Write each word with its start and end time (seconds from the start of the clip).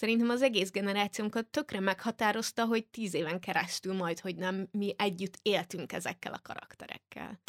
szerintem 0.00 0.28
az 0.28 0.42
egész 0.42 0.70
generációnkat 0.70 1.46
tökre 1.46 1.80
meghatározta, 1.80 2.64
hogy 2.64 2.86
tíz 2.86 3.14
éven 3.14 3.40
keresztül 3.40 3.94
majd, 3.94 4.20
hogy 4.20 4.36
nem 4.36 4.68
mi 4.70 4.94
együtt 4.98 5.38
éltünk 5.42 5.92
ezekkel 5.92 6.32
a 6.32 6.40
karakterekkel. 6.42 7.40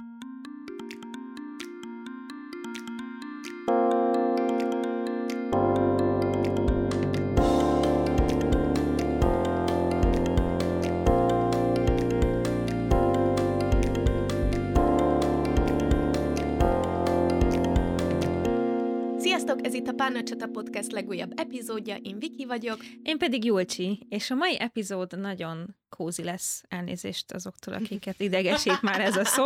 Sziasztok, 19.41 19.65
ez 19.65 19.73
itt 19.73 19.87
a 19.87 19.93
Párna 19.93 20.23
Csata 20.23 20.47
Podcast 20.47 20.91
legújabb 20.91 21.39
epizódja, 21.39 21.95
én 21.95 22.19
Viki 22.19 22.45
vagyok. 22.45 22.85
Én 23.03 23.17
pedig 23.17 23.43
Julcsi, 23.43 24.05
és 24.09 24.31
a 24.31 24.35
mai 24.35 24.59
epizód 24.59 25.19
nagyon 25.19 25.75
kózi 25.89 26.23
lesz, 26.23 26.63
elnézést 26.67 27.31
azoktól, 27.31 27.73
akiket 27.73 28.19
idegesít 28.19 28.81
már 28.81 28.99
ez 28.99 29.15
a 29.15 29.25
szó. 29.25 29.45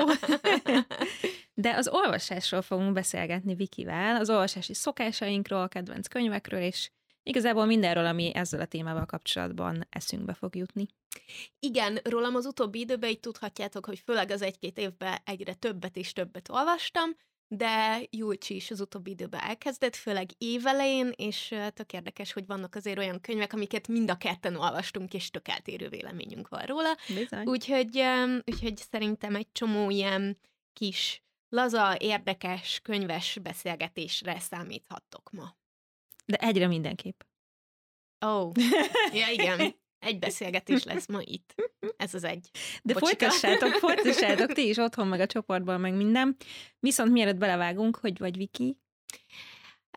De 1.54 1.76
az 1.76 1.88
olvasásról 1.88 2.62
fogunk 2.62 2.94
beszélgetni 2.94 3.56
Vikivel, 3.56 4.16
az 4.16 4.30
olvasási 4.30 4.74
szokásainkról, 4.74 5.68
kedvenc 5.68 6.08
könyvekről, 6.08 6.62
és 6.62 6.92
igazából 7.24 7.66
mindenről, 7.66 8.06
ami 8.06 8.32
ezzel 8.34 8.62
a 8.62 8.66
témával 8.66 9.06
kapcsolatban 9.06 9.88
eszünkbe 9.90 10.34
fog 10.34 10.56
jutni. 10.56 10.88
Igen, 11.60 12.00
rólam 12.04 12.36
az 12.36 12.46
utóbbi 12.46 12.80
időben 12.80 13.10
így 13.10 13.20
tudhatjátok, 13.20 13.86
hogy 13.86 14.00
főleg 14.00 14.32
az 14.32 14.42
egy-két 14.42 14.78
évben 14.78 15.18
egyre 15.26 15.54
többet 15.54 15.98
és 15.98 16.14
többet 16.14 16.50
olvastam, 16.50 17.16
de 17.48 18.02
Julcsi 18.10 18.56
is 18.56 18.72
az 18.72 18.82
utóbbi 18.82 19.12
időben 19.12 19.42
elkezdett, 19.42 19.96
főleg 19.96 20.30
évelején, 20.38 21.14
és 21.16 21.56
tök 21.74 21.94
érdekes, 21.94 22.34
hogy 22.34 22.46
vannak 22.46 22.76
azért 22.76 22.98
olyan 22.98 23.22
könyvek, 23.22 23.54
amiket 23.54 23.88
mind 23.88 24.10
a 24.10 24.18
ketten 24.18 24.56
olvastunk, 24.56 25.14
és 25.14 25.30
tök 25.30 25.48
eltérő 25.48 25.90
véleményünk 25.90 26.48
van 26.48 26.66
róla. 26.66 26.98
Bizony. 27.08 27.48
Úgyhogy, 27.48 28.04
úgyhogy 28.46 28.78
szerintem 28.92 29.36
egy 29.36 29.48
csomó 29.52 29.90
ilyen 29.90 30.38
kis, 30.74 31.24
laza, 31.50 31.96
érdekes, 32.00 32.80
könyves 32.84 33.38
beszélgetésre 33.42 34.40
számíthattok 34.40 35.32
ma. 35.32 35.56
De 36.26 36.38
egyre 36.38 36.68
mindenképp. 36.68 37.22
Ó, 38.26 38.28
oh. 38.28 38.52
ja 39.22 39.30
igen. 39.32 39.76
Egy 40.06 40.20
beszélgetés 40.20 40.84
lesz 40.84 41.08
ma 41.08 41.20
itt. 41.22 41.56
Ez 41.98 42.14
az 42.14 42.24
egy. 42.24 42.50
De 42.84 42.94
Bocsika. 42.94 43.08
folytassátok, 43.08 43.74
folytassátok 43.86 44.52
ti 44.52 44.68
is 44.68 44.78
otthon, 44.78 45.08
meg 45.08 45.20
a 45.20 45.26
csoportban, 45.26 45.80
meg 45.80 45.94
minden. 45.94 46.36
Viszont 46.80 47.12
mielőtt 47.12 47.38
belevágunk, 47.38 47.96
hogy 47.96 48.18
vagy 48.18 48.38
Viki? 48.38 48.78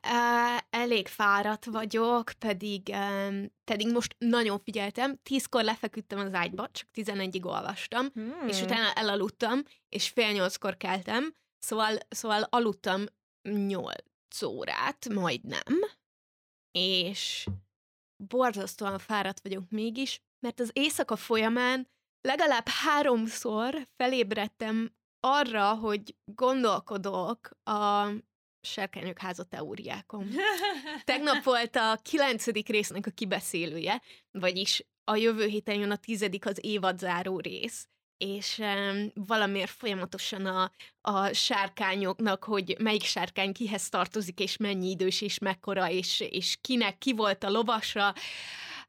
Uh, 0.03 0.59
elég 0.71 1.09
fáradt 1.09 1.65
vagyok, 1.65 2.33
pedig, 2.39 2.89
um, 2.89 3.53
pedig 3.65 3.93
most 3.93 4.15
nagyon 4.19 4.59
figyeltem. 4.59 5.19
Tízkor 5.23 5.65
lefeküdtem 5.65 6.19
az 6.19 6.35
ágyba, 6.35 6.69
csak 6.73 6.89
tizenegyig 6.91 7.47
olvastam, 7.47 8.07
hmm. 8.15 8.49
és 8.49 8.63
utána 8.63 8.93
elaludtam, 8.93 9.63
és 9.89 10.09
fél 10.09 10.33
nyolckor 10.33 10.77
keltem, 10.77 11.35
szóval, 11.59 11.99
szóval 12.09 12.43
aludtam 12.43 13.05
nyolc 13.67 14.43
órát, 14.43 15.09
majdnem, 15.09 15.79
és 16.73 17.47
borzasztóan 18.27 18.99
fáradt 18.99 19.41
vagyok 19.41 19.71
mégis, 19.71 20.21
mert 20.39 20.61
az 20.61 20.71
éjszaka 20.73 21.17
folyamán 21.17 21.89
legalább 22.21 22.69
háromszor 22.69 23.87
felébredtem 23.97 24.93
arra, 25.21 25.75
hogy 25.75 26.17
gondolkodok 26.25 27.51
a 27.65 28.09
serkenyők 28.61 29.19
háza 29.19 29.45
teóriákon. 29.45 30.29
Tegnap 31.05 31.43
volt 31.43 31.77
a 31.77 31.99
kilencedik 32.03 32.69
résznek 32.69 33.07
a 33.07 33.11
kibeszélője, 33.11 34.03
vagyis 34.31 34.87
a 35.05 35.17
jövő 35.17 35.47
héten 35.47 35.79
jön 35.79 35.91
a 35.91 35.97
tizedik 35.97 36.47
az 36.47 36.59
évadzáró 36.61 37.39
rész, 37.39 37.89
és 38.19 38.59
um, 38.59 39.11
valamiért 39.15 39.71
folyamatosan 39.71 40.47
a, 40.47 40.73
a 41.01 41.33
sárkányoknak, 41.33 42.45
hogy 42.45 42.77
melyik 42.79 43.03
sárkány 43.03 43.53
kihez 43.53 43.89
tartozik, 43.89 44.41
és 44.41 44.57
mennyi 44.57 44.91
idős, 44.91 45.21
és 45.21 45.39
mekkora, 45.39 45.91
és, 45.91 46.21
és 46.21 46.59
kinek 46.61 46.99
ki 46.99 47.13
volt 47.13 47.45
a 47.45 47.51
lovasra. 47.51 48.13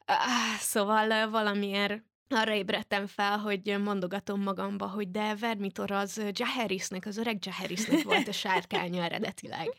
Uh, 0.07 0.59
szóval 0.59 1.29
valamiért 1.29 2.03
arra 2.35 2.53
ébredtem 2.53 3.07
fel, 3.07 3.37
hogy 3.37 3.77
mondogatom 3.83 4.41
magamba, 4.41 4.87
hogy 4.87 5.11
de 5.11 5.35
Vermitor 5.35 5.91
az 5.91 6.21
Jaharisnek, 6.33 7.05
az 7.05 7.17
öreg 7.17 7.45
Jaharisnek 7.45 8.03
volt 8.03 8.27
a 8.27 8.31
sárkánya 8.31 9.03
eredetileg. 9.03 9.75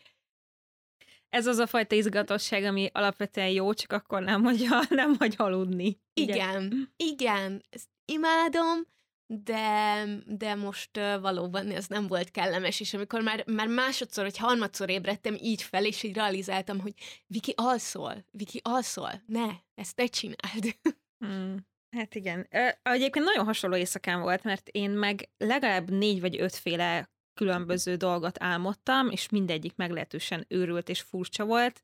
Ez 1.28 1.46
az 1.46 1.58
a 1.58 1.66
fajta 1.66 1.94
izgatosság, 1.94 2.64
ami 2.64 2.90
alapvetően 2.92 3.48
jó, 3.48 3.74
csak 3.74 3.92
akkor 3.92 4.22
nem 4.22 4.42
hagy, 4.42 4.68
nem 4.88 5.14
hagy 5.18 5.34
aludni. 5.36 6.00
Igen, 6.14 6.36
igen, 6.36 6.92
igen 7.12 7.62
ezt 7.70 7.88
imádom, 8.04 8.86
de, 9.32 10.04
de 10.26 10.54
most 10.54 10.96
valóban 11.20 11.70
ez 11.70 11.86
nem 11.86 12.06
volt 12.06 12.30
kellemes, 12.30 12.80
és 12.80 12.94
amikor 12.94 13.22
már, 13.22 13.44
már 13.46 13.66
másodszor, 13.66 14.24
vagy 14.24 14.36
harmadszor 14.36 14.90
ébredtem 14.90 15.36
így 15.40 15.62
fel, 15.62 15.84
és 15.84 16.02
így 16.02 16.14
realizáltam, 16.14 16.80
hogy 16.80 16.94
Viki 17.26 17.52
alszol, 17.56 18.24
Viki 18.30 18.60
alszol, 18.64 19.22
ne, 19.26 19.48
ezt 19.74 19.94
te 19.94 20.06
csináld. 20.06 20.64
Hmm. 21.24 21.66
Hát 21.96 22.14
igen. 22.14 22.46
Egyébként 22.82 23.24
nagyon 23.24 23.44
hasonló 23.44 23.76
éjszakám 23.76 24.20
volt, 24.20 24.42
mert 24.42 24.68
én 24.68 24.90
meg 24.90 25.28
legalább 25.36 25.90
négy 25.90 26.20
vagy 26.20 26.40
ötféle 26.40 27.10
különböző 27.34 27.96
dolgot 27.96 28.42
álmodtam, 28.42 29.10
és 29.10 29.28
mindegyik 29.28 29.76
meglehetősen 29.76 30.44
őrült 30.48 30.88
és 30.88 31.00
furcsa 31.00 31.44
volt, 31.44 31.80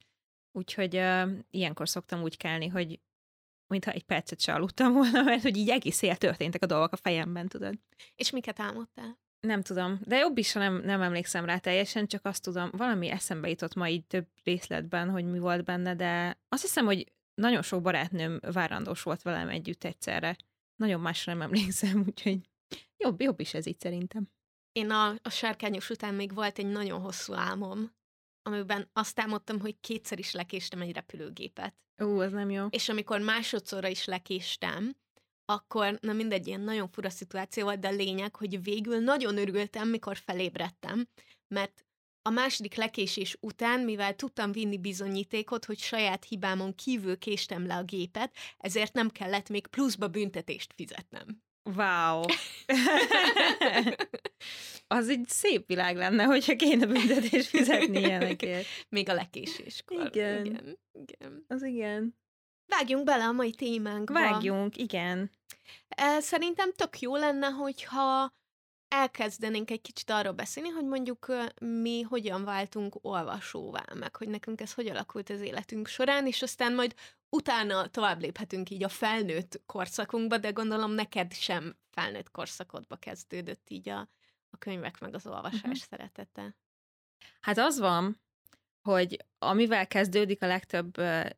úgyhogy 0.53 0.97
uh, 0.97 1.31
ilyenkor 1.51 1.89
szoktam 1.89 2.23
úgy 2.23 2.37
kelni, 2.37 2.67
hogy 2.67 3.01
mintha 3.67 3.91
egy 3.91 4.05
percet 4.05 4.41
se 4.41 4.55
aludtam 4.55 4.93
volna, 4.93 5.23
mert 5.23 5.43
hogy 5.43 5.57
így 5.57 5.71
egész 5.71 6.03
éjjel 6.03 6.17
történtek 6.17 6.63
a 6.63 6.67
dolgok 6.67 6.93
a 6.93 6.97
fejemben, 6.97 7.49
tudod. 7.49 7.75
És 8.15 8.31
miket 8.31 8.61
álmodtál? 8.61 9.19
Nem 9.41 9.63
tudom, 9.63 10.01
de 10.05 10.17
jobb 10.17 10.39
is, 10.39 10.53
ha 10.53 10.59
nem, 10.59 10.81
nem 10.85 11.03
emlékszem 11.03 11.45
rá 11.45 11.59
teljesen, 11.59 12.07
csak 12.07 12.25
azt 12.25 12.43
tudom, 12.43 12.71
valami 12.73 13.09
eszembe 13.09 13.49
jutott 13.49 13.75
ma 13.75 13.89
így 13.89 14.07
több 14.07 14.27
részletben, 14.45 15.11
hogy 15.11 15.25
mi 15.25 15.39
volt 15.39 15.65
benne, 15.65 15.95
de 15.95 16.39
azt 16.49 16.63
hiszem, 16.63 16.85
hogy 16.85 17.13
nagyon 17.35 17.63
sok 17.63 17.83
barátnőm 17.83 18.41
várandós 18.53 19.03
volt 19.03 19.23
velem 19.23 19.49
együtt 19.49 19.85
egyszerre. 19.85 20.37
Nagyon 20.77 21.01
másra 21.01 21.33
nem 21.33 21.43
emlékszem, 21.43 22.03
úgyhogy 22.09 22.39
jobb, 22.97 23.21
jobb 23.21 23.41
is 23.41 23.55
ez 23.55 23.67
így 23.67 23.81
szerintem. 23.81 24.29
Én 24.73 24.91
a, 24.91 25.15
a 25.23 25.31
sárkányos 25.31 25.91
után 25.91 26.15
még 26.15 26.35
volt 26.35 26.59
egy 26.59 26.67
nagyon 26.67 27.01
hosszú 27.01 27.33
álmom, 27.33 27.95
amiben 28.47 28.91
azt 28.93 29.21
álmodtam, 29.21 29.61
hogy 29.61 29.81
kétszer 29.81 30.19
is 30.19 30.33
lekéstem 30.33 30.81
egy 30.81 30.93
repülőgépet. 30.93 31.75
Ú, 31.99 32.21
ez 32.21 32.33
nem 32.33 32.51
jó. 32.51 32.67
És 32.71 32.89
amikor 32.89 33.21
másodszorra 33.21 33.89
is 33.89 34.05
lekéstem, 34.05 34.97
akkor, 35.45 35.99
na 36.01 36.13
mindegy, 36.13 36.47
ilyen 36.47 36.61
nagyon 36.61 36.89
fura 36.89 37.11
szituáció 37.11 37.65
volt, 37.65 37.79
de 37.79 37.89
a 37.89 37.93
lényeg, 37.93 38.37
hogy 38.37 38.63
végül 38.63 38.99
nagyon 38.99 39.39
örültem, 39.39 39.89
mikor 39.89 40.17
felébredtem, 40.17 41.09
mert 41.49 41.85
a 42.23 42.31
második 42.31 42.75
lekésés 42.75 43.37
után, 43.41 43.81
mivel 43.81 44.15
tudtam 44.15 44.53
vinni 44.53 44.79
bizonyítékot, 44.79 45.65
hogy 45.65 45.79
saját 45.79 46.25
hibámon 46.25 46.75
kívül 46.75 47.19
késtem 47.19 47.67
le 47.67 47.77
a 47.77 47.83
gépet, 47.83 48.37
ezért 48.59 48.93
nem 48.93 49.11
kellett 49.11 49.49
még 49.49 49.67
pluszba 49.67 50.09
büntetést 50.09 50.73
fizetnem. 50.73 51.46
Wow! 51.75 52.23
az 54.87 55.09
egy 55.09 55.29
szép 55.29 55.67
világ 55.67 55.97
lenne, 55.97 56.25
hogyha 56.25 56.57
kéne 56.57 56.87
büntetés 56.87 57.49
fizetni 57.49 57.99
ilyenekért. 57.99 58.67
Még 58.89 59.09
a 59.09 59.15
lekéséskor. 59.15 60.07
Igen. 60.07 60.45
igen. 60.45 60.79
igen. 60.93 61.45
Az 61.49 61.63
igen. 61.63 62.17
Vágjunk 62.67 63.05
bele 63.05 63.25
a 63.25 63.33
mai 63.33 63.51
témánkba. 63.51 64.21
Vágjunk, 64.21 64.77
igen. 64.77 65.31
Szerintem 66.19 66.73
tök 66.73 67.01
jó 67.01 67.17
lenne, 67.17 67.47
hogyha 67.47 68.35
elkezdenénk 68.89 69.71
egy 69.71 69.81
kicsit 69.81 70.11
arról 70.11 70.33
beszélni, 70.33 70.69
hogy 70.69 70.85
mondjuk 70.85 71.33
mi 71.61 72.03
hogyan 72.03 72.45
váltunk 72.45 72.95
olvasóvá, 73.01 73.85
meg 73.95 74.17
hogy 74.17 74.29
nekünk 74.29 74.61
ez 74.61 74.73
hogy 74.73 74.87
alakult 74.87 75.31
az 75.31 75.41
életünk 75.41 75.87
során, 75.87 76.27
és 76.27 76.43
aztán 76.43 76.75
majd 76.75 76.95
utána 77.29 77.87
tovább 77.87 78.21
léphetünk 78.21 78.71
így 78.71 78.85
a 78.85 78.89
felnőtt 78.89 79.63
korszakunkba, 79.67 80.39
de 80.39 80.51
gondolom 80.51 80.91
neked 80.91 81.33
sem 81.33 81.77
felnőtt 81.91 82.31
korszakodba 82.31 82.97
kezdődött 82.97 83.71
így 83.71 83.89
a, 83.89 83.99
a 84.51 84.57
könyvek 84.59 85.01
meg 85.01 85.15
az 85.15 85.27
olvasás 85.27 85.61
uh-huh. 85.63 85.75
szeretete. 85.75 86.57
Hát 87.41 87.59
az 87.59 87.79
van, 87.79 88.21
hogy 88.83 89.25
amivel 89.39 89.87
kezdődik 89.87 90.43
a 90.43 90.47
legtöbb 90.47 90.97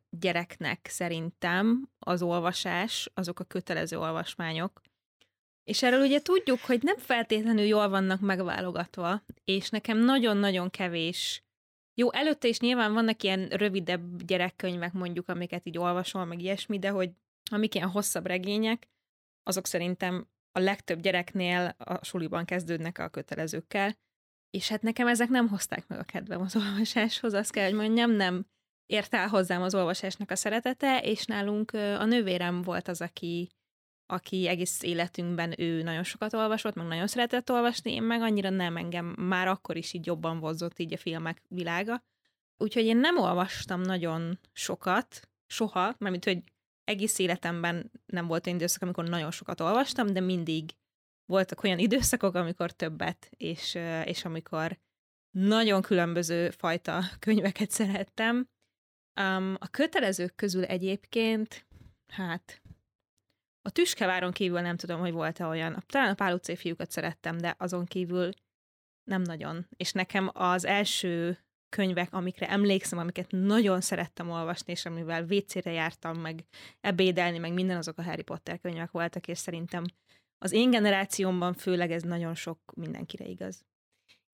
gyereknek 0.09 0.87
szerintem 0.89 1.89
az 1.99 2.21
olvasás, 2.21 3.09
azok 3.13 3.39
a 3.39 3.43
kötelező 3.43 3.97
olvasmányok, 3.97 4.81
és 5.63 5.83
erről 5.83 6.01
ugye 6.01 6.21
tudjuk, 6.21 6.59
hogy 6.59 6.83
nem 6.83 6.97
feltétlenül 6.97 7.63
jól 7.63 7.89
vannak 7.89 8.19
megválogatva, 8.19 9.23
és 9.43 9.69
nekem 9.69 9.97
nagyon-nagyon 9.97 10.69
kevés. 10.69 11.43
Jó, 11.99 12.11
előtte 12.11 12.47
is 12.47 12.59
nyilván 12.59 12.93
vannak 12.93 13.23
ilyen 13.23 13.47
rövidebb 13.47 14.23
gyerekkönyvek 14.23 14.93
mondjuk, 14.93 15.29
amiket 15.29 15.65
így 15.65 15.77
olvasol, 15.77 16.25
meg 16.25 16.41
ilyesmi, 16.41 16.79
de 16.79 16.89
hogy 16.89 17.11
amik 17.51 17.75
ilyen 17.75 17.89
hosszabb 17.89 18.25
regények, 18.25 18.87
azok 19.43 19.65
szerintem 19.65 20.27
a 20.51 20.59
legtöbb 20.59 20.99
gyereknél 20.99 21.75
a 21.77 22.05
suliban 22.05 22.45
kezdődnek 22.45 22.97
a 22.97 23.09
kötelezőkkel, 23.09 23.97
és 24.49 24.69
hát 24.69 24.81
nekem 24.81 25.07
ezek 25.07 25.29
nem 25.29 25.47
hozták 25.47 25.87
meg 25.87 25.99
a 25.99 26.03
kedvem 26.03 26.41
az 26.41 26.55
olvasáshoz, 26.65 27.33
azt 27.33 27.51
kell, 27.51 27.65
hogy 27.65 27.73
mondjam, 27.73 28.11
nem, 28.11 28.45
ért 28.85 29.13
el 29.13 29.27
hozzám 29.27 29.61
az 29.61 29.75
olvasásnak 29.75 30.31
a 30.31 30.35
szeretete, 30.35 31.01
és 31.01 31.25
nálunk 31.25 31.71
a 31.73 32.05
nővérem 32.05 32.61
volt 32.61 32.87
az, 32.87 33.01
aki, 33.01 33.49
aki 34.11 34.47
egész 34.47 34.83
életünkben 34.83 35.53
ő 35.61 35.81
nagyon 35.81 36.03
sokat 36.03 36.33
olvasott, 36.33 36.75
meg 36.75 36.87
nagyon 36.87 37.07
szeretett 37.07 37.51
olvasni, 37.51 37.93
én 37.93 38.03
meg 38.03 38.21
annyira 38.21 38.49
nem 38.49 38.77
engem 38.77 39.05
már 39.05 39.47
akkor 39.47 39.77
is 39.77 39.93
így 39.93 40.05
jobban 40.05 40.39
vozott 40.39 40.79
így 40.79 40.93
a 40.93 40.97
filmek 40.97 41.41
világa. 41.47 42.03
Úgyhogy 42.57 42.85
én 42.85 42.97
nem 42.97 43.17
olvastam 43.17 43.81
nagyon 43.81 44.39
sokat, 44.51 45.29
soha, 45.47 45.95
mert 45.97 46.23
hogy 46.23 46.43
egész 46.83 47.19
életemben 47.19 47.91
nem 48.05 48.27
volt 48.27 48.45
olyan 48.45 48.57
időszak, 48.57 48.81
amikor 48.81 49.07
nagyon 49.07 49.31
sokat 49.31 49.59
olvastam, 49.59 50.13
de 50.13 50.19
mindig 50.19 50.75
voltak 51.25 51.63
olyan 51.63 51.79
időszakok, 51.79 52.35
amikor 52.35 52.71
többet, 52.71 53.29
és, 53.37 53.77
és 54.03 54.25
amikor 54.25 54.79
nagyon 55.31 55.81
különböző 55.81 56.49
fajta 56.49 57.03
könyveket 57.19 57.71
szerettem. 57.71 58.49
Um, 59.21 59.55
a 59.59 59.67
kötelezők 59.67 60.35
közül 60.35 60.63
egyébként, 60.63 61.67
hát 62.07 62.61
a 63.61 63.69
Tüskeváron 63.71 64.31
kívül 64.31 64.61
nem 64.61 64.77
tudom, 64.77 64.99
hogy 64.99 65.11
volt-e 65.11 65.45
olyan. 65.45 65.83
Talán 65.87 66.09
a 66.09 66.13
Pál 66.13 66.33
utcai 66.33 66.55
fiúkat 66.55 66.91
szerettem, 66.91 67.37
de 67.37 67.55
azon 67.57 67.85
kívül 67.85 68.29
nem 69.03 69.21
nagyon. 69.21 69.67
És 69.77 69.91
nekem 69.91 70.29
az 70.33 70.65
első 70.65 71.39
könyvek, 71.69 72.13
amikre 72.13 72.49
emlékszem, 72.49 72.99
amiket 72.99 73.31
nagyon 73.31 73.81
szerettem 73.81 74.29
olvasni, 74.29 74.71
és 74.71 74.85
amivel 74.85 75.25
vécére 75.25 75.71
jártam, 75.71 76.19
meg 76.19 76.43
ebédelni, 76.81 77.37
meg 77.37 77.53
minden 77.53 77.77
azok 77.77 77.97
a 77.97 78.03
Harry 78.03 78.21
Potter 78.21 78.59
könyvek 78.59 78.91
voltak, 78.91 79.27
és 79.27 79.37
szerintem 79.37 79.85
az 80.37 80.51
én 80.51 80.69
generációmban 80.69 81.53
főleg 81.53 81.91
ez 81.91 82.03
nagyon 82.03 82.35
sok 82.35 82.59
mindenkire 82.75 83.25
igaz. 83.25 83.65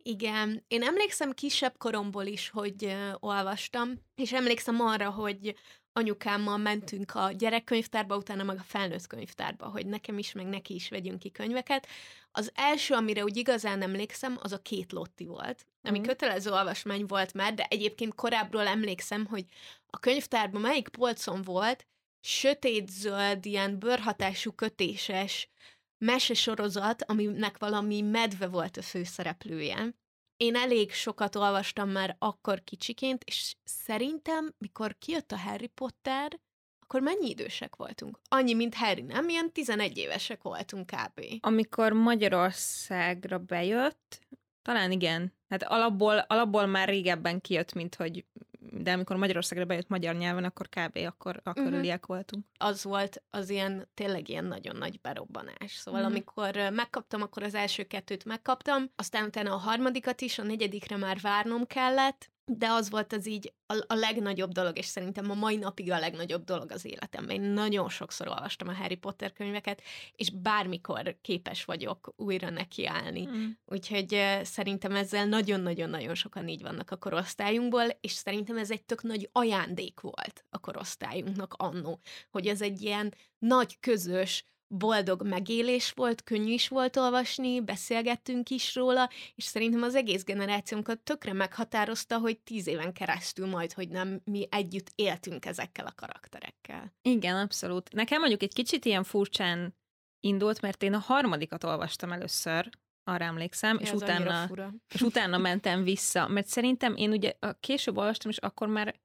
Igen, 0.03 0.63
én 0.67 0.83
emlékszem 0.83 1.31
kisebb 1.31 1.77
koromból 1.77 2.25
is, 2.25 2.49
hogy 2.49 2.95
olvastam, 3.19 3.91
és 4.15 4.33
emlékszem 4.33 4.79
arra, 4.79 5.09
hogy 5.09 5.55
anyukámmal 5.97 6.57
mentünk 6.57 7.15
a 7.15 7.31
gyerekkönyvtárba, 7.31 8.15
utána 8.17 8.43
meg 8.43 8.57
a 8.57 8.63
felnőtt 8.67 9.07
könyvtárba, 9.07 9.65
hogy 9.67 9.85
nekem 9.85 10.17
is, 10.17 10.31
meg 10.31 10.45
neki 10.45 10.73
is 10.73 10.89
vegyünk 10.89 11.19
ki 11.19 11.31
könyveket. 11.31 11.87
Az 12.31 12.51
első, 12.55 12.93
amire 12.93 13.23
úgy 13.23 13.37
igazán 13.37 13.81
emlékszem, 13.81 14.37
az 14.41 14.51
a 14.51 14.61
két 14.61 14.91
Lotti 14.91 15.25
volt, 15.25 15.65
ami 15.83 15.99
mm. 15.99 16.03
kötelező 16.03 16.51
olvasmány 16.51 17.05
volt 17.05 17.33
már, 17.33 17.53
de 17.53 17.65
egyébként 17.69 18.15
korábbról 18.15 18.67
emlékszem, 18.67 19.25
hogy 19.25 19.45
a 19.87 19.99
könyvtárban 19.99 20.61
melyik 20.61 20.87
polcon 20.87 21.41
volt, 21.41 21.85
sötét-zöld, 22.21 23.45
ilyen 23.45 23.79
bőrhatású 23.79 24.51
kötéses 24.51 25.49
mesesorozat, 25.97 27.03
aminek 27.03 27.57
valami 27.57 28.01
medve 28.01 28.47
volt 28.47 28.77
a 28.77 28.81
főszereplője. 28.81 29.93
Én 30.37 30.55
elég 30.55 30.91
sokat 30.91 31.35
olvastam 31.35 31.89
már 31.89 32.15
akkor 32.19 32.63
kicsiként, 32.63 33.23
és 33.23 33.55
szerintem, 33.63 34.53
mikor 34.57 34.95
kijött 34.97 35.31
a 35.31 35.37
Harry 35.37 35.67
Potter, 35.67 36.39
akkor 36.79 37.01
mennyi 37.01 37.29
idősek 37.29 37.75
voltunk? 37.75 38.19
Annyi, 38.27 38.53
mint 38.53 38.75
Harry, 38.75 39.01
nem? 39.01 39.29
Ilyen 39.29 39.51
11 39.51 39.97
évesek 39.97 40.41
voltunk 40.41 40.85
kb. 40.85 41.21
Amikor 41.39 41.91
Magyarországra 41.93 43.39
bejött, 43.39 44.19
talán 44.61 44.91
igen. 44.91 45.33
Hát 45.49 45.63
alapból, 45.63 46.17
alapból 46.17 46.65
már 46.65 46.87
régebben 46.87 47.41
kijött, 47.41 47.73
mint 47.73 47.95
hogy 47.95 48.25
de 48.71 48.91
amikor 48.91 49.15
Magyarországra 49.15 49.65
bejött 49.65 49.87
magyar 49.87 50.15
nyelven, 50.15 50.43
akkor 50.43 50.69
kb. 50.69 50.97
akkor, 51.05 51.39
akkor 51.43 51.63
uh-huh. 51.63 51.79
üliek 51.79 52.05
voltunk. 52.05 52.45
Az 52.57 52.83
volt 52.83 53.23
az 53.29 53.49
ilyen, 53.49 53.89
tényleg 53.93 54.29
ilyen 54.29 54.45
nagyon 54.45 54.75
nagy 54.75 55.01
berobbanás. 55.01 55.71
Szóval 55.71 55.99
uh-huh. 55.99 56.15
amikor 56.15 56.69
megkaptam, 56.71 57.21
akkor 57.21 57.43
az 57.43 57.55
első 57.55 57.83
kettőt 57.83 58.25
megkaptam, 58.25 58.91
aztán 58.95 59.25
utána 59.25 59.53
a 59.53 59.57
harmadikat 59.57 60.21
is, 60.21 60.39
a 60.39 60.43
negyedikre 60.43 60.97
már 60.97 61.19
várnom 61.21 61.65
kellett, 61.65 62.33
de 62.45 62.67
az 62.67 62.89
volt 62.89 63.13
az 63.13 63.27
így 63.27 63.53
a, 63.65 63.83
a 63.87 63.93
legnagyobb 63.93 64.51
dolog, 64.51 64.77
és 64.77 64.85
szerintem 64.85 65.31
a 65.31 65.33
mai 65.33 65.55
napig 65.55 65.91
a 65.91 65.99
legnagyobb 65.99 66.43
dolog 66.43 66.71
az 66.71 66.85
életemben. 66.85 67.35
Én 67.35 67.49
nagyon 67.49 67.89
sokszor 67.89 68.27
olvastam 68.27 68.67
a 68.67 68.73
Harry 68.73 68.95
Potter 68.95 69.33
könyveket, 69.33 69.81
és 70.15 70.29
bármikor 70.29 71.17
képes 71.21 71.65
vagyok 71.65 72.13
újra 72.15 72.49
nekiállni. 72.49 73.25
Mm. 73.25 73.49
Úgyhogy 73.65 74.13
uh, 74.13 74.41
szerintem 74.41 74.95
ezzel 74.95 75.25
nagyon-nagyon-nagyon 75.25 76.15
sokan 76.15 76.47
így 76.47 76.61
vannak 76.61 76.91
a 76.91 76.97
korosztályunkból, 76.97 77.87
és 78.01 78.11
szerintem 78.11 78.57
ez 78.57 78.71
egy 78.71 78.83
tök 78.83 79.03
nagy 79.03 79.29
ajándék 79.31 79.99
volt 79.99 80.45
a 80.49 80.59
korosztályunknak 80.59 81.53
annó, 81.57 81.99
hogy 82.29 82.47
ez 82.47 82.61
egy 82.61 82.81
ilyen 82.81 83.13
nagy 83.39 83.79
közös 83.79 84.45
boldog 84.77 85.27
megélés 85.27 85.91
volt, 85.91 86.23
könnyű 86.23 86.51
is 86.51 86.67
volt 86.67 86.97
olvasni, 86.97 87.61
beszélgettünk 87.61 88.49
is 88.49 88.75
róla, 88.75 89.09
és 89.35 89.43
szerintem 89.43 89.81
az 89.81 89.95
egész 89.95 90.23
generációnkat 90.23 90.99
tökre 90.99 91.33
meghatározta, 91.33 92.17
hogy 92.17 92.39
tíz 92.39 92.67
éven 92.67 92.93
keresztül 92.93 93.47
majd, 93.47 93.73
hogy 93.73 93.89
nem 93.89 94.21
mi 94.23 94.47
együtt 94.51 94.91
éltünk 94.95 95.45
ezekkel 95.45 95.85
a 95.85 95.93
karakterekkel. 95.95 96.93
Igen, 97.01 97.35
abszolút. 97.35 97.93
Nekem 97.93 98.19
mondjuk 98.19 98.41
egy 98.41 98.53
kicsit 98.53 98.85
ilyen 98.85 99.03
furcsán 99.03 99.75
indult, 100.19 100.61
mert 100.61 100.83
én 100.83 100.93
a 100.93 100.97
harmadikat 100.99 101.63
olvastam 101.63 102.11
először, 102.11 102.69
arra 103.07 103.25
emlékszem, 103.25 103.77
és 103.77 103.91
utána, 103.91 104.49
és 104.93 105.01
utána 105.01 105.37
mentem 105.37 105.83
vissza, 105.83 106.27
mert 106.27 106.47
szerintem 106.47 106.95
én 106.95 107.11
ugye 107.11 107.33
később 107.59 107.97
olvastam, 107.97 108.31
és 108.31 108.37
akkor 108.37 108.67
már 108.67 108.95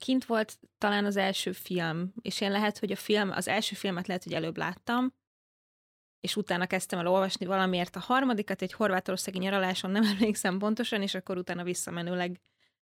kint 0.00 0.24
volt 0.24 0.58
talán 0.78 1.04
az 1.04 1.16
első 1.16 1.52
film, 1.52 2.12
és 2.20 2.40
én 2.40 2.50
lehet, 2.50 2.78
hogy 2.78 2.92
a 2.92 2.96
film, 2.96 3.30
az 3.30 3.48
első 3.48 3.74
filmet 3.74 4.06
lehet, 4.06 4.24
hogy 4.24 4.32
előbb 4.32 4.56
láttam, 4.56 5.14
és 6.20 6.36
utána 6.36 6.66
kezdtem 6.66 6.98
el 6.98 7.06
olvasni 7.06 7.46
valamiért 7.46 7.96
a 7.96 8.00
harmadikat, 8.00 8.62
egy 8.62 8.72
horvátországi 8.72 9.38
nyaraláson, 9.38 9.90
nem 9.90 10.04
emlékszem 10.16 10.58
pontosan, 10.58 11.02
és 11.02 11.14
akkor 11.14 11.36
utána 11.36 11.62
visszamenőleg 11.62 12.40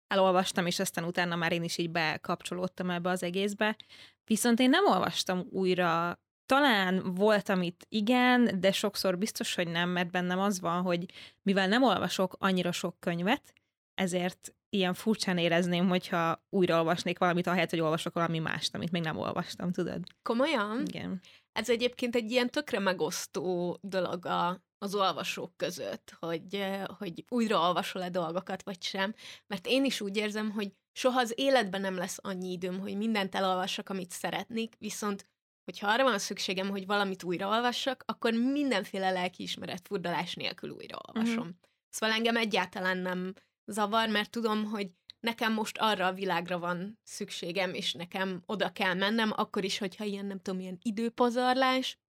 elolvastam, 0.08 0.66
és 0.66 0.80
aztán 0.80 1.04
utána 1.04 1.36
már 1.36 1.52
én 1.52 1.64
is 1.64 1.78
így 1.78 1.90
bekapcsolódtam 1.90 2.90
ebbe 2.90 3.10
az 3.10 3.24
egészbe. 3.24 3.78
Viszont 4.26 4.60
én 4.60 4.70
nem 4.70 4.86
olvastam 4.86 5.48
újra 5.50 6.20
talán 6.46 7.14
volt, 7.14 7.50
amit 7.50 7.86
igen, 7.90 8.60
de 8.60 8.72
sokszor 8.72 9.18
biztos, 9.18 9.56
hogy 9.56 9.68
nem, 9.68 9.90
mert 9.90 10.12
bennem 10.12 10.40
az 10.40 10.60
van, 10.60 10.82
hogy 10.82 11.06
mivel 11.42 11.68
nem 11.68 11.84
olvasok 11.84 12.36
annyira 12.40 12.72
sok 12.72 13.00
könyvet, 13.00 13.54
ezért 13.94 14.56
ilyen 14.70 14.94
furcsán 14.94 15.38
érezném, 15.38 15.88
hogyha 15.88 16.46
újraolvasnék 16.50 17.18
valamit, 17.18 17.48
ahelyett, 17.48 17.70
hogy 17.70 17.80
olvasok 17.80 18.14
valami 18.14 18.40
mást, 18.40 18.76
amit 18.76 18.92
még 18.92 19.02
nem 19.02 19.18
olvastam, 19.18 19.72
tudod? 19.72 20.04
Komolyan? 20.22 20.84
Igen. 20.86 21.22
Ez 21.52 21.70
egyébként 21.70 22.16
egy 22.16 22.32
ilyen 22.32 22.50
tökre 22.50 22.80
megosztó 22.80 23.78
dolog 23.82 24.26
a, 24.26 24.62
az 24.78 24.96
olvasók 24.96 25.58
között, 25.58 26.18
hogy, 26.20 26.66
hogy 26.98 27.26
újraolvasol-e 27.30 28.10
dolgokat, 28.10 28.64
vagy 28.64 28.84
sem. 28.84 29.14
Mert 29.48 29.68
én 29.68 29.86
is 29.86 30.02
úgy 30.02 30.18
érzem, 30.18 30.52
hogy 30.52 30.72
soha 30.94 31.20
az 31.20 31.34
életben 31.36 31.82
nem 31.82 31.96
lesz 31.96 32.18
annyi 32.22 32.52
időm, 32.52 32.80
hogy 32.80 32.98
mindent 32.98 33.36
elolvassak, 33.36 33.90
amit 33.90 34.12
szeretnék, 34.12 34.76
viszont 34.78 35.26
hogyha 35.66 35.92
arra 35.92 36.04
van 36.04 36.20
szükségem, 36.20 36.70
hogy 36.70 36.86
valamit 36.86 37.24
újraolvassak, 37.24 38.04
akkor 38.06 38.34
mindenféle 38.34 39.12
lelkiismeret 39.12 39.88
furdalás 39.88 40.34
nélkül 40.34 40.70
újraolvasom. 40.70 41.38
Uh-huh. 41.38 41.56
Szóval 41.90 42.16
engem 42.16 42.36
egyáltalán 42.36 42.98
nem 42.98 43.34
zavar, 43.68 44.10
mert 44.10 44.32
tudom, 44.32 44.64
hogy 44.64 44.92
nekem 45.20 45.54
most 45.54 45.78
arra 45.78 46.06
a 46.06 46.14
világra 46.14 46.60
van 46.60 47.00
szükségem, 47.04 47.74
és 47.74 47.94
nekem 47.94 48.44
oda 48.46 48.72
kell 48.72 48.94
mennem, 48.94 49.32
akkor 49.36 49.64
is, 49.64 49.78
hogyha 49.78 50.04
ilyen, 50.04 50.26
nem 50.26 50.40
tudom, 50.40 50.60
ilyen 50.60 50.80
időpazarlás, 50.82 52.00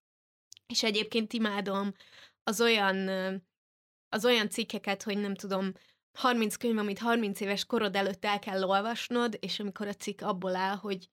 és 0.66 0.82
egyébként 0.82 1.32
imádom 1.32 1.92
az 2.42 2.60
olyan, 2.60 3.08
az 4.08 4.24
olyan 4.24 4.48
cikkeket, 4.48 5.02
hogy 5.02 5.18
nem 5.18 5.34
tudom, 5.34 5.72
30 6.18 6.56
könyv, 6.56 6.78
amit 6.78 6.98
30 6.98 7.40
éves 7.40 7.64
korod 7.64 7.96
előtt 7.96 8.24
el 8.24 8.38
kell 8.38 8.62
olvasnod, 8.62 9.36
és 9.40 9.60
amikor 9.60 9.86
a 9.86 9.94
cikk 9.94 10.20
abból 10.20 10.56
áll, 10.56 10.76
hogy 10.76 11.08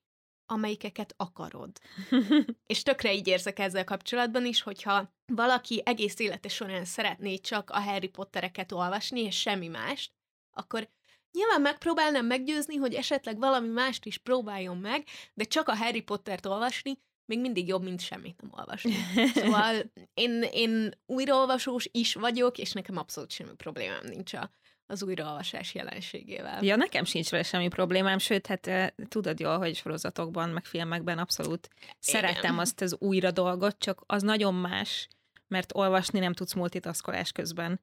amelyikeket 0.45 1.13
akarod. 1.17 1.71
és 2.73 2.83
tökre 2.83 3.13
így 3.13 3.27
érzek 3.27 3.59
ezzel 3.59 3.83
kapcsolatban 3.83 4.45
is, 4.45 4.61
hogyha 4.61 5.13
valaki 5.25 5.81
egész 5.85 6.19
élete 6.19 6.49
során 6.49 6.85
szeretné 6.85 7.37
csak 7.37 7.69
a 7.69 7.79
Harry 7.79 8.07
Pottereket 8.07 8.71
olvasni, 8.71 9.19
és 9.19 9.39
semmi 9.39 9.67
mást, 9.67 10.13
akkor 10.55 10.89
nyilván 11.31 11.61
megpróbálnám 11.61 12.25
meggyőzni, 12.25 12.75
hogy 12.75 12.93
esetleg 12.93 13.37
valami 13.37 13.67
mást 13.67 14.05
is 14.05 14.17
próbáljon 14.17 14.77
meg, 14.77 15.03
de 15.33 15.43
csak 15.43 15.67
a 15.67 15.75
Harry 15.75 16.01
Pottert 16.01 16.45
olvasni 16.45 16.99
még 17.25 17.39
mindig 17.39 17.67
jobb, 17.67 17.83
mint 17.83 18.01
semmit 18.01 18.41
nem 18.41 18.51
olvasni. 18.53 18.93
Szóval 19.33 19.91
én, 20.13 20.45
én 20.51 20.91
újraolvasós 21.05 21.87
is 21.91 22.13
vagyok, 22.13 22.57
és 22.57 22.71
nekem 22.71 22.97
abszolút 22.97 23.31
semmi 23.31 23.53
problémám 23.55 24.03
nincs 24.03 24.33
a, 24.33 24.49
az 24.85 25.03
újraolvasás 25.03 25.73
jelenségével. 25.73 26.63
Ja, 26.63 26.75
nekem 26.75 27.03
sincs 27.03 27.29
vele 27.29 27.43
semmi 27.43 27.67
problémám, 27.67 28.17
sőt, 28.17 28.47
hát 28.47 28.93
tudod 29.07 29.39
jól, 29.39 29.57
hogy 29.57 29.75
sorozatokban, 29.75 30.49
meg 30.49 30.65
filmekben 30.65 31.17
abszolút 31.17 31.69
Igen. 31.77 31.95
szeretem 31.99 32.59
azt 32.59 32.81
az 32.81 32.95
újra 32.99 33.31
dolgot, 33.31 33.79
csak 33.79 34.03
az 34.05 34.21
nagyon 34.21 34.53
más, 34.53 35.07
mert 35.47 35.75
olvasni 35.75 36.19
nem 36.19 36.33
tudsz 36.33 36.53
multitaskolás 36.53 37.31
közben 37.31 37.79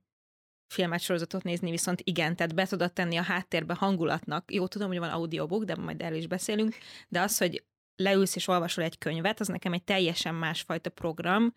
filmet, 0.72 1.00
sorozatot 1.00 1.42
nézni, 1.42 1.70
viszont 1.70 2.00
igen, 2.04 2.36
tehát 2.36 2.54
be 2.54 2.66
tudod 2.66 2.92
tenni 2.92 3.16
a 3.16 3.22
háttérbe 3.22 3.74
hangulatnak. 3.74 4.52
Jó, 4.52 4.66
tudom, 4.66 4.88
hogy 4.88 4.98
van 4.98 5.10
audiobook, 5.10 5.64
de 5.64 5.76
majd 5.76 6.02
erről 6.02 6.18
is 6.18 6.26
beszélünk, 6.26 6.74
de 7.08 7.20
az, 7.20 7.38
hogy 7.38 7.64
leülsz 7.96 8.36
és 8.36 8.48
olvasol 8.48 8.84
egy 8.84 8.98
könyvet, 8.98 9.40
az 9.40 9.48
nekem 9.48 9.72
egy 9.72 9.84
teljesen 9.84 10.34
másfajta 10.34 10.90
program, 10.90 11.54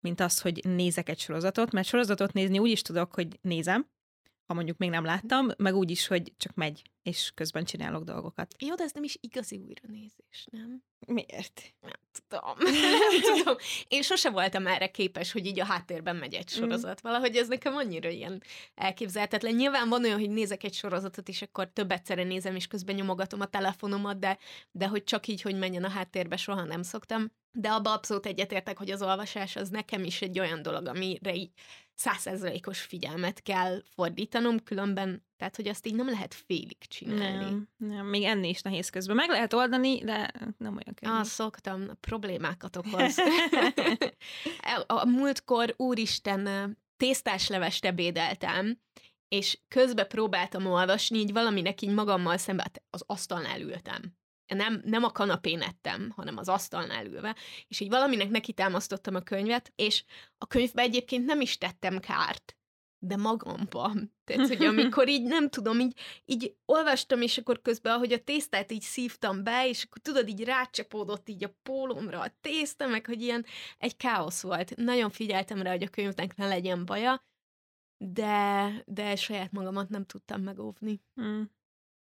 mint 0.00 0.20
az, 0.20 0.40
hogy 0.40 0.64
nézek 0.64 1.08
egy 1.08 1.18
sorozatot, 1.18 1.72
mert 1.72 1.86
sorozatot 1.86 2.32
nézni 2.32 2.58
úgy 2.58 2.70
is 2.70 2.82
tudok, 2.82 3.14
hogy 3.14 3.38
nézem, 3.40 3.86
ha 4.48 4.54
mondjuk 4.54 4.78
még 4.78 4.90
nem 4.90 5.04
láttam, 5.04 5.48
meg 5.56 5.74
úgy 5.74 5.90
is, 5.90 6.06
hogy 6.06 6.32
csak 6.36 6.54
megy, 6.54 6.82
és 7.02 7.30
közben 7.34 7.64
csinálok 7.64 8.04
dolgokat. 8.04 8.54
Jó, 8.58 8.74
de 8.74 8.82
ez 8.82 8.92
nem 8.92 9.02
is 9.04 9.16
igazi 9.20 9.56
újranézés, 9.56 10.46
nem? 10.50 10.82
Miért? 11.06 11.74
Nem 11.80 11.92
tudom. 12.28 12.54
nem 13.10 13.36
tudom. 13.36 13.56
Én 13.88 14.02
sose 14.02 14.30
voltam 14.30 14.66
erre 14.66 14.90
képes, 14.90 15.32
hogy 15.32 15.46
így 15.46 15.60
a 15.60 15.64
háttérben 15.64 16.16
megy 16.16 16.34
egy 16.34 16.52
Mm. 16.56 16.60
sorozat. 16.60 17.00
Valahogy 17.00 17.36
ez 17.36 17.48
nekem 17.48 17.76
annyira 17.76 18.08
ilyen 18.08 18.42
elképzelhetetlen. 18.74 19.54
Nyilván 19.54 19.88
van 19.88 20.04
olyan, 20.04 20.18
hogy 20.18 20.30
nézek 20.30 20.64
egy 20.64 20.74
sorozatot, 20.74 21.28
és 21.28 21.42
akkor 21.42 21.68
több 21.72 21.90
egyszerre 21.90 22.22
nézem, 22.24 22.56
és 22.56 22.66
közben 22.66 22.94
nyomogatom 22.94 23.40
a 23.40 23.46
telefonomat, 23.46 24.18
de, 24.18 24.38
de 24.70 24.86
hogy 24.86 25.04
csak 25.04 25.26
így, 25.26 25.42
hogy 25.42 25.58
menjen 25.58 25.84
a 25.84 25.88
háttérbe, 25.88 26.36
soha 26.36 26.64
nem 26.64 26.82
szoktam. 26.82 27.30
De 27.60 27.68
abba 27.68 27.92
abszolút 27.92 28.26
egyetértek, 28.26 28.78
hogy 28.78 28.90
az 28.90 29.02
olvasás 29.02 29.56
az 29.56 29.68
nekem 29.68 30.04
is 30.04 30.22
egy 30.22 30.38
olyan 30.38 30.62
dolog, 30.62 30.86
amire 30.86 31.34
így 31.34 31.50
százszerzalékos 31.94 32.80
figyelmet 32.80 33.42
kell 33.42 33.82
fordítanom, 33.94 34.62
különben, 34.64 35.26
tehát 35.36 35.56
hogy 35.56 35.68
azt 35.68 35.86
így 35.86 35.94
nem 35.94 36.08
lehet 36.08 36.34
félig 36.34 36.78
csinálni. 36.78 37.44
Nem, 37.44 37.68
nem, 37.76 38.06
még 38.06 38.22
ennél 38.22 38.50
is 38.50 38.62
nehéz 38.62 38.90
közben. 38.90 39.16
Meg 39.16 39.28
lehet 39.28 39.52
oldani, 39.52 40.04
de 40.04 40.32
nem 40.58 40.76
olyan 40.76 40.94
könnyű. 40.94 41.12
Ah, 41.12 41.24
szoktam, 41.24 41.90
problémákat 42.00 42.76
okoz. 42.76 43.16
a, 44.86 45.06
múltkor, 45.06 45.74
úristen, 45.76 46.46
ö, 46.46 46.64
tésztás 46.96 47.48
levest 47.48 47.84
ebédeltem, 47.84 48.80
és 49.28 49.58
közben 49.68 50.08
próbáltam 50.08 50.66
olvasni, 50.66 51.18
így 51.18 51.32
valaminek 51.32 51.82
így 51.82 51.94
magammal 51.94 52.36
szembe, 52.36 52.62
hát 52.62 52.82
az 52.90 53.02
asztalnál 53.06 53.60
ültem. 53.60 54.17
Nem, 54.48 54.82
nem 54.84 55.04
a 55.04 55.10
kanapén 55.10 55.60
ettem, 55.60 56.12
hanem 56.16 56.36
az 56.36 56.48
asztalnál 56.48 57.06
ülve, 57.06 57.36
és 57.68 57.80
így 57.80 57.88
valaminek 57.88 58.28
neki 58.28 58.52
támasztottam 58.52 59.14
a 59.14 59.20
könyvet, 59.20 59.72
és 59.76 60.04
a 60.38 60.46
könyvbe 60.46 60.82
egyébként 60.82 61.24
nem 61.24 61.40
is 61.40 61.58
tettem 61.58 61.98
kárt, 61.98 62.58
de 62.98 63.16
magamban. 63.16 64.16
Tehát, 64.24 64.48
hogy 64.48 64.64
amikor 64.64 65.08
így 65.08 65.22
nem 65.22 65.48
tudom, 65.48 65.80
így, 65.80 65.98
így 66.24 66.56
olvastam, 66.64 67.22
és 67.22 67.38
akkor 67.38 67.62
közben, 67.62 67.94
ahogy 67.94 68.12
a 68.12 68.24
tésztát 68.24 68.72
így 68.72 68.82
szívtam 68.82 69.42
be, 69.42 69.68
és 69.68 69.84
akkor 69.84 69.98
tudod, 70.02 70.28
így 70.28 70.44
rácsapódott 70.44 71.28
így 71.28 71.44
a 71.44 71.54
pólomra 71.62 72.20
a 72.20 72.36
tészta, 72.40 72.86
meg 72.86 73.06
hogy 73.06 73.22
ilyen 73.22 73.44
egy 73.78 73.96
káosz 73.96 74.42
volt. 74.42 74.76
Nagyon 74.76 75.10
figyeltem 75.10 75.62
rá, 75.62 75.70
hogy 75.70 75.82
a 75.82 75.88
könyvnek 75.88 76.36
ne 76.36 76.48
legyen 76.48 76.84
baja, 76.84 77.26
de, 77.96 78.72
de 78.86 79.16
saját 79.16 79.52
magamat 79.52 79.88
nem 79.88 80.04
tudtam 80.04 80.42
megóvni. 80.42 81.02
Mm. 81.20 81.42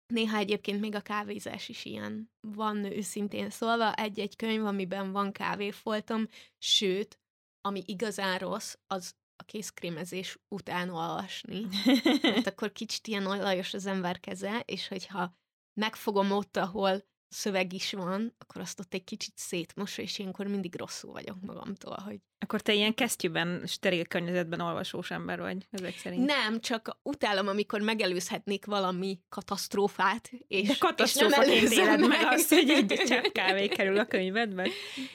Néha 0.07 0.37
egyébként 0.37 0.81
még 0.81 0.95
a 0.95 1.01
kávézás 1.01 1.69
is 1.69 1.85
ilyen. 1.85 2.31
Van 2.41 2.85
őszintén 2.85 3.51
szólva 3.51 3.95
egy-egy 3.95 4.37
könyv, 4.37 4.65
amiben 4.65 5.13
van 5.13 5.33
kávéfoltom, 5.33 6.29
sőt, 6.59 7.21
ami 7.61 7.83
igazán 7.87 8.39
rossz, 8.39 8.75
az 8.87 9.15
a 9.37 9.45
kézkrémezés 9.45 10.39
után 10.49 10.89
olvasni. 10.89 11.67
Mert 12.23 12.47
akkor 12.47 12.73
kicsit 12.73 13.07
ilyen 13.07 13.27
olajos 13.27 13.75
az 13.75 13.87
ember 13.87 14.21
keze, 14.21 14.61
és 14.61 14.89
hogyha 14.89 15.37
megfogom 15.81 16.31
ott, 16.31 16.57
ahol 16.57 17.05
szöveg 17.33 17.73
is 17.73 17.93
van, 17.93 18.35
akkor 18.39 18.61
azt 18.61 18.81
ott 18.81 18.95
egy 18.95 19.05
kicsit 19.05 19.33
szétmosom, 19.37 20.05
és 20.05 20.19
ilyenkor 20.19 20.47
mindig 20.47 20.75
rosszul 20.77 21.13
vagyok 21.13 21.37
magamtól, 21.41 21.97
hogy 22.05 22.21
Akkor 22.39 22.61
te 22.61 22.73
ilyen 22.73 22.95
kesztyűben, 22.95 23.67
steril 23.67 24.05
környezetben 24.07 24.61
olvasós 24.61 25.11
ember 25.11 25.41
vagy, 25.41 25.67
ezek 25.71 25.97
szerint. 25.99 26.27
nem, 26.27 26.61
csak 26.61 26.99
utálom, 27.03 27.49
amikor 27.49 27.81
megelőzhetnék 27.81 28.65
valami 28.65 29.21
katasztrófát, 29.29 30.31
és, 30.47 30.79
De 30.79 31.03
és 31.03 31.15
nem 31.15 31.43
éled 31.43 32.09
meg 32.09 32.21
azt, 32.25 32.49
hogy 32.49 32.71
egy 32.71 33.03
csepp 33.07 33.25
kávé 33.25 33.69
kerül 33.69 33.99
a 33.99 34.05
könyvedbe? 34.07 34.69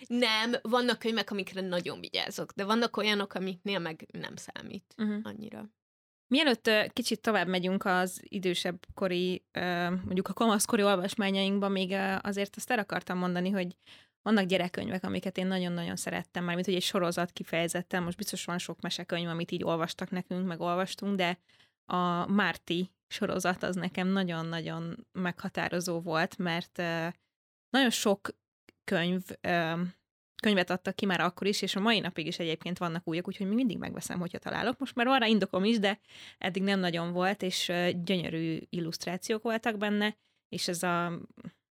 Nem, 0.07 0.55
vannak 0.61 0.99
könyvek, 0.99 1.31
amikre 1.31 1.61
nagyon 1.61 1.99
vigyázok, 1.99 2.51
de 2.55 2.63
vannak 2.65 2.97
olyanok, 2.97 3.33
amiknél 3.33 3.79
meg 3.79 4.07
nem 4.11 4.35
számít 4.35 4.93
Uh-huh. 4.97 5.19
annyira. 5.23 5.69
Mielőtt 6.27 6.69
kicsit 6.93 7.21
tovább 7.21 7.47
megyünk 7.47 7.85
az 7.85 8.21
idősebb 8.23 8.85
kori, 8.93 9.45
mondjuk 10.03 10.27
a 10.27 10.33
kamaszkori 10.33 10.83
olvasmányainkba, 10.83 11.67
még 11.67 11.95
azért 12.21 12.55
azt 12.55 12.71
el 12.71 12.79
akartam 12.79 13.17
mondani, 13.17 13.49
hogy 13.49 13.77
vannak 14.21 14.45
gyerekkönyvek, 14.45 15.03
amiket 15.03 15.37
én 15.37 15.47
nagyon-nagyon 15.47 15.95
szerettem, 15.95 16.43
mármint 16.43 16.65
hogy 16.65 16.75
egy 16.75 16.81
sorozat 16.81 17.31
kifejezetten, 17.31 18.03
most 18.03 18.17
biztos 18.17 18.45
van 18.45 18.57
sok 18.57 18.81
mesekönyv, 18.81 19.27
amit 19.27 19.51
így 19.51 19.63
olvastak 19.63 20.09
nekünk, 20.09 20.47
meg 20.47 20.59
olvastunk, 20.59 21.15
de 21.15 21.39
a 21.85 22.31
Márti 22.31 22.91
sorozat 23.07 23.63
az 23.63 23.75
nekem 23.75 24.07
nagyon-nagyon 24.07 25.07
meghatározó 25.11 25.99
volt, 25.99 26.37
mert 26.37 26.77
nagyon 27.69 27.89
sok 27.89 28.29
könyv, 28.83 29.23
könyvet 30.41 30.69
adtak 30.69 30.95
ki 30.95 31.05
már 31.05 31.19
akkor 31.19 31.47
is, 31.47 31.61
és 31.61 31.75
a 31.75 31.79
mai 31.79 31.99
napig 31.99 32.27
is 32.27 32.39
egyébként 32.39 32.77
vannak 32.77 33.07
újak, 33.07 33.27
úgyhogy 33.27 33.47
még 33.47 33.55
mindig 33.55 33.77
megveszem, 33.77 34.19
hogyha 34.19 34.37
találok. 34.37 34.79
Most 34.79 34.95
már 34.95 35.19
rá 35.19 35.27
indokom 35.27 35.63
is, 35.63 35.79
de 35.79 35.99
eddig 36.37 36.63
nem 36.63 36.79
nagyon 36.79 37.11
volt, 37.11 37.41
és 37.41 37.71
gyönyörű 38.03 38.59
illusztrációk 38.69 39.43
voltak 39.43 39.77
benne, 39.77 40.17
és 40.49 40.67
ez 40.67 40.83
a, 40.83 41.19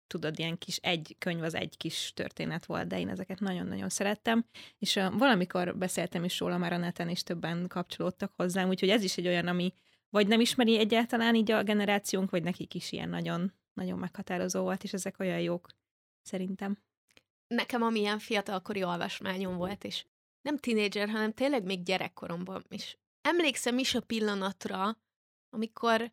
tudod, 0.07 0.39
ilyen 0.39 0.59
kis 0.59 0.77
egy 0.77 1.17
könyv 1.19 1.43
az 1.43 1.55
egy 1.55 1.77
kis 1.77 2.13
történet 2.15 2.67
volt, 2.67 2.87
de 2.87 2.99
én 2.99 3.09
ezeket 3.09 3.41
nagyon-nagyon 3.41 3.89
szerettem, 3.89 4.45
és 4.79 5.01
valamikor 5.13 5.77
beszéltem 5.77 6.25
is 6.25 6.39
róla 6.39 6.59
már 6.59 6.73
a 6.73 6.77
neten, 6.77 7.09
és 7.09 7.23
többen 7.23 7.67
kapcsolódtak 7.69 8.33
hozzám, 8.37 8.69
úgyhogy 8.69 8.89
ez 8.89 9.03
is 9.03 9.17
egy 9.17 9.27
olyan, 9.27 9.47
ami 9.47 9.73
vagy 10.11 10.27
nem 10.27 10.41
ismeri 10.41 10.79
egyáltalán 10.79 11.35
így 11.35 11.51
a 11.51 11.63
generációnk, 11.63 12.31
vagy 12.31 12.43
nekik 12.43 12.75
is 12.75 12.93
ilyen 12.93 13.09
nagyon, 13.09 13.53
nagyon 13.75 13.99
meghatározó 13.99 14.63
volt, 14.63 14.83
és 14.83 14.93
ezek 14.93 15.19
olyan 15.19 15.41
jók, 15.41 15.69
szerintem. 16.23 16.79
Nekem 17.47 17.83
amilyen 17.83 18.19
fiatalkori 18.19 18.85
olvasmányom 18.85 19.57
volt, 19.57 19.85
és 19.85 20.05
nem 20.43 20.59
tínédzser, 20.59 21.09
hanem 21.09 21.33
tényleg 21.33 21.65
még 21.65 21.83
gyerekkoromban 21.83 22.65
is. 22.69 22.99
Emlékszem 23.21 23.79
is 23.79 23.95
a 23.95 24.01
pillanatra, 24.01 24.99
amikor, 25.51 26.13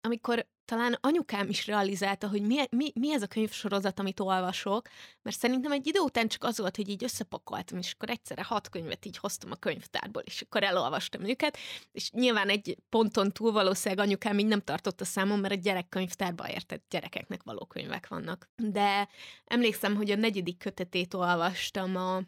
amikor 0.00 0.46
talán 0.70 0.98
anyukám 1.00 1.48
is 1.48 1.66
realizálta, 1.66 2.28
hogy 2.28 2.42
mi, 2.42 2.56
mi, 2.70 2.92
mi 2.94 3.12
ez 3.12 3.22
a 3.22 3.26
könyvsorozat, 3.26 3.98
amit 3.98 4.20
olvasok, 4.20 4.88
mert 5.22 5.36
szerintem 5.36 5.72
egy 5.72 5.86
idő 5.86 5.98
után 5.98 6.28
csak 6.28 6.44
az 6.44 6.58
volt, 6.58 6.76
hogy 6.76 6.88
így 6.88 7.04
összepakoltam, 7.04 7.78
és 7.78 7.92
akkor 7.92 8.10
egyszerre 8.10 8.42
hat 8.42 8.68
könyvet 8.68 9.06
így 9.06 9.16
hoztam 9.16 9.50
a 9.50 9.56
könyvtárból, 9.56 10.22
és 10.22 10.40
akkor 10.40 10.62
elolvastam 10.62 11.24
őket, 11.24 11.58
és 11.92 12.10
nyilván 12.10 12.48
egy 12.48 12.76
ponton 12.88 13.32
túl 13.32 13.52
valószínűleg 13.52 14.06
anyukám 14.06 14.38
így 14.38 14.46
nem 14.46 14.60
tartotta 14.60 15.04
számon, 15.04 15.38
mert 15.38 15.54
a 15.54 15.56
gyerekkönyvtárban 15.56 16.46
értett 16.46 16.84
gyerekeknek 16.90 17.42
való 17.42 17.64
könyvek 17.64 18.08
vannak. 18.08 18.48
De 18.56 19.08
emlékszem, 19.44 19.96
hogy 19.96 20.10
a 20.10 20.16
negyedik 20.16 20.58
kötetét 20.58 21.14
olvastam 21.14 21.96
a 21.96 22.22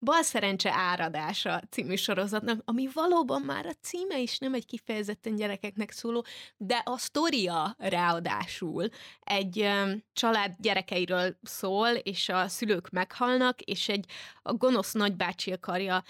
Bal 0.00 0.22
szerencse 0.22 0.72
áradása 0.72 1.62
című 1.70 1.94
sorozatnak, 1.94 2.60
ami 2.64 2.88
valóban 2.92 3.42
már 3.42 3.66
a 3.66 3.72
címe 3.80 4.18
is 4.18 4.38
nem 4.38 4.54
egy 4.54 4.66
kifejezetten 4.66 5.34
gyerekeknek 5.34 5.90
szóló, 5.90 6.24
de 6.56 6.82
a 6.84 6.98
sztoria 6.98 7.74
ráadásul 7.78 8.88
egy 9.20 9.68
család 10.12 10.54
gyerekeiről 10.58 11.38
szól, 11.42 11.88
és 11.88 12.28
a 12.28 12.48
szülők 12.48 12.90
meghalnak, 12.90 13.60
és 13.60 13.88
egy 13.88 14.10
a 14.42 14.52
gonosz 14.52 14.92
nagybácsi 14.92 15.52
akarja 15.52 16.02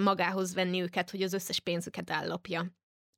magához 0.00 0.54
venni 0.54 0.82
őket, 0.82 1.10
hogy 1.10 1.22
az 1.22 1.32
összes 1.32 1.60
pénzüket 1.60 2.10
ellopja. 2.10 2.66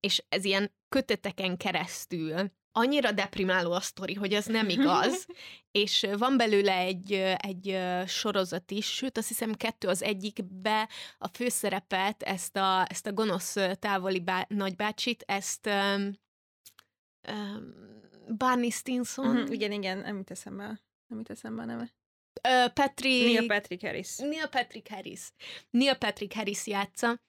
És 0.01 0.25
ez 0.29 0.45
ilyen 0.45 0.73
köteteken 0.89 1.57
keresztül 1.57 2.51
annyira 2.77 3.13
deprimáló 3.13 3.73
a 3.73 3.81
sztori, 3.81 4.15
hogy 4.15 4.33
ez 4.33 4.47
nem 4.47 4.69
igaz, 4.69 5.27
és 5.83 6.07
van 6.19 6.37
belőle 6.37 6.77
egy, 6.77 7.13
egy 7.37 7.79
sorozat 8.07 8.71
is, 8.71 8.87
sőt, 8.87 9.19
azt 9.19 9.29
hiszem 9.29 9.55
kettő 9.55 9.89
az 9.89 10.03
egyikbe 10.03 10.89
a 11.19 11.29
főszerepet, 11.29 12.23
ezt 12.23 12.57
a, 12.57 12.87
ezt 12.89 13.07
a 13.07 13.13
gonosz 13.13 13.57
távoli 13.79 14.21
bá, 14.21 14.47
nagybácsit, 14.49 15.23
ezt 15.27 15.67
um, 15.67 16.13
um, 17.29 17.75
Barney 18.37 18.71
Stinson, 18.71 19.37
Uh-huh. 19.37 19.53
Igen, 19.53 19.73
igen, 19.73 19.99
nem 19.99 20.17
jut 20.17 20.31
eszembe, 20.31 20.65
nem 21.07 21.19
jut 21.19 21.31
eszembe 21.31 21.63
a 21.63 21.65
neve. 21.65 21.95
ö, 22.43 22.69
Patrick, 22.75 23.25
Neil 23.35 23.47
Patrick 23.47 23.83
Harris. 23.85 24.17
Neil 24.17 24.49
Patrick 24.49 24.89
Harris. 24.89 25.21
Neil 25.71 25.95
Patrick 25.95 26.33
Harris 26.35 26.67
játsza, 26.67 27.23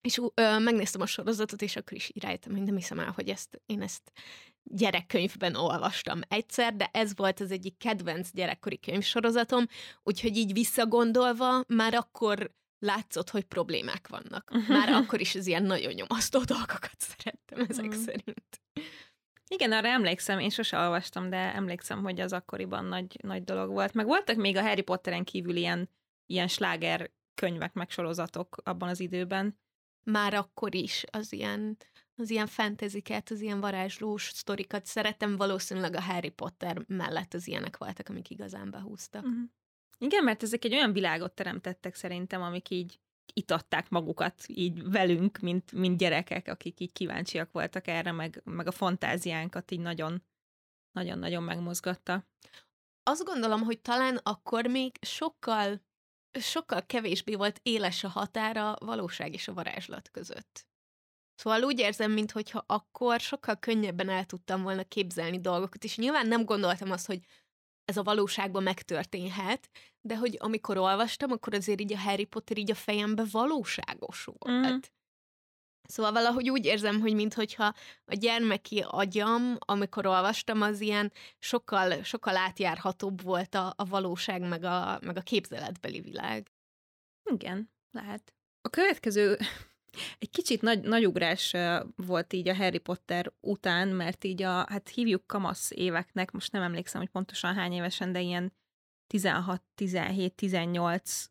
és 0.00 0.20
ö, 0.34 0.58
megnéztem 0.58 1.00
a 1.00 1.06
sorozatot, 1.06 1.62
és 1.62 1.76
akkor 1.76 1.92
is 1.96 2.12
rájöttem, 2.20 2.52
hogy 2.52 2.62
nem 2.62 2.76
hiszem 2.76 2.98
el, 2.98 3.10
hogy 3.10 3.28
ezt, 3.28 3.60
én 3.66 3.82
ezt 3.82 4.12
gyerekkönyvben 4.64 5.54
olvastam 5.54 6.20
egyszer, 6.28 6.76
de 6.76 6.88
ez 6.92 7.16
volt 7.16 7.40
az 7.40 7.50
egyik 7.50 7.76
kedvenc 7.76 8.30
gyerekkori 8.32 8.80
könyvsorozatom, 8.80 9.66
úgyhogy 10.02 10.36
így 10.36 10.52
visszagondolva 10.52 11.64
már 11.66 11.94
akkor 11.94 12.54
látszott, 12.78 13.30
hogy 13.30 13.44
problémák 13.44 14.08
vannak. 14.08 14.50
Már 14.68 14.88
akkor 15.02 15.20
is 15.20 15.34
az 15.34 15.46
ilyen 15.46 15.62
nagyon 15.62 15.92
nyomasztó 15.92 16.40
dolgokat 16.40 16.96
szerettem 16.98 17.66
ezek 17.68 17.96
Mm. 17.96 18.02
szerint. 18.04 18.62
Igen, 19.48 19.72
arra 19.72 19.88
emlékszem, 19.88 20.38
én 20.38 20.50
sose 20.50 20.78
olvastam, 20.78 21.30
de 21.30 21.36
emlékszem, 21.36 22.02
hogy 22.02 22.20
az 22.20 22.32
akkoriban 22.32 22.84
nagy, 22.84 23.18
nagy 23.22 23.44
dolog 23.44 23.70
volt. 23.70 23.92
Meg 23.92 24.06
voltak 24.06 24.36
még 24.36 24.56
a 24.56 24.62
Harry 24.62 24.82
Potteren 24.82 25.24
kívül 25.24 25.56
ilyen, 25.56 25.90
ilyen 26.26 26.48
sláger 26.48 27.10
könyvek, 27.34 27.72
meg 27.72 27.90
sorozatok 27.90 28.56
abban 28.64 28.88
az 28.88 29.00
időben. 29.00 29.58
már 30.02 30.34
akkor 30.34 30.74
is 30.74 31.04
az 31.10 31.32
ilyen, 31.32 31.76
az 32.16 32.30
ilyen 32.30 32.46
fantaziket, 32.46 33.30
az 33.30 33.40
ilyen 33.40 33.60
varázslós 33.60 34.22
sztorikat 34.22 34.86
szeretem, 34.86 35.36
valószínűleg 35.36 35.94
a 35.94 36.00
Harry 36.00 36.30
Potter 36.30 36.84
mellett 36.86 37.34
az 37.34 37.46
ilyenek 37.46 37.76
voltak, 37.76 38.08
amik 38.08 38.30
igazán 38.30 38.70
behúztak. 38.70 39.24
Uh-huh. 39.24 39.42
Igen, 39.98 40.24
mert 40.24 40.42
ezek 40.42 40.64
egy 40.64 40.74
olyan 40.74 40.92
világot 40.92 41.32
teremtettek 41.32 41.94
szerintem, 41.94 42.42
amik 42.42 42.70
így 42.70 43.00
itatták 43.32 43.88
magukat 43.88 44.42
így 44.46 44.90
velünk, 44.90 45.38
mint, 45.38 45.72
mint 45.72 45.98
gyerekek, 45.98 46.48
akik 46.48 46.80
így 46.80 46.92
kíváncsiak 46.92 47.52
voltak 47.52 47.86
erre, 47.86 48.12
meg, 48.12 48.40
meg 48.44 48.66
a 48.66 48.72
fantáziánkat 48.72 49.70
így 49.70 49.80
nagyon, 49.80 50.22
nagyon-nagyon 50.92 51.42
megmozgatta. 51.42 52.26
Azt 53.02 53.24
gondolom, 53.24 53.62
hogy 53.62 53.80
talán 53.80 54.16
akkor 54.22 54.66
még 54.66 54.96
sokkal, 55.00 55.80
sokkal 56.40 56.86
kevésbé 56.86 57.34
volt 57.34 57.60
éles 57.62 58.04
a 58.04 58.08
határa 58.08 58.76
valóság 58.78 59.32
és 59.32 59.48
a 59.48 59.54
varázslat 59.54 60.10
között. 60.10 60.66
Szóval 61.34 61.62
úgy 61.62 61.78
érzem, 61.78 62.12
mintha 62.12 62.64
akkor 62.66 63.20
sokkal 63.20 63.56
könnyebben 63.56 64.08
el 64.08 64.24
tudtam 64.24 64.62
volna 64.62 64.84
képzelni 64.84 65.40
dolgokat, 65.40 65.84
és 65.84 65.96
nyilván 65.96 66.26
nem 66.26 66.44
gondoltam 66.44 66.90
azt, 66.90 67.06
hogy 67.06 67.20
ez 67.84 67.96
a 67.96 68.02
valóságban 68.02 68.62
megtörténhet, 68.62 69.70
de 70.00 70.16
hogy 70.16 70.36
amikor 70.40 70.76
olvastam, 70.76 71.30
akkor 71.30 71.54
azért 71.54 71.80
így 71.80 71.92
a 71.92 71.98
Harry 71.98 72.24
Potter 72.24 72.58
így 72.58 72.70
a 72.70 72.74
fejembe 72.74 73.24
valóságos 73.30 74.24
volt. 74.24 74.72
Mm. 74.72 74.78
Szóval 75.88 76.12
valahogy 76.12 76.50
úgy 76.50 76.64
érzem, 76.64 77.00
hogy 77.00 77.14
minthogyha 77.14 77.74
a 78.04 78.14
gyermeki 78.14 78.84
agyam, 78.86 79.56
amikor 79.58 80.06
olvastam, 80.06 80.62
az 80.62 80.80
ilyen 80.80 81.12
sokkal, 81.38 82.02
sokkal 82.02 82.36
átjárhatóbb 82.36 83.22
volt 83.22 83.54
a, 83.54 83.72
a 83.76 83.84
valóság, 83.84 84.48
meg 84.48 84.64
a, 84.64 84.98
meg 85.02 85.16
a 85.16 85.20
képzeletbeli 85.20 86.00
világ. 86.00 86.50
Igen, 87.30 87.70
lehet. 87.90 88.34
A 88.60 88.68
következő 88.68 89.38
egy 90.18 90.30
kicsit 90.30 90.62
nagy, 90.62 90.80
nagy 90.80 91.06
ugrás 91.06 91.54
volt 91.96 92.32
így 92.32 92.48
a 92.48 92.54
Harry 92.54 92.78
Potter 92.78 93.32
után, 93.40 93.88
mert 93.88 94.24
így 94.24 94.42
a, 94.42 94.66
hát 94.68 94.88
hívjuk 94.88 95.26
kamasz 95.26 95.70
éveknek, 95.74 96.30
most 96.30 96.52
nem 96.52 96.62
emlékszem, 96.62 97.00
hogy 97.00 97.10
pontosan 97.10 97.54
hány 97.54 97.72
évesen, 97.72 98.12
de 98.12 98.20
ilyen 98.20 98.52
16, 99.06 99.62
17, 99.74 100.34
18 100.34 101.24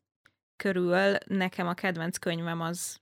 körül 0.55 1.17
nekem 1.25 1.67
a 1.67 1.73
kedvenc 1.73 2.17
könyvem 2.17 2.61
az 2.61 3.01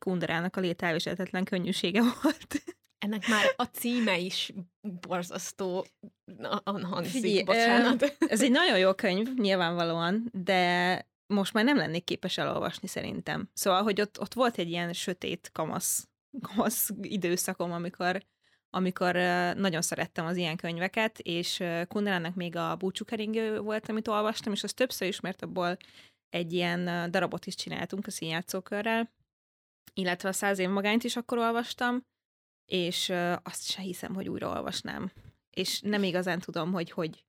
Kunderának 0.00 0.56
a 0.56 0.60
lételviselhetetlen 0.60 1.44
könnyűsége 1.44 2.00
volt. 2.22 2.62
Ennek 2.98 3.28
már 3.28 3.44
a 3.56 3.64
címe 3.64 4.18
is 4.18 4.52
borzasztó 4.80 5.86
Figyelj, 7.02 7.42
bocsánat. 7.42 8.16
Ez 8.18 8.42
egy 8.42 8.50
nagyon 8.50 8.78
jó 8.78 8.94
könyv, 8.94 9.34
nyilvánvalóan, 9.34 10.28
de 10.32 11.06
most 11.26 11.52
már 11.52 11.64
nem 11.64 11.76
lennék 11.76 12.04
képes 12.04 12.38
elolvasni 12.38 12.88
szerintem. 12.88 13.50
Szóval, 13.54 13.82
hogy 13.82 14.00
ott, 14.00 14.20
ott 14.20 14.34
volt 14.34 14.58
egy 14.58 14.68
ilyen 14.68 14.92
sötét 14.92 15.50
kamasz, 15.52 16.08
kamasz 16.48 16.90
időszakom, 17.02 17.72
amikor 17.72 18.22
amikor 18.74 19.14
nagyon 19.56 19.82
szerettem 19.82 20.26
az 20.26 20.36
ilyen 20.36 20.56
könyveket, 20.56 21.18
és 21.18 21.62
Kunderának 21.88 22.34
még 22.34 22.56
a 22.56 22.76
búcsúkeringő 22.76 23.60
volt, 23.60 23.88
amit 23.88 24.08
olvastam, 24.08 24.52
és 24.52 24.62
az 24.62 24.72
többször 24.72 25.08
is, 25.08 25.20
mert 25.20 25.42
abból 25.42 25.76
egy 26.28 26.52
ilyen 26.52 27.10
darabot 27.10 27.46
is 27.46 27.54
csináltunk 27.54 28.06
a 28.06 28.10
színjátszókörrel, 28.10 29.10
illetve 29.94 30.28
a 30.28 30.32
száz 30.32 30.58
év 30.58 30.68
magányt 30.68 31.04
is 31.04 31.16
akkor 31.16 31.38
olvastam, 31.38 32.02
és 32.66 33.12
azt 33.42 33.70
se 33.70 33.82
hiszem, 33.82 34.14
hogy 34.14 34.28
újra 34.28 34.48
olvasnám. 34.48 35.12
És 35.50 35.80
nem 35.80 36.02
igazán 36.02 36.38
tudom, 36.38 36.72
hogy 36.72 36.90
hogy, 36.90 37.24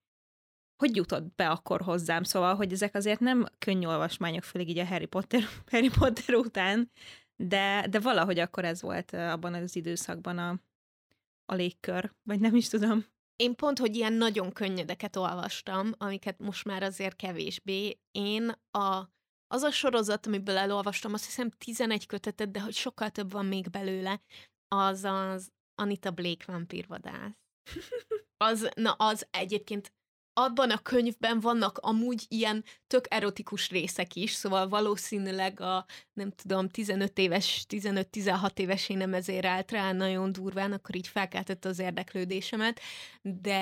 hogy 0.84 0.96
jutott 0.96 1.36
be 1.36 1.50
akkor 1.50 1.82
hozzám, 1.82 2.24
szóval, 2.24 2.56
hogy 2.56 2.72
ezek 2.72 2.96
azért 2.96 3.20
nem 3.20 3.46
könnyű 3.60 3.86
olvasmányok, 3.86 4.44
főleg 4.44 4.70
így 4.70 4.78
a 4.78 4.86
Harry 4.86 5.06
Potter, 5.06 5.42
Harry 5.72 5.90
Potter 5.90 6.36
után, 6.36 6.92
de, 7.36 7.88
de 7.90 8.00
valahogy 8.00 8.40
akkor 8.40 8.66
ez 8.66 8.82
volt 8.82 9.14
abban 9.14 9.54
az 9.54 9.76
időszakban 9.76 10.38
a, 10.38 10.60
a 11.46 11.54
légkör, 11.56 12.14
vagy 12.24 12.40
nem 12.40 12.56
is 12.56 12.68
tudom. 12.70 13.06
Én 13.36 13.56
pont, 13.56 13.80
hogy 13.80 13.96
ilyen 13.96 14.14
nagyon 14.14 14.52
könnyedeket 14.52 15.16
olvastam, 15.16 15.92
amiket 15.98 16.40
most 16.40 16.66
már 16.66 16.84
azért 16.84 17.16
kevésbé. 17.16 18.00
Én 18.12 18.50
a, 18.72 19.10
az 19.48 19.62
a 19.62 19.72
sorozat, 19.72 20.26
amiből 20.26 20.58
elolvastam, 20.58 21.14
azt 21.14 21.26
hiszem 21.26 21.50
11 21.50 22.06
kötetet, 22.06 22.52
de 22.52 22.62
hogy 22.62 22.74
sokkal 22.74 23.10
több 23.10 23.32
van 23.32 23.46
még 23.46 23.70
belőle, 23.70 24.22
az 24.68 25.04
az 25.04 25.52
Anita 25.76 26.12
Blake 26.12 26.52
vampírvadász. 26.52 27.38
Az, 28.38 28.70
na 28.76 28.92
az 28.92 29.28
egyébként 29.32 29.94
abban 30.34 30.70
a 30.70 30.82
könyvben 30.82 31.40
vannak 31.40 31.78
amúgy 31.78 32.26
ilyen 32.28 32.64
tök 32.88 33.06
erotikus 33.10 33.70
részek 33.70 34.16
is, 34.16 34.32
szóval 34.32 34.70
valószínűleg 34.70 35.60
a, 35.60 35.86
nem 36.14 36.32
tudom, 36.32 36.70
15 36.70 37.18
éves, 37.18 37.66
15-16 37.70 38.60
éves 38.60 38.90
én 38.90 38.98
nem 38.98 39.14
ezért 39.14 39.46
állt 39.46 39.72
rá 39.72 39.92
nagyon 39.92 40.32
durván, 40.32 40.72
akkor 40.72 40.96
így 40.96 41.08
felkeltette 41.08 41.70
az 41.70 41.80
érdeklődésemet, 41.80 42.80
de 43.22 43.62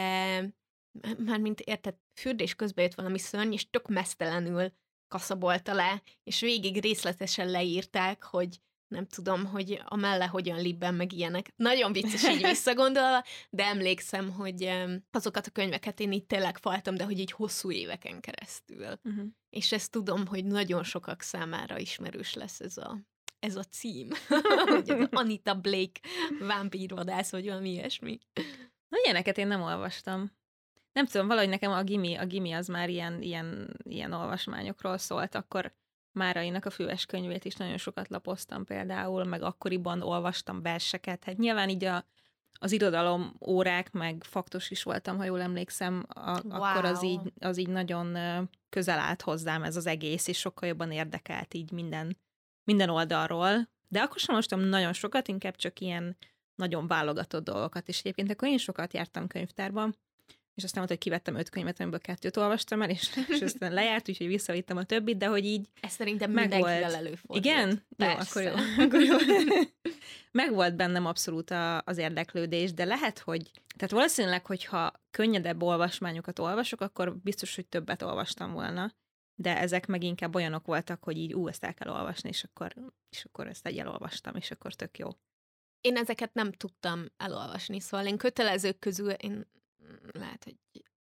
mármint 1.17 1.59
érted, 1.59 1.95
fürdés 2.19 2.55
közben 2.55 2.83
jött 2.83 2.95
valami 2.95 3.19
szörny, 3.19 3.51
és 3.51 3.69
tök 3.69 3.87
mesztelenül 3.87 4.71
kaszabolta 5.07 5.73
le, 5.73 6.01
és 6.23 6.39
végig 6.39 6.81
részletesen 6.81 7.49
leírták, 7.49 8.23
hogy 8.23 8.59
nem 8.91 9.07
tudom, 9.07 9.45
hogy 9.45 9.81
a 9.85 9.95
melle 9.95 10.25
hogyan 10.25 10.61
libben, 10.61 10.93
meg 10.93 11.13
ilyenek. 11.13 11.53
Nagyon 11.55 11.91
vicces 11.91 12.23
így 12.23 12.45
visszagondolva, 12.53 13.23
de 13.49 13.65
emlékszem, 13.65 14.31
hogy 14.31 14.71
azokat 15.11 15.45
a 15.45 15.51
könyveket 15.51 15.99
én 15.99 16.11
itt 16.11 16.27
tényleg 16.27 16.57
faltam, 16.57 16.95
de 16.95 17.03
hogy 17.03 17.19
így 17.19 17.31
hosszú 17.31 17.71
éveken 17.71 18.19
keresztül. 18.19 18.99
Uh-huh. 19.03 19.25
És 19.49 19.71
ezt 19.71 19.91
tudom, 19.91 20.27
hogy 20.27 20.45
nagyon 20.45 20.83
sokak 20.83 21.21
számára 21.21 21.77
ismerős 21.77 22.33
lesz 22.33 22.59
ez 22.59 22.77
a, 22.77 22.97
ez 23.39 23.55
a 23.55 23.63
cím. 23.63 24.07
hogy 24.73 24.93
Anita 25.11 25.55
Blake 25.55 25.99
vámpírvadász, 26.39 27.31
vagy 27.31 27.45
valami 27.45 27.69
ilyesmi. 27.69 28.19
Na, 28.87 28.97
ilyeneket 29.03 29.37
én 29.37 29.47
nem 29.47 29.61
olvastam. 29.61 30.31
Nem 30.93 31.05
tudom, 31.05 31.27
valahogy 31.27 31.49
nekem 31.49 31.71
a 31.71 31.83
gimi, 31.83 32.15
a 32.15 32.25
gimi 32.25 32.51
az 32.51 32.67
már 32.67 32.89
ilyen, 32.89 33.21
ilyen, 33.21 33.77
ilyen 33.83 34.11
olvasmányokról 34.11 34.97
szólt, 34.97 35.35
akkor 35.35 35.73
Márainak 36.11 36.65
a 36.65 36.69
füves 36.69 37.05
könyvét 37.05 37.45
is 37.45 37.55
nagyon 37.55 37.77
sokat 37.77 38.09
lapoztam 38.09 38.65
például, 38.65 39.23
meg 39.23 39.41
akkoriban 39.41 40.01
olvastam 40.01 40.61
verseket. 40.61 41.23
Hát 41.23 41.37
nyilván 41.37 41.69
így 41.69 41.85
a, 41.85 42.05
az 42.59 42.71
irodalom 42.71 43.35
órák, 43.47 43.91
meg 43.91 44.23
faktos 44.23 44.69
is 44.69 44.83
voltam, 44.83 45.17
ha 45.17 45.23
jól 45.23 45.41
emlékszem, 45.41 46.05
a, 46.07 46.41
wow. 46.43 46.61
akkor 46.61 46.85
az 46.85 47.03
így, 47.03 47.33
az 47.39 47.57
így 47.57 47.69
nagyon 47.69 48.17
közel 48.69 48.99
állt 48.99 49.21
hozzám 49.21 49.63
ez 49.63 49.75
az 49.75 49.85
egész, 49.85 50.27
és 50.27 50.37
sokkal 50.37 50.67
jobban 50.67 50.91
érdekelt 50.91 51.53
így 51.53 51.71
minden, 51.71 52.17
minden 52.63 52.89
oldalról. 52.89 53.69
De 53.87 54.01
akkor 54.01 54.17
sem 54.17 54.29
olvastam 54.29 54.59
nagyon 54.59 54.93
sokat, 54.93 55.27
inkább 55.27 55.55
csak 55.55 55.79
ilyen 55.79 56.17
nagyon 56.55 56.87
válogatott 56.87 57.43
dolgokat, 57.43 57.87
és 57.87 57.99
egyébként 57.99 58.31
akkor 58.31 58.47
én 58.47 58.57
sokat 58.57 58.93
jártam 58.93 59.27
könyvtárban, 59.27 59.95
és 60.61 60.67
aztán 60.67 60.83
mondta, 60.85 60.93
hogy 60.93 61.03
kivettem 61.03 61.35
öt 61.35 61.49
könyvet, 61.49 61.79
amiből 61.79 61.99
kettőt 61.99 62.37
olvastam 62.37 62.81
el, 62.81 62.89
és, 62.89 63.09
és 63.27 63.41
aztán 63.41 63.73
lejárt, 63.73 64.09
úgyhogy 64.09 64.27
visszavittem 64.27 64.77
a 64.77 64.83
többit, 64.83 65.17
de 65.17 65.25
hogy 65.25 65.45
így 65.45 65.69
Ez 65.81 65.91
szerintem 65.91 66.31
mindenkivel 66.31 66.95
előfordult. 66.95 67.45
Igen? 67.45 67.85
Persze. 67.97 68.41
Jó, 68.41 68.49
akkor 68.49 68.61
jó. 68.61 68.65
Akkor 68.85 69.01
jó. 69.01 69.15
meg 70.31 70.53
volt 70.53 70.75
bennem 70.75 71.05
abszolút 71.05 71.51
a, 71.51 71.81
az 71.81 71.97
érdeklődés, 71.97 72.73
de 72.73 72.85
lehet, 72.85 73.19
hogy 73.19 73.51
tehát 73.75 73.91
valószínűleg, 73.91 74.45
hogyha 74.45 74.91
könnyedebb 75.11 75.61
olvasmányokat 75.61 76.39
olvasok, 76.39 76.81
akkor 76.81 77.17
biztos, 77.17 77.55
hogy 77.55 77.65
többet 77.65 78.01
olvastam 78.01 78.53
volna, 78.53 78.93
de 79.35 79.57
ezek 79.57 79.87
meg 79.87 80.03
inkább 80.03 80.35
olyanok 80.35 80.65
voltak, 80.65 81.03
hogy 81.03 81.17
így 81.17 81.33
ú, 81.33 81.47
ezt 81.47 81.63
el 81.63 81.73
kell 81.73 81.93
olvasni, 81.93 82.29
és 82.29 82.43
akkor, 82.43 82.73
és 83.09 83.25
akkor 83.25 83.47
ezt 83.47 83.65
egy 83.65 83.77
elolvastam, 83.77 84.35
és 84.35 84.51
akkor 84.51 84.73
tök 84.73 84.97
jó. 84.97 85.09
Én 85.81 85.97
ezeket 85.97 86.33
nem 86.33 86.51
tudtam 86.51 87.05
elolvasni, 87.17 87.79
szóval 87.79 88.05
én 88.05 88.17
kötelezők 88.17 88.79
közül 88.79 89.11
én 89.11 89.47
lehet, 90.11 90.43
hogy 90.43 90.55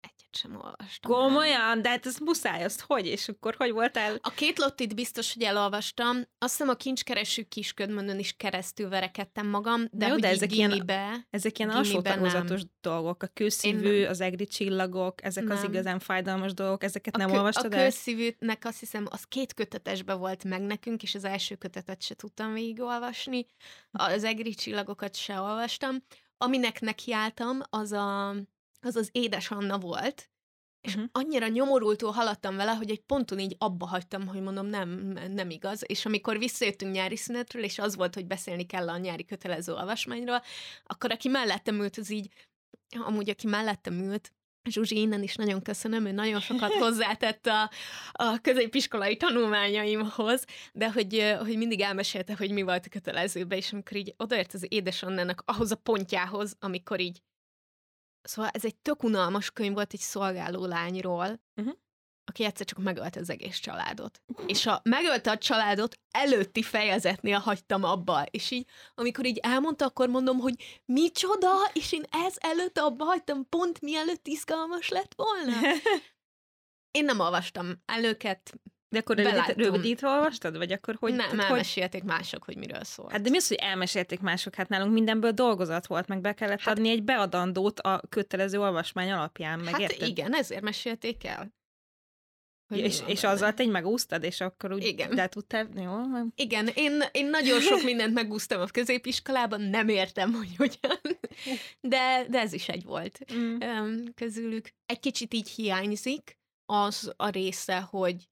egyet 0.04 0.36
sem 0.36 0.56
olvastam. 0.56 1.12
Komolyan? 1.12 1.82
De 1.82 1.90
hát 1.90 2.06
ez 2.06 2.18
muszáj, 2.18 2.64
azt 2.64 2.82
hogy? 2.82 3.06
És 3.06 3.30
akkor 3.30 3.56
hogy 3.58 3.72
voltál? 3.72 4.18
A 4.22 4.30
két 4.30 4.58
lottit 4.60 4.96
biztos, 4.96 5.34
hogy 5.34 5.44
elolvastam. 5.44 6.18
Azt 6.38 6.52
hiszem 6.52 6.70
a 6.70 6.74
kincskereső 6.74 7.44
kisködmöndön 7.44 8.20
is 8.20 8.34
keresztül 8.34 8.90
verekedtem 8.90 9.48
magam, 9.48 9.88
de, 9.92 10.08
jó, 10.08 10.16
de 10.16 10.28
ezek 10.28 10.50
gimibe, 10.50 10.94
ilyen, 10.94 11.28
ezek 11.30 11.60
ilyen 11.60 11.72
alsó 11.72 12.02
tagozatos 12.02 12.62
dolgok. 12.82 13.24
A 13.24 13.28
kőszívű, 13.28 14.04
az 14.04 14.22
egri 14.22 14.46
csillagok, 14.46 15.24
ezek 15.24 15.44
nem. 15.44 15.58
az 15.58 15.64
igazán 15.64 16.00
fájdalmas 16.00 16.54
dolgok, 16.54 16.84
ezeket 16.84 17.16
a 17.16 17.18
nem 17.18 17.30
kö, 17.30 17.38
olvastad 17.38 17.74
A 17.74 17.78
kőszívűnek 17.78 18.66
azt 18.66 18.80
hiszem, 18.80 19.06
az 19.10 19.24
két 19.24 19.54
kötetesbe 19.54 20.14
volt 20.14 20.44
meg 20.44 20.62
nekünk, 20.62 21.04
és 21.04 21.16
az 21.16 21.24
első 21.24 21.56
kötetet 21.56 22.02
se 22.02 22.16
tudtam 22.16 22.54
végigolvasni. 22.54 23.46
Az 23.92 24.24
egri 24.24 24.54
csillagokat 24.54 25.16
se 25.16 25.40
olvastam. 25.40 26.04
Aminek 26.38 26.82
nekiálltam, 26.82 27.60
az 27.70 27.92
a 27.92 28.36
az 28.84 28.96
az 28.96 29.10
édes 29.12 29.52
Anna 29.52 29.80
volt, 29.80 30.30
és 30.82 30.94
uh-huh. 30.94 31.10
annyira 31.12 31.48
nyomorultul 31.48 32.12
haladtam 32.12 32.56
vele, 32.56 32.72
hogy 32.72 32.90
egy 32.90 33.02
ponton 33.02 33.40
így 33.40 33.56
abba 33.58 33.86
hagytam, 33.86 34.28
hogy 34.28 34.42
mondom, 34.42 34.66
nem, 34.66 34.90
nem 35.30 35.50
igaz. 35.50 35.82
És 35.86 36.06
amikor 36.06 36.38
visszajöttünk 36.38 36.94
nyári 36.94 37.16
szünetről, 37.16 37.64
és 37.64 37.80
az 37.80 37.96
volt, 37.96 38.14
hogy 38.14 38.26
beszélni 38.26 38.66
kell 38.66 38.90
a 38.90 38.98
nyári 38.98 39.26
kötelező 39.26 39.74
olvasmányról, 39.74 40.42
akkor 40.84 41.12
aki 41.12 41.28
mellettem 41.28 41.82
ült, 41.82 41.98
az 41.98 42.10
így, 42.10 42.30
amúgy 43.06 43.30
aki 43.30 43.48
mellettem 43.48 43.94
ült, 43.94 44.34
Zsuzsi, 44.70 45.00
innen 45.00 45.24
is 45.24 45.36
nagyon 45.36 45.62
köszönöm, 45.62 46.06
ő 46.06 46.12
nagyon 46.12 46.40
sokat 46.40 46.74
hozzátett 46.84 47.46
a, 47.46 47.70
a 48.12 48.38
középiskolai 48.42 49.18
tanulmányaimhoz, 49.18 50.46
de 50.74 50.92
hogy, 50.92 51.36
hogy 51.40 51.58
mindig 51.58 51.82
elmesélte, 51.82 52.36
hogy 52.38 52.52
mi 52.52 52.62
volt 52.62 52.86
a 52.86 52.90
kötelezőbe, 52.90 53.56
és 53.58 53.74
amikor 53.74 53.98
így 53.98 54.14
odaért 54.18 54.54
az 54.54 54.66
édesannának 54.70 55.44
ahhoz 55.46 55.72
a 55.72 55.76
pontjához, 55.76 56.56
amikor 56.60 57.00
így 57.00 57.22
Szóval 58.24 58.52
ez 58.54 58.66
egy 58.66 58.76
tök 58.76 59.04
unalmas 59.04 59.52
könyv 59.52 59.74
volt 59.74 59.94
egy 59.94 60.00
szolgáló 60.00 60.66
lányról, 60.66 61.42
uh-huh. 61.56 61.74
aki 62.26 62.44
egyszer 62.44 62.66
csak 62.66 62.78
megölte 62.78 63.20
az 63.20 63.30
egész 63.30 63.58
családot. 63.58 64.22
És 64.46 64.66
a 64.66 64.82
megölte 64.84 65.32
a 65.32 65.38
családot 65.38 66.00
előtti 66.12 66.62
fejezetnél 66.62 67.40
hagytam 67.40 67.84
abba, 67.84 68.26
és 68.32 68.52
így, 68.52 68.68
amikor 68.96 69.26
így 69.26 69.38
elmondta, 69.38 69.86
akkor 69.86 70.10
mondom, 70.10 70.38
hogy 70.40 70.82
micsoda, 70.86 71.52
és 71.74 71.92
én 71.92 72.04
ez 72.10 72.36
előtt 72.40 72.78
abba 72.78 73.04
hagytam, 73.04 73.50
pont 73.50 73.82
mielőtt 73.82 74.28
izgalmas 74.28 74.90
lett 74.90 75.14
volna. 75.16 75.54
Én 76.98 77.06
nem 77.06 77.20
olvastam 77.20 77.82
előket, 77.86 78.54
de 78.94 79.00
akkor 79.00 79.16
Beláttam. 79.16 79.56
rövidítve 79.56 80.08
olvastad? 80.08 80.58
Vagy 80.58 80.72
akkor 80.72 80.96
hogy? 81.00 81.14
nem, 81.14 81.30
tehát 81.30 81.50
elmesélték 81.50 82.04
mások, 82.04 82.44
hogy 82.44 82.58
miről 82.58 82.84
szól. 82.84 83.10
Hát 83.12 83.22
de 83.22 83.30
mi 83.30 83.38
az, 83.38 83.48
hogy 83.48 83.58
elmesélték 83.58 84.20
mások? 84.20 84.56
Hát 84.56 84.70
nálunk 84.70 84.94
mindenből 84.94 85.32
dolgozat 85.32 85.88
volt, 85.88 86.08
meg 86.08 86.22
be 86.22 86.34
kellett 86.34 86.60
hát, 86.62 86.78
adni 86.78 86.90
egy 86.90 87.04
beadandót 87.04 87.80
a 87.80 88.02
kötelező 88.10 88.60
olvasmány 88.60 89.12
alapján, 89.12 89.60
meg 89.60 89.72
hát 89.74 89.82
érted? 89.82 90.08
igen, 90.08 90.34
ezért 90.34 90.62
mesélték 90.62 91.26
el. 91.26 91.54
Hogy 92.68 92.78
mi 92.78 92.84
És, 92.88 93.00
van 93.00 93.10
és 93.10 93.22
benne. 93.22 93.34
azzal 93.34 93.54
te 93.54 93.64
így 93.64 93.70
megúsztad, 93.70 94.24
és 94.24 94.42
akkor 94.42 94.74
úgy 94.74 94.84
Igen. 94.84 95.16
de 95.16 95.28
tudtál, 95.28 95.68
jó? 95.76 95.92
Igen, 96.36 96.68
én, 96.74 97.04
én 97.12 97.30
nagyon 97.30 97.60
sok 97.62 97.84
mindent 97.84 98.14
megúsztam 98.14 98.62
a 98.62 98.66
középiskolában, 98.66 99.62
nem 99.62 99.90
értem, 99.90 100.34
hogy 100.34 100.56
hogyan, 100.58 101.00
de, 101.82 102.26
de 102.30 102.40
ez 102.40 102.54
is 102.54 102.68
egy 102.70 102.84
volt 102.84 103.20
Mm. 103.34 104.06
közülük. 104.16 104.70
Egy 104.86 105.00
kicsit 105.00 105.34
így 105.34 105.50
hiányzik 105.50 106.38
az 106.66 107.14
a 107.18 107.30
része, 107.30 107.80
hogy 107.80 108.30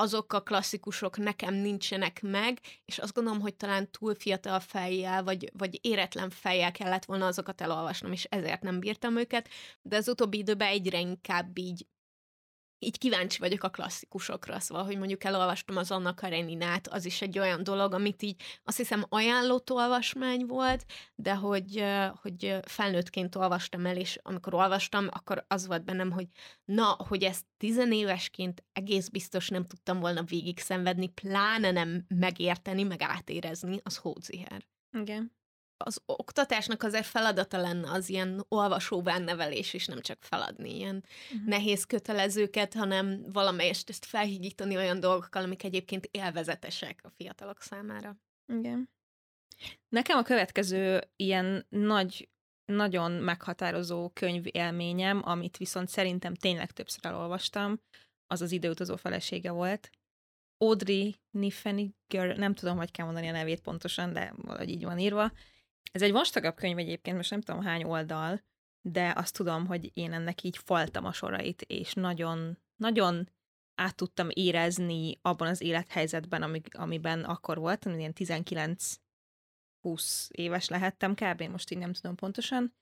azok 0.00 0.32
a 0.32 0.42
klasszikusok 0.42 1.16
nekem 1.16 1.54
nincsenek 1.54 2.22
meg, 2.22 2.60
és 2.84 2.98
azt 2.98 3.14
gondolom, 3.14 3.40
hogy 3.40 3.54
talán 3.54 3.90
túl 3.90 4.14
fiatal 4.14 4.60
fejjel, 4.60 5.24
vagy, 5.24 5.50
vagy 5.52 5.78
éretlen 5.82 6.30
fejjel 6.30 6.72
kellett 6.72 7.04
volna 7.04 7.26
azokat 7.26 7.60
elolvasnom, 7.60 8.12
és 8.12 8.24
ezért 8.24 8.62
nem 8.62 8.80
bírtam 8.80 9.16
őket, 9.16 9.48
de 9.82 9.96
az 9.96 10.08
utóbbi 10.08 10.38
időben 10.38 10.68
egyre 10.68 11.00
inkább 11.00 11.58
így 11.58 11.86
így 12.78 12.98
kíváncsi 12.98 13.38
vagyok 13.38 13.62
a 13.62 13.68
klasszikusokra, 13.68 14.60
szóval, 14.60 14.84
hogy 14.84 14.98
mondjuk 14.98 15.24
elolvastam 15.24 15.76
az 15.76 15.90
Anna 15.90 16.14
Kareninát, 16.14 16.88
az 16.88 17.04
is 17.04 17.22
egy 17.22 17.38
olyan 17.38 17.62
dolog, 17.62 17.92
amit 17.92 18.22
így 18.22 18.42
azt 18.64 18.76
hiszem 18.76 19.04
ajánlott 19.08 19.70
olvasmány 19.70 20.46
volt, 20.46 20.84
de 21.14 21.34
hogy, 21.34 21.84
hogy 22.22 22.56
felnőttként 22.62 23.34
olvastam 23.34 23.86
el, 23.86 23.96
és 23.96 24.18
amikor 24.22 24.54
olvastam, 24.54 25.06
akkor 25.10 25.44
az 25.48 25.66
volt 25.66 25.84
bennem, 25.84 26.10
hogy 26.10 26.26
na, 26.64 26.96
hogy 27.08 27.22
ezt 27.22 27.44
tizenévesként 27.56 28.64
egész 28.72 29.08
biztos 29.08 29.48
nem 29.48 29.66
tudtam 29.66 30.00
volna 30.00 30.22
végig 30.22 30.58
szenvedni, 30.58 31.08
pláne 31.08 31.70
nem 31.70 32.04
megérteni, 32.08 32.82
meg 32.82 33.02
átérezni, 33.02 33.80
az 33.82 33.96
Hódziher 33.96 34.66
Igen. 34.92 35.37
Az 35.78 36.00
oktatásnak 36.06 36.82
azért 36.82 37.06
feladata 37.06 37.58
lenne 37.58 37.90
az 37.90 38.08
ilyen 38.08 38.44
olvasóvá 38.48 39.18
nevelés, 39.18 39.74
és 39.74 39.86
nem 39.86 40.00
csak 40.00 40.18
feladni 40.20 40.76
ilyen 40.76 41.04
Mhm. 41.32 41.48
nehéz 41.48 41.84
kötelezőket, 41.84 42.74
hanem 42.74 43.22
valamelyest 43.32 43.88
ezt 43.88 44.04
felhigítani 44.04 44.76
olyan 44.76 45.00
dolgokkal, 45.00 45.42
amik 45.42 45.64
egyébként 45.64 46.08
élvezetesek 46.10 47.00
a 47.02 47.10
fiatalok 47.16 47.60
számára. 47.60 48.16
Igen. 48.46 48.90
Nekem 49.88 50.18
a 50.18 50.22
következő 50.22 51.00
ilyen 51.16 51.66
nagy, 51.68 52.28
nagyon 52.64 53.12
meghatározó 53.12 54.08
könyv 54.08 54.44
élményem, 54.46 55.22
amit 55.24 55.56
viszont 55.56 55.88
szerintem 55.88 56.34
tényleg 56.34 56.70
többször 56.70 57.06
elolvastam, 57.06 57.80
az 58.26 58.40
az 58.42 58.52
időutazó 58.52 58.96
felesége 58.96 59.50
volt. 59.50 59.90
Audrey 60.58 61.16
Niffeniger, 61.30 62.36
nem 62.36 62.54
tudom, 62.54 62.76
hogy 62.76 62.90
kell 62.90 63.04
mondani 63.04 63.28
a 63.28 63.32
nevét 63.32 63.60
pontosan, 63.60 64.12
de 64.12 64.32
valahogy 64.36 64.68
így 64.68 64.84
van 64.84 64.98
írva. 64.98 65.32
Ez 65.90 66.02
egy 66.02 66.12
vastagabb 66.12 66.54
könyv 66.54 66.78
egyébként, 66.78 67.16
most 67.16 67.30
nem 67.30 67.40
tudom 67.40 67.62
hány 67.62 67.84
oldal, 67.84 68.42
de 68.80 69.12
azt 69.16 69.36
tudom, 69.36 69.66
hogy 69.66 69.90
én 69.94 70.12
ennek 70.12 70.42
így 70.42 70.56
faltam 70.56 71.04
a 71.04 71.12
sorait, 71.12 71.62
és 71.62 71.92
nagyon, 71.92 72.58
nagyon 72.76 73.28
át 73.74 73.96
tudtam 73.96 74.28
érezni 74.32 75.18
abban 75.22 75.48
az 75.48 75.60
élethelyzetben, 75.60 76.42
ami, 76.42 76.60
amiben 76.70 77.24
akkor 77.24 77.58
voltam, 77.58 77.98
ilyen 77.98 78.12
19 78.12 78.96
20 79.80 80.28
éves 80.32 80.68
lehettem 80.68 81.14
kb. 81.14 81.42
Most 81.42 81.70
így 81.70 81.78
nem 81.78 81.92
tudom 81.92 82.16
pontosan. 82.16 82.76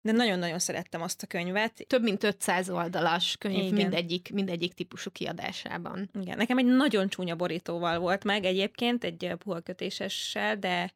De 0.00 0.12
nagyon-nagyon 0.12 0.58
szerettem 0.58 1.02
azt 1.02 1.22
a 1.22 1.26
könyvet. 1.26 1.84
Több 1.86 2.02
mint 2.02 2.24
500 2.24 2.70
oldalas 2.70 3.36
könyv 3.36 3.56
Igen. 3.56 3.72
mindegyik, 3.72 4.32
mindegyik 4.32 4.74
típusú 4.74 5.10
kiadásában. 5.10 6.10
Igen, 6.20 6.36
nekem 6.36 6.58
egy 6.58 6.64
nagyon 6.64 7.08
csúnya 7.08 7.36
borítóval 7.36 7.98
volt 7.98 8.24
meg 8.24 8.44
egyébként, 8.44 9.04
egy 9.04 9.34
puha 9.38 9.60
kötésessel, 9.60 10.56
de, 10.56 10.92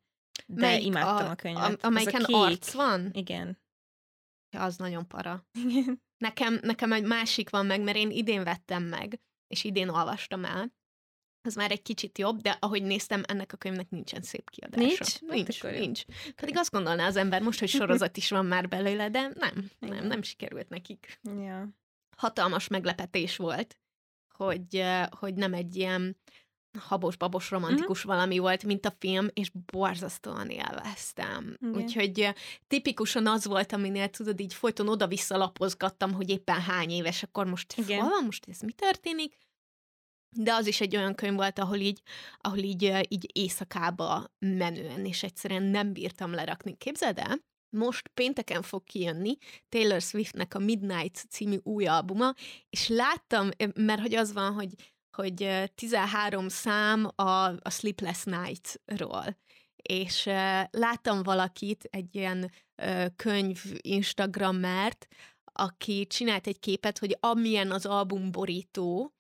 de 0.46 0.66
Melyik 0.66 0.86
imádtam 0.86 1.30
a, 1.30 1.34
könyvet. 1.34 1.82
A, 1.82 1.86
amelyiken 1.86 2.24
kék. 2.24 2.36
arc 2.36 2.72
van? 2.72 3.10
Igen. 3.12 3.58
Az 4.50 4.76
nagyon 4.76 5.08
para. 5.08 5.46
Igen. 5.52 6.02
Nekem, 6.18 6.58
nekem 6.62 6.92
egy 6.92 7.04
másik 7.04 7.50
van 7.50 7.66
meg, 7.66 7.80
mert 7.82 7.96
én 7.96 8.10
idén 8.10 8.44
vettem 8.44 8.82
meg, 8.82 9.20
és 9.46 9.64
idén 9.64 9.88
olvastam 9.88 10.44
el. 10.44 10.72
Az 11.44 11.54
már 11.54 11.70
egy 11.70 11.82
kicsit 11.82 12.18
jobb, 12.18 12.40
de 12.40 12.56
ahogy 12.60 12.82
néztem, 12.82 13.22
ennek 13.26 13.52
a 13.52 13.56
könyvnek 13.56 13.90
nincsen 13.90 14.22
szép 14.22 14.50
kiadása. 14.50 14.84
Nincs? 14.86 14.98
Hát 14.98 15.20
Nincs, 15.20 15.62
jó. 15.62 15.70
nincs. 15.70 16.04
Pedig 16.34 16.56
azt 16.56 16.70
gondolná 16.70 17.06
az 17.06 17.16
ember 17.16 17.42
most, 17.42 17.58
hogy 17.58 17.68
sorozat 17.80 18.16
is 18.16 18.30
van 18.30 18.46
már 18.46 18.68
belőle, 18.68 19.10
de 19.10 19.30
nem, 19.34 19.70
nem, 19.78 20.06
nem 20.06 20.22
sikerült 20.22 20.68
nekik. 20.68 21.20
Ja. 21.22 21.68
Hatalmas 22.16 22.68
meglepetés 22.68 23.36
volt, 23.36 23.78
hogy, 24.34 24.84
hogy 25.10 25.34
nem 25.34 25.54
egy 25.54 25.76
ilyen 25.76 26.16
habos-babos 26.78 27.50
romantikus 27.50 27.98
uh-huh. 27.98 28.12
valami 28.12 28.38
volt, 28.38 28.64
mint 28.64 28.86
a 28.86 28.94
film, 28.98 29.28
és 29.32 29.50
borzasztóan 29.72 30.48
élveztem. 30.50 31.56
Igen. 31.60 31.74
Úgyhogy 31.74 32.34
tipikusan 32.68 33.26
az 33.26 33.46
volt, 33.46 33.72
aminél 33.72 34.08
tudod, 34.08 34.40
így 34.40 34.54
folyton 34.54 34.88
oda-vissza 34.88 35.36
lapozgattam, 35.36 36.12
hogy 36.12 36.30
éppen 36.30 36.60
hány 36.60 36.90
éves, 36.90 37.22
akkor 37.22 37.46
most 37.46 37.74
Igen. 37.76 38.00
hol 38.00 38.10
van, 38.10 38.24
most 38.24 38.48
ez 38.48 38.60
mi 38.60 38.72
történik? 38.72 39.38
De 40.36 40.54
az 40.54 40.66
is 40.66 40.80
egy 40.80 40.96
olyan 40.96 41.14
könyv 41.14 41.34
volt, 41.34 41.58
ahol 41.58 41.76
így, 41.76 42.02
ahol 42.38 42.58
így, 42.58 43.06
így 43.08 43.30
éjszakába 43.32 44.32
menően, 44.38 45.04
és 45.04 45.22
egyszerűen 45.22 45.62
nem 45.62 45.92
bírtam 45.92 46.32
lerakni. 46.32 46.76
Képzeld 46.76 47.18
el, 47.18 47.38
most 47.76 48.08
pénteken 48.08 48.62
fog 48.62 48.84
kijönni 48.84 49.36
Taylor 49.68 50.00
Swiftnek 50.00 50.54
a 50.54 50.58
Midnight 50.58 51.24
című 51.30 51.56
új 51.62 51.86
albuma, 51.86 52.34
és 52.70 52.88
láttam, 52.88 53.48
mert 53.74 54.00
hogy 54.00 54.14
az 54.14 54.32
van, 54.32 54.52
hogy, 54.52 54.70
hogy 55.12 55.42
eh, 55.42 55.66
13 55.74 56.48
szám 56.48 57.10
a, 57.14 57.46
a 57.46 57.70
Sleepless 57.70 58.24
Night-ról, 58.24 59.36
és 59.76 60.24
láttam 60.70 61.22
valakit, 61.22 61.88
egy 61.90 62.14
ilyen 62.14 62.50
könyv 63.16 63.62
Instagrammert, 63.76 65.06
aki 65.44 66.06
csinált 66.06 66.46
egy 66.46 66.58
képet, 66.58 66.98
hogy 66.98 67.16
amilyen 67.20 67.70
az 67.70 67.86
album 67.86 68.30
borító, 68.30 69.14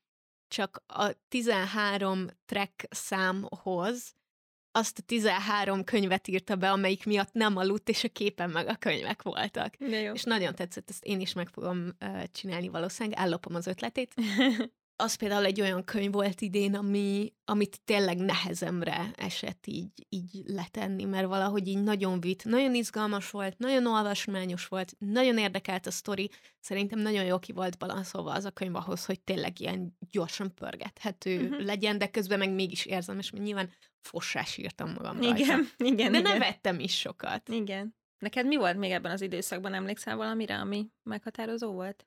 csak 0.48 0.82
a 0.86 1.10
13 1.28 2.26
track 2.44 2.86
számhoz 2.90 4.14
azt 4.74 4.98
a 4.98 5.02
13 5.02 5.84
könyvet 5.84 6.28
írta 6.28 6.56
be, 6.56 6.70
amelyik 6.70 7.04
miatt 7.04 7.32
nem 7.32 7.56
aludt, 7.56 7.88
és 7.88 8.04
a 8.04 8.08
képen 8.08 8.50
meg 8.50 8.68
a 8.68 8.76
könyvek 8.76 9.22
voltak. 9.22 9.74
És 10.14 10.22
nagyon 10.22 10.54
tetszett, 10.54 10.90
ezt 10.90 11.04
én 11.04 11.20
is 11.20 11.32
meg 11.32 11.48
fogom 11.48 11.96
uh, 12.00 12.22
csinálni 12.32 12.68
valószínűleg, 12.68 13.18
ellopom 13.18 13.54
az 13.54 13.66
ötletét. 13.66 14.14
Az 15.02 15.14
például 15.14 15.44
egy 15.44 15.60
olyan 15.60 15.84
könyv 15.84 16.12
volt 16.12 16.40
idén, 16.40 16.74
ami, 16.74 17.32
amit 17.44 17.80
tényleg 17.84 18.18
nehezemre 18.18 19.10
esett 19.16 19.66
így, 19.66 20.06
így 20.08 20.42
letenni, 20.46 21.04
mert 21.04 21.26
valahogy 21.26 21.68
így 21.68 21.82
nagyon 21.82 22.20
vitt, 22.20 22.44
nagyon 22.44 22.74
izgalmas 22.74 23.30
volt, 23.30 23.58
nagyon 23.58 23.86
olvasmányos 23.86 24.66
volt, 24.66 24.92
nagyon 24.98 25.38
érdekelt 25.38 25.86
a 25.86 25.90
sztori, 25.90 26.30
szerintem 26.60 26.98
nagyon 26.98 27.24
jó 27.24 27.38
ki 27.38 27.52
volt 27.52 27.78
balanszolva 27.78 28.32
az 28.32 28.44
a 28.44 28.50
könyv 28.50 28.74
ahhoz, 28.74 29.04
hogy 29.04 29.20
tényleg 29.20 29.60
ilyen 29.60 29.96
gyorsan 30.10 30.54
pörgethető 30.54 31.44
uh-huh. 31.44 31.64
legyen, 31.64 31.98
de 31.98 32.10
közben 32.10 32.38
meg 32.38 32.52
mégis 32.52 32.86
érzelmes, 32.86 33.30
mert 33.30 33.44
nyilván 33.44 33.70
fossás 34.00 34.56
írtam 34.56 34.92
magam 34.92 35.20
rajta. 35.20 35.36
igen, 35.36 35.68
igen, 35.76 36.12
De 36.12 36.18
igen. 36.18 36.32
nevettem 36.32 36.80
is 36.80 36.98
sokat. 36.98 37.48
Igen. 37.48 37.96
Neked 38.18 38.46
mi 38.46 38.56
volt 38.56 38.76
még 38.76 38.90
ebben 38.90 39.12
az 39.12 39.20
időszakban? 39.20 39.74
Emlékszel 39.74 40.16
valamire, 40.16 40.58
ami 40.58 40.88
meghatározó 41.02 41.72
volt? 41.72 42.06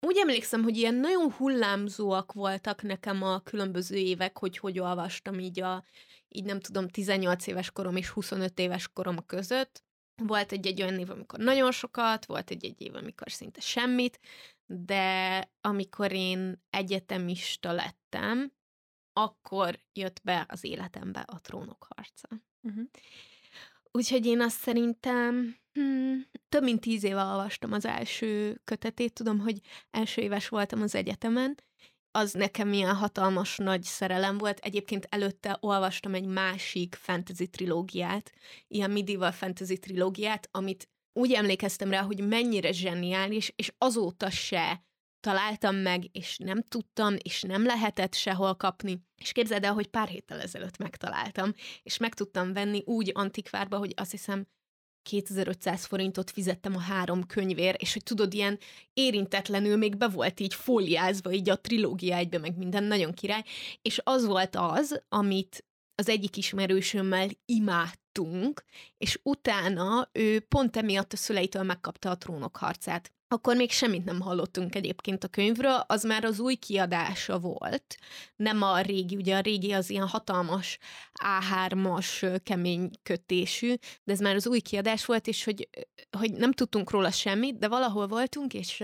Úgy 0.00 0.16
emlékszem, 0.16 0.62
hogy 0.62 0.76
ilyen 0.76 0.94
nagyon 0.94 1.32
hullámzóak 1.32 2.32
voltak 2.32 2.82
nekem 2.82 3.22
a 3.22 3.40
különböző 3.40 3.96
évek, 3.96 4.38
hogy 4.38 4.58
hogy 4.58 4.78
olvastam 4.78 5.38
így 5.38 5.60
a, 5.60 5.84
így 6.28 6.44
nem 6.44 6.60
tudom, 6.60 6.88
18 6.88 7.46
éves 7.46 7.70
korom 7.70 7.96
és 7.96 8.08
25 8.08 8.58
éves 8.58 8.88
korom 8.88 9.26
között. 9.26 9.84
Volt 10.22 10.52
egy-egy 10.52 10.82
olyan 10.82 10.98
év, 10.98 11.10
amikor 11.10 11.38
nagyon 11.38 11.72
sokat, 11.72 12.26
volt 12.26 12.50
egy-egy 12.50 12.80
év, 12.80 12.94
amikor 12.94 13.30
szinte 13.30 13.60
semmit, 13.60 14.20
de 14.66 15.44
amikor 15.60 16.12
én 16.12 16.62
egyetemista 16.70 17.72
lettem, 17.72 18.52
akkor 19.12 19.80
jött 19.92 20.20
be 20.22 20.46
az 20.48 20.64
életembe 20.64 21.20
a 21.20 21.40
trónok 21.40 21.86
harca. 21.94 22.28
Uh-huh. 22.60 22.84
Úgyhogy 23.92 24.26
én 24.26 24.40
azt 24.40 24.58
szerintem 24.58 25.56
hmm, 25.72 26.26
több 26.48 26.62
mint 26.62 26.80
tíz 26.80 27.04
éve 27.04 27.22
olvastam 27.22 27.72
az 27.72 27.84
első 27.84 28.60
kötetét. 28.64 29.12
Tudom, 29.12 29.38
hogy 29.38 29.60
első 29.90 30.22
éves 30.22 30.48
voltam 30.48 30.82
az 30.82 30.94
egyetemen. 30.94 31.54
Az 32.10 32.32
nekem 32.32 32.72
ilyen 32.72 32.94
hatalmas 32.94 33.56
nagy 33.56 33.82
szerelem 33.82 34.38
volt. 34.38 34.58
Egyébként 34.58 35.06
előtte 35.10 35.56
olvastam 35.60 36.14
egy 36.14 36.26
másik 36.26 36.94
fantasy 36.94 37.48
trilógiát, 37.48 38.32
ilyen 38.68 38.90
medieval 38.90 39.32
fantasy 39.32 39.78
trilógiát, 39.78 40.48
amit 40.50 40.88
úgy 41.12 41.32
emlékeztem 41.32 41.90
rá, 41.90 42.02
hogy 42.02 42.26
mennyire 42.26 42.72
zseniális, 42.72 43.52
és 43.56 43.72
azóta 43.78 44.30
se 44.30 44.84
találtam 45.20 45.76
meg, 45.76 46.04
és 46.12 46.36
nem 46.38 46.62
tudtam, 46.62 47.16
és 47.22 47.42
nem 47.42 47.64
lehetett 47.64 48.14
sehol 48.14 48.54
kapni. 48.54 49.02
És 49.16 49.32
képzeld 49.32 49.64
el, 49.64 49.72
hogy 49.72 49.86
pár 49.86 50.08
héttel 50.08 50.40
ezelőtt 50.40 50.78
megtaláltam, 50.78 51.54
és 51.82 51.96
meg 51.96 52.14
tudtam 52.14 52.52
venni 52.52 52.82
úgy 52.84 53.10
antikvárba, 53.14 53.78
hogy 53.78 53.92
azt 53.96 54.10
hiszem 54.10 54.46
2500 55.02 55.84
forintot 55.84 56.30
fizettem 56.30 56.76
a 56.76 56.80
három 56.80 57.26
könyvér, 57.26 57.76
és 57.78 57.92
hogy 57.92 58.02
tudod, 58.02 58.34
ilyen 58.34 58.58
érintetlenül 58.92 59.76
még 59.76 59.96
be 59.96 60.08
volt 60.08 60.40
így 60.40 60.54
fóliázva, 60.54 61.32
így 61.32 61.50
a 61.50 61.60
trilógia 61.60 62.16
egybe, 62.16 62.38
meg 62.38 62.56
minden, 62.56 62.84
nagyon 62.84 63.12
király, 63.12 63.44
és 63.82 64.00
az 64.04 64.26
volt 64.26 64.56
az, 64.56 65.02
amit 65.08 65.64
az 66.00 66.08
egyik 66.08 66.36
ismerősömmel 66.36 67.28
imádtunk, 67.44 68.64
és 68.98 69.20
utána 69.22 70.08
ő 70.12 70.40
pont 70.40 70.76
emiatt 70.76 71.12
a 71.12 71.16
szüleitől 71.16 71.62
megkapta 71.62 72.10
a 72.10 72.16
trónok 72.16 72.56
harcát. 72.56 73.12
Akkor 73.28 73.56
még 73.56 73.70
semmit 73.70 74.04
nem 74.04 74.20
hallottunk 74.20 74.74
egyébként 74.74 75.24
a 75.24 75.28
könyvről, 75.28 75.84
az 75.86 76.02
már 76.02 76.24
az 76.24 76.40
új 76.40 76.54
kiadása 76.54 77.38
volt, 77.38 77.96
nem 78.36 78.62
a 78.62 78.80
régi, 78.80 79.16
ugye 79.16 79.36
a 79.36 79.40
régi 79.40 79.72
az 79.72 79.90
ilyen 79.90 80.08
hatalmas 80.08 80.78
A3-as 81.24 82.40
kemény 82.44 82.90
kötésű, 83.02 83.74
de 84.04 84.12
ez 84.12 84.20
már 84.20 84.34
az 84.34 84.46
új 84.46 84.60
kiadás 84.60 85.04
volt, 85.04 85.26
és 85.26 85.44
hogy, 85.44 85.68
hogy 86.18 86.32
nem 86.32 86.52
tudtunk 86.52 86.90
róla 86.90 87.10
semmit, 87.10 87.58
de 87.58 87.68
valahol 87.68 88.06
voltunk, 88.06 88.54
és 88.54 88.82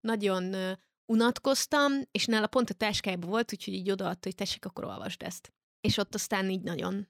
nagyon 0.00 0.54
unatkoztam, 1.12 1.92
és 2.10 2.24
nála 2.24 2.46
pont 2.46 2.70
a 2.70 2.74
táskájában 2.74 3.30
volt, 3.30 3.52
úgyhogy 3.52 3.74
így 3.74 3.90
odaadta, 3.90 4.20
hogy 4.22 4.34
tessék, 4.34 4.64
akkor 4.64 4.84
olvasd 4.84 5.22
ezt 5.22 5.54
és 5.86 5.96
ott 5.96 6.14
aztán 6.14 6.50
így 6.50 6.62
nagyon, 6.62 7.08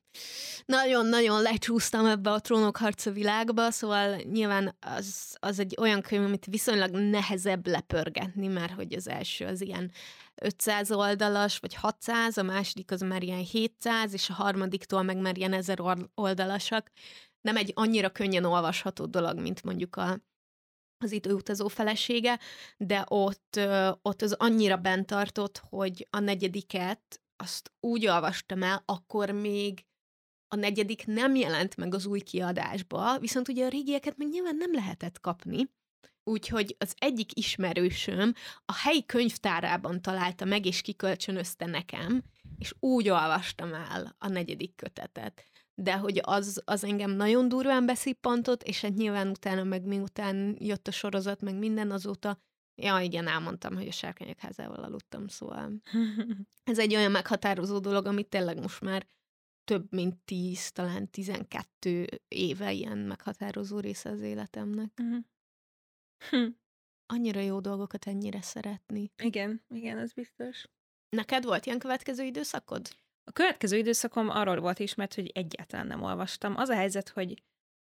nagyon-nagyon 0.66 1.42
lecsúsztam 1.42 2.06
ebbe 2.06 2.30
a 2.30 2.40
trónok 2.40 2.76
harca 2.76 3.10
világba, 3.10 3.70
szóval 3.70 4.16
nyilván 4.16 4.76
az, 4.80 5.36
az 5.40 5.58
egy 5.58 5.76
olyan 5.80 6.00
könyv, 6.00 6.24
amit 6.24 6.46
viszonylag 6.46 6.90
nehezebb 6.90 7.66
lepörgetni, 7.66 8.46
mert 8.46 8.72
hogy 8.72 8.94
az 8.94 9.08
első 9.08 9.46
az 9.46 9.60
ilyen 9.60 9.92
500 10.34 10.90
oldalas, 10.90 11.58
vagy 11.58 11.74
600, 11.74 12.36
a 12.36 12.42
második 12.42 12.90
az 12.90 13.00
már 13.00 13.22
ilyen 13.22 13.44
700, 13.44 14.12
és 14.12 14.30
a 14.30 14.32
harmadiktól 14.32 15.02
meg 15.02 15.16
már 15.16 15.36
ilyen 15.36 15.52
1000 15.52 15.78
oldalasak. 16.14 16.90
Nem 17.40 17.56
egy 17.56 17.72
annyira 17.74 18.10
könnyen 18.10 18.44
olvasható 18.44 19.06
dolog, 19.06 19.40
mint 19.40 19.62
mondjuk 19.62 19.96
a, 19.96 20.20
az 21.04 21.12
időutazó 21.12 21.68
felesége, 21.68 22.38
de 22.76 23.04
ott, 23.08 23.60
ott 24.02 24.22
az 24.22 24.32
annyira 24.32 24.76
bent 24.76 25.06
tartott, 25.06 25.62
hogy 25.68 26.06
a 26.10 26.18
negyediket 26.18 27.20
azt 27.37 27.72
úgy 27.81 28.07
olvastam 28.07 28.62
el, 28.62 28.83
akkor 28.85 29.31
még 29.31 29.87
a 30.49 30.57
negyedik 30.57 31.07
nem 31.07 31.35
jelent 31.35 31.77
meg 31.77 31.94
az 31.94 32.07
új 32.07 32.20
kiadásba, 32.20 33.18
viszont 33.18 33.49
ugye 33.49 33.64
a 33.64 33.68
régieket 33.68 34.16
meg 34.16 34.29
nyilván 34.29 34.57
nem 34.57 34.72
lehetett 34.72 35.20
kapni, 35.20 35.70
úgyhogy 36.25 36.77
az 36.79 36.94
egyik 36.99 37.38
ismerősöm 37.38 38.35
a 38.64 38.75
helyi 38.75 39.05
könyvtárában 39.07 40.03
találta 40.03 40.44
meg, 40.44 40.66
és 40.66 40.81
kikölcsönözte 40.81 41.66
nekem, 41.66 42.22
és 42.59 42.75
úgy 42.81 43.09
olvastam 43.09 43.75
el 43.75 44.14
a 44.18 44.29
negyedik 44.29 44.75
kötetet. 44.75 45.44
De 45.75 45.96
hogy 45.96 46.20
az, 46.22 46.62
az 46.64 46.85
engem 46.85 47.11
nagyon 47.11 47.49
durván 47.49 47.87
beszippantott, 47.87 48.62
és 48.62 48.81
hát 48.81 48.94
nyilván 48.94 49.29
utána, 49.29 49.64
meg 49.64 49.85
miután 49.85 50.57
jött 50.59 50.88
a 50.88 50.92
sorozat, 50.92 51.40
meg 51.40 51.55
minden 51.55 51.90
azóta 51.90 52.38
Ja, 52.82 53.00
igen, 53.00 53.26
elmondtam, 53.26 53.74
hogy 53.74 53.88
a 53.88 53.92
sárkányok 53.92 54.38
házával 54.38 54.84
aludtam, 54.84 55.28
szóval 55.28 55.72
ez 56.64 56.78
egy 56.78 56.94
olyan 56.94 57.10
meghatározó 57.10 57.78
dolog, 57.78 58.06
amit 58.06 58.28
tényleg 58.28 58.60
most 58.60 58.80
már 58.80 59.06
több 59.64 59.92
mint 59.92 60.16
tíz, 60.24 60.72
talán 60.72 61.10
tizenkettő 61.10 62.06
éve 62.28 62.72
ilyen 62.72 62.98
meghatározó 62.98 63.78
része 63.80 64.10
az 64.10 64.20
életemnek. 64.20 64.92
Uh-huh. 65.02 65.24
Hm. 66.30 66.46
Annyira 67.14 67.40
jó 67.40 67.60
dolgokat 67.60 68.06
ennyire 68.06 68.42
szeretni. 68.42 69.12
Igen, 69.22 69.64
igen, 69.68 69.98
ez 69.98 70.12
biztos. 70.12 70.68
Neked 71.08 71.44
volt 71.44 71.66
ilyen 71.66 71.78
következő 71.78 72.24
időszakod? 72.24 72.88
A 73.24 73.32
következő 73.32 73.76
időszakom 73.76 74.28
arról 74.28 74.60
volt 74.60 74.78
ismert, 74.78 75.14
hogy 75.14 75.30
egyáltalán 75.34 75.86
nem 75.86 76.02
olvastam. 76.02 76.56
Az 76.56 76.68
a 76.68 76.74
helyzet, 76.74 77.08
hogy 77.08 77.42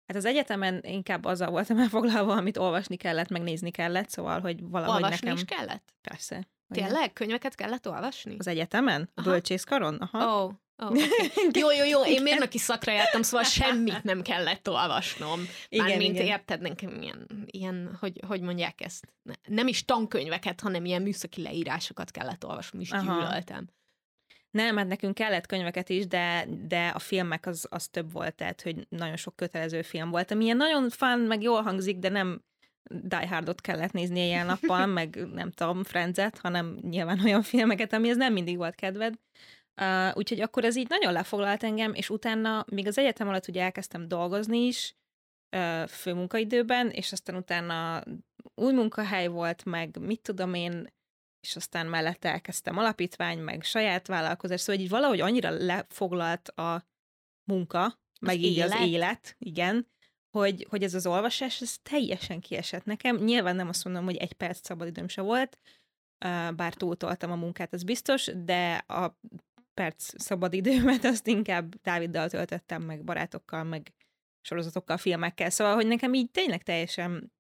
Hát 0.06 0.16
az 0.16 0.24
egyetemen 0.24 0.80
inkább 0.82 1.24
azzal 1.24 1.50
voltam 1.50 1.78
elfoglalva, 1.84 2.32
amit 2.32 2.56
olvasni 2.56 2.96
kellett, 2.96 3.28
megnézni 3.28 3.70
kellett, 3.70 4.08
szóval, 4.08 4.40
hogy 4.40 4.60
valahogy 4.62 5.02
olvasni 5.02 5.28
nekem... 5.28 5.44
is 5.44 5.56
kellett? 5.56 5.94
Persze. 6.08 6.48
Tényleg? 6.68 7.12
Könyveket 7.12 7.54
kellett 7.54 7.88
olvasni? 7.88 8.34
Az 8.38 8.46
egyetemen? 8.46 9.10
A 9.14 9.22
bölcsészkaron? 9.22 9.94
Aha. 9.94 10.44
Oh. 10.44 10.52
Oh, 10.78 10.90
okay. 10.90 11.08
Jó, 11.52 11.70
jó, 11.70 11.84
jó, 11.84 12.04
én 12.04 12.22
mérnöki 12.22 12.58
szakra 12.58 12.92
jártam, 12.92 13.22
szóval 13.22 13.46
semmit 13.46 14.02
nem 14.02 14.22
kellett 14.22 14.68
olvasnom. 14.68 15.40
Igen, 15.68 15.86
Mármint 15.86 16.18
érted, 16.18 16.60
nekem 16.60 17.02
ilyen, 17.02 17.26
ilyen 17.46 17.96
hogy, 18.00 18.20
hogy 18.26 18.40
mondják 18.40 18.80
ezt, 18.80 19.08
nem 19.44 19.66
is 19.66 19.84
tankönyveket, 19.84 20.60
hanem 20.60 20.84
ilyen 20.84 21.02
műszaki 21.02 21.42
leírásokat 21.42 22.10
kellett 22.10 22.44
olvasnom, 22.44 22.80
és 22.80 22.90
gyűlöltem. 22.90 23.68
Nem, 24.56 24.76
hát 24.76 24.86
nekünk 24.86 25.14
kellett 25.14 25.46
könyveket 25.46 25.88
is, 25.88 26.06
de, 26.06 26.46
de 26.68 26.88
a 26.88 26.98
filmek 26.98 27.46
az, 27.46 27.66
az 27.70 27.88
több 27.88 28.12
volt, 28.12 28.34
tehát 28.34 28.62
hogy 28.62 28.86
nagyon 28.88 29.16
sok 29.16 29.36
kötelező 29.36 29.82
film 29.82 30.10
volt, 30.10 30.30
ami 30.30 30.44
ilyen 30.44 30.56
nagyon 30.56 30.90
fun, 30.90 31.18
meg 31.18 31.42
jól 31.42 31.62
hangzik, 31.62 31.98
de 31.98 32.08
nem 32.08 32.42
Die 32.90 33.28
Hardot 33.28 33.60
kellett 33.60 33.92
nézni 33.92 34.26
ilyen 34.26 34.46
nappal, 34.46 34.86
meg 34.98 35.16
nem 35.32 35.50
tudom, 35.50 35.84
Friends-et, 35.84 36.38
hanem 36.38 36.78
nyilván 36.82 37.20
olyan 37.24 37.42
filmeket, 37.42 37.92
ami 37.92 38.08
ez 38.08 38.16
nem 38.16 38.32
mindig 38.32 38.56
volt 38.56 38.74
kedved. 38.74 39.14
Uh, 39.80 40.16
úgyhogy 40.16 40.40
akkor 40.40 40.64
ez 40.64 40.76
így 40.76 40.88
nagyon 40.88 41.12
lefoglalt 41.12 41.62
engem, 41.62 41.94
és 41.94 42.10
utána 42.10 42.64
még 42.70 42.86
az 42.86 42.98
egyetem 42.98 43.28
alatt 43.28 43.48
ugye 43.48 43.62
elkezdtem 43.62 44.08
dolgozni 44.08 44.58
is, 44.58 44.96
uh, 45.56 45.88
főmunkaidőben, 45.88 46.90
és 46.90 47.12
aztán 47.12 47.36
utána 47.36 48.02
új 48.54 48.72
munkahely 48.72 49.26
volt, 49.26 49.64
meg 49.64 49.98
mit 50.00 50.20
tudom 50.20 50.54
én, 50.54 50.94
és 51.46 51.56
aztán 51.56 51.86
mellette 51.86 52.28
elkezdtem 52.32 52.78
alapítvány, 52.78 53.38
meg 53.38 53.62
saját 53.62 54.06
vállalkozás, 54.06 54.60
szóval 54.60 54.82
így 54.82 54.88
valahogy 54.88 55.20
annyira 55.20 55.50
lefoglalt 55.50 56.48
a 56.48 56.86
munka, 57.44 57.84
az 57.84 57.96
meg 58.20 58.42
így 58.42 58.56
élet. 58.56 58.72
az 58.72 58.86
élet, 58.86 59.36
igen, 59.38 59.86
hogy, 60.30 60.66
hogy 60.68 60.82
ez 60.82 60.94
az 60.94 61.06
olvasás, 61.06 61.60
ez 61.60 61.78
teljesen 61.82 62.40
kiesett 62.40 62.84
nekem. 62.84 63.16
Nyilván 63.16 63.56
nem 63.56 63.68
azt 63.68 63.84
mondom, 63.84 64.04
hogy 64.04 64.16
egy 64.16 64.32
perc 64.32 64.66
szabadidőm 64.66 65.08
se 65.08 65.20
volt, 65.20 65.58
bár 66.54 66.74
túltoltam 66.74 67.30
a 67.30 67.36
munkát, 67.36 67.72
az 67.72 67.82
biztos, 67.82 68.30
de 68.44 68.74
a 68.74 69.18
perc 69.74 70.22
szabadidőmet 70.22 71.04
azt 71.04 71.26
inkább 71.26 71.74
Dáviddal 71.82 72.28
töltöttem, 72.28 72.82
meg 72.82 73.04
barátokkal, 73.04 73.64
meg 73.64 73.92
sorozatokkal, 74.40 74.96
filmekkel, 74.96 75.50
szóval, 75.50 75.74
hogy 75.74 75.86
nekem 75.86 76.14
így 76.14 76.30
tényleg 76.30 76.62
teljesen 76.62 77.32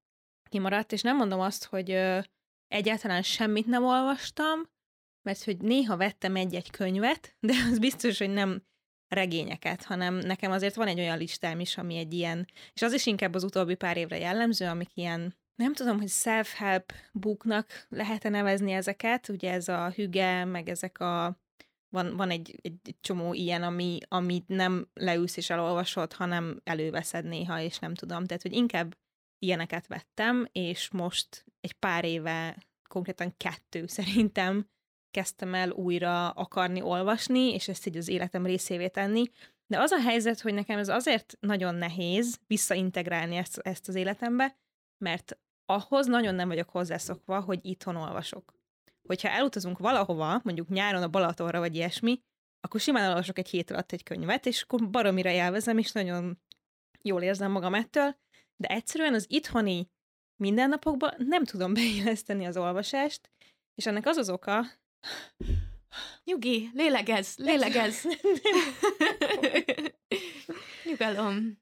kimaradt, 0.48 0.92
és 0.92 1.02
nem 1.02 1.16
mondom 1.16 1.40
azt, 1.40 1.64
hogy 1.64 1.90
egyáltalán 2.68 3.22
semmit 3.22 3.66
nem 3.66 3.84
olvastam, 3.84 4.60
mert 5.22 5.44
hogy 5.44 5.56
néha 5.58 5.96
vettem 5.96 6.36
egy-egy 6.36 6.70
könyvet, 6.70 7.36
de 7.40 7.52
az 7.70 7.78
biztos, 7.78 8.18
hogy 8.18 8.30
nem 8.30 8.62
regényeket, 9.08 9.84
hanem 9.84 10.14
nekem 10.14 10.50
azért 10.50 10.74
van 10.74 10.86
egy 10.86 10.98
olyan 10.98 11.18
listám 11.18 11.60
is, 11.60 11.76
ami 11.76 11.96
egy 11.96 12.12
ilyen, 12.12 12.46
és 12.72 12.82
az 12.82 12.92
is 12.92 13.06
inkább 13.06 13.34
az 13.34 13.44
utóbbi 13.44 13.74
pár 13.74 13.96
évre 13.96 14.18
jellemző, 14.18 14.66
amik 14.66 14.90
ilyen, 14.94 15.36
nem 15.54 15.72
tudom, 15.72 15.98
hogy 15.98 16.08
self-help 16.08 16.92
booknak 17.12 17.86
lehet-e 17.88 18.28
nevezni 18.28 18.72
ezeket, 18.72 19.28
ugye 19.28 19.52
ez 19.52 19.68
a 19.68 19.90
hüge, 19.90 20.44
meg 20.44 20.68
ezek 20.68 21.00
a 21.00 21.40
van, 21.88 22.16
van 22.16 22.30
egy, 22.30 22.58
egy 22.62 22.94
csomó 23.00 23.34
ilyen, 23.34 23.62
ami, 23.62 23.98
amit 24.08 24.48
nem 24.48 24.88
leülsz 24.94 25.36
és 25.36 25.50
elolvasod, 25.50 26.12
hanem 26.12 26.60
előveszed 26.64 27.24
néha, 27.24 27.60
és 27.60 27.78
nem 27.78 27.94
tudom. 27.94 28.24
Tehát, 28.24 28.42
hogy 28.42 28.52
inkább 28.52 28.96
ilyeneket 29.46 29.86
vettem, 29.86 30.48
és 30.52 30.90
most 30.90 31.44
egy 31.60 31.72
pár 31.72 32.04
éve, 32.04 32.56
konkrétan 32.88 33.34
kettő 33.36 33.86
szerintem 33.86 34.68
kezdtem 35.10 35.54
el 35.54 35.70
újra 35.70 36.30
akarni 36.30 36.80
olvasni, 36.82 37.52
és 37.52 37.68
ezt 37.68 37.86
így 37.86 37.96
az 37.96 38.08
életem 38.08 38.46
részévé 38.46 38.88
tenni. 38.88 39.22
De 39.66 39.80
az 39.80 39.90
a 39.90 40.00
helyzet, 40.00 40.40
hogy 40.40 40.54
nekem 40.54 40.78
ez 40.78 40.88
azért 40.88 41.36
nagyon 41.40 41.74
nehéz 41.74 42.40
visszaintegrálni 42.46 43.36
ezt, 43.36 43.58
ezt 43.58 43.88
az 43.88 43.94
életembe, 43.94 44.56
mert 45.04 45.38
ahhoz 45.64 46.06
nagyon 46.06 46.34
nem 46.34 46.48
vagyok 46.48 46.68
hozzászokva, 46.68 47.40
hogy 47.40 47.58
itthon 47.62 47.96
olvasok. 47.96 48.54
Hogyha 49.08 49.28
elutazunk 49.28 49.78
valahova, 49.78 50.40
mondjuk 50.44 50.68
nyáron 50.68 51.02
a 51.02 51.08
Balatonra 51.08 51.58
vagy 51.58 51.74
ilyesmi, 51.74 52.22
akkor 52.60 52.80
simán 52.80 53.08
olvasok 53.08 53.38
egy 53.38 53.48
hét 53.48 53.70
alatt 53.70 53.92
egy 53.92 54.02
könyvet, 54.02 54.46
és 54.46 54.62
akkor 54.62 54.90
baromira 54.90 55.30
élvezem, 55.30 55.78
és 55.78 55.92
nagyon 55.92 56.40
jól 57.02 57.22
érzem 57.22 57.50
magam 57.50 57.74
ettől, 57.74 58.16
de 58.56 58.68
egyszerűen 58.68 59.14
az 59.14 59.26
itthoni 59.28 59.90
mindennapokban 60.36 61.14
nem 61.18 61.44
tudom 61.44 61.74
beilleszteni 61.80 62.46
az 62.46 62.56
olvasást, 62.56 63.30
és 63.74 63.86
ennek 63.86 64.06
az 64.06 64.16
az 64.16 64.30
oka... 64.30 64.64
Nyugi, 66.24 66.70
lélegez, 66.74 67.36
lélegez. 67.36 68.04
Nyugalom. 70.84 71.58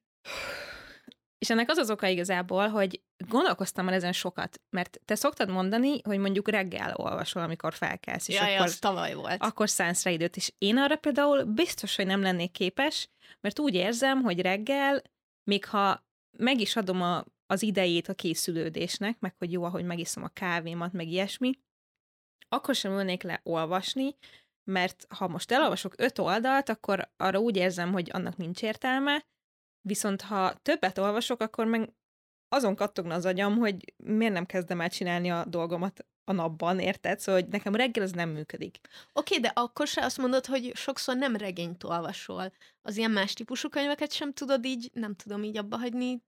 És 1.38 1.50
ennek 1.50 1.70
az 1.70 1.76
az 1.76 1.90
oka 1.90 2.06
igazából, 2.06 2.68
hogy 2.68 3.02
gondolkoztam 3.28 3.84
már 3.84 3.94
ezen 3.94 4.12
sokat, 4.12 4.60
mert 4.70 5.00
te 5.04 5.14
szoktad 5.14 5.50
mondani, 5.50 6.00
hogy 6.02 6.18
mondjuk 6.18 6.48
reggel 6.48 6.94
olvasol, 6.96 7.42
amikor 7.42 7.74
felkelsz, 7.74 8.28
és 8.28 8.34
Jaj, 8.34 8.54
akkor, 8.54 8.66
az 8.66 8.78
tavaly 8.78 9.14
volt. 9.14 9.42
akkor 9.42 9.70
szánsz 9.70 10.04
rá 10.04 10.10
időt, 10.10 10.36
és 10.36 10.52
én 10.58 10.76
arra 10.76 10.96
például 10.96 11.44
biztos, 11.44 11.96
hogy 11.96 12.06
nem 12.06 12.22
lennék 12.22 12.50
képes, 12.50 13.08
mert 13.40 13.58
úgy 13.58 13.74
érzem, 13.74 14.22
hogy 14.22 14.40
reggel, 14.40 15.02
még 15.50 15.64
ha 15.64 16.04
meg 16.36 16.60
is 16.60 16.76
adom 16.76 17.02
a, 17.02 17.24
az 17.46 17.62
idejét 17.62 18.08
a 18.08 18.14
készülődésnek, 18.14 19.20
meg 19.20 19.34
hogy 19.38 19.52
jó, 19.52 19.64
ahogy 19.64 19.84
megiszom 19.84 20.22
a 20.22 20.28
kávémat, 20.28 20.92
meg 20.92 21.08
ilyesmi, 21.08 21.52
akkor 22.48 22.74
sem 22.74 22.92
ülnék 22.92 23.22
le 23.22 23.40
olvasni, 23.42 24.16
mert 24.64 25.06
ha 25.08 25.28
most 25.28 25.50
elolvasok 25.50 25.94
öt 25.96 26.18
oldalt, 26.18 26.68
akkor 26.68 27.10
arra 27.16 27.38
úgy 27.38 27.56
érzem, 27.56 27.92
hogy 27.92 28.10
annak 28.12 28.36
nincs 28.36 28.62
értelme, 28.62 29.24
viszont 29.80 30.22
ha 30.22 30.54
többet 30.54 30.98
olvasok, 30.98 31.40
akkor 31.40 31.66
meg 31.66 31.92
azon 32.48 32.74
kattogna 32.74 33.14
az 33.14 33.24
agyam, 33.24 33.58
hogy 33.58 33.94
miért 33.96 34.32
nem 34.32 34.46
kezdem 34.46 34.80
el 34.80 34.88
csinálni 34.88 35.30
a 35.30 35.44
dolgomat 35.44 36.06
a 36.24 36.32
napban, 36.32 36.78
érted? 36.78 37.20
Szóval, 37.20 37.40
hogy 37.40 37.50
nekem 37.50 37.74
reggel 37.74 38.04
ez 38.04 38.10
nem 38.10 38.28
működik. 38.28 38.80
Oké, 39.12 39.36
okay, 39.36 39.40
de 39.40 39.52
akkor 39.54 39.86
se 39.86 40.04
azt 40.04 40.18
mondod, 40.18 40.46
hogy 40.46 40.72
sokszor 40.74 41.16
nem 41.16 41.36
regényt 41.36 41.84
olvasol. 41.84 42.52
Az 42.82 42.96
ilyen 42.96 43.10
más 43.10 43.32
típusú 43.32 43.68
könyveket 43.68 44.12
sem 44.12 44.32
tudod 44.32 44.64
így, 44.64 44.90
nem 44.92 45.14
tudom 45.14 45.42
így 45.42 45.56
abba 45.56 45.76
hagyni 45.76 46.22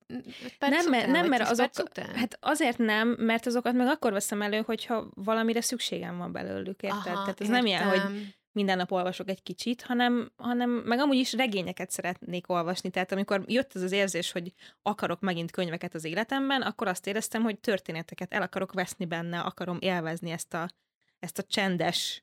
perc 0.59 0.73
Nem, 0.73 0.87
után, 0.87 1.11
nem 1.11 1.29
mert 1.29 1.51
azok, 1.51 1.71
hát 2.15 2.39
azért 2.41 2.79
nem, 2.79 3.09
mert 3.09 3.47
azokat 3.47 3.73
meg 3.73 3.87
akkor 3.87 4.13
veszem 4.13 4.43
elő, 4.43 4.63
hogyha 4.67 5.09
valamire 5.15 5.61
szükségem 5.61 6.19
van 6.19 6.33
belőlük, 6.33 6.83
érted? 6.83 7.01
Aha, 7.01 7.23
Tehát 7.23 7.41
ez 7.41 7.49
értem. 7.49 7.55
nem 7.55 7.67
ilyen, 7.67 7.89
hogy 7.89 8.35
minden 8.57 8.77
nap 8.77 8.93
olvasok 8.93 9.29
egy 9.29 9.43
kicsit, 9.43 9.83
hanem, 9.83 10.33
hanem 10.37 10.71
meg 10.71 10.99
amúgy 10.99 11.17
is 11.17 11.33
regényeket 11.33 11.91
szeretnék 11.91 12.49
olvasni. 12.49 12.91
Tehát 12.91 13.13
amikor 13.13 13.45
jött 13.47 13.75
ez 13.75 13.83
az 13.83 13.93
érzés, 13.93 14.33
hogy 14.33 14.53
akarok 14.83 15.21
megint 15.21 15.51
könyveket 15.51 15.95
az 15.95 16.05
életemben, 16.05 16.63
akkor 16.63 16.87
azt 16.87 17.07
éreztem, 17.07 17.43
hogy 17.43 17.59
történeteket 17.59 18.35
el 18.35 18.43
akarok 18.43 18.73
veszni 18.73 19.05
benne, 19.05 19.41
akarom 19.41 19.79
élvezni 19.81 20.31
ezt 20.31 20.55
a, 20.55 20.69
ezt 21.19 21.39
a 21.39 21.43
csendes, 21.43 22.23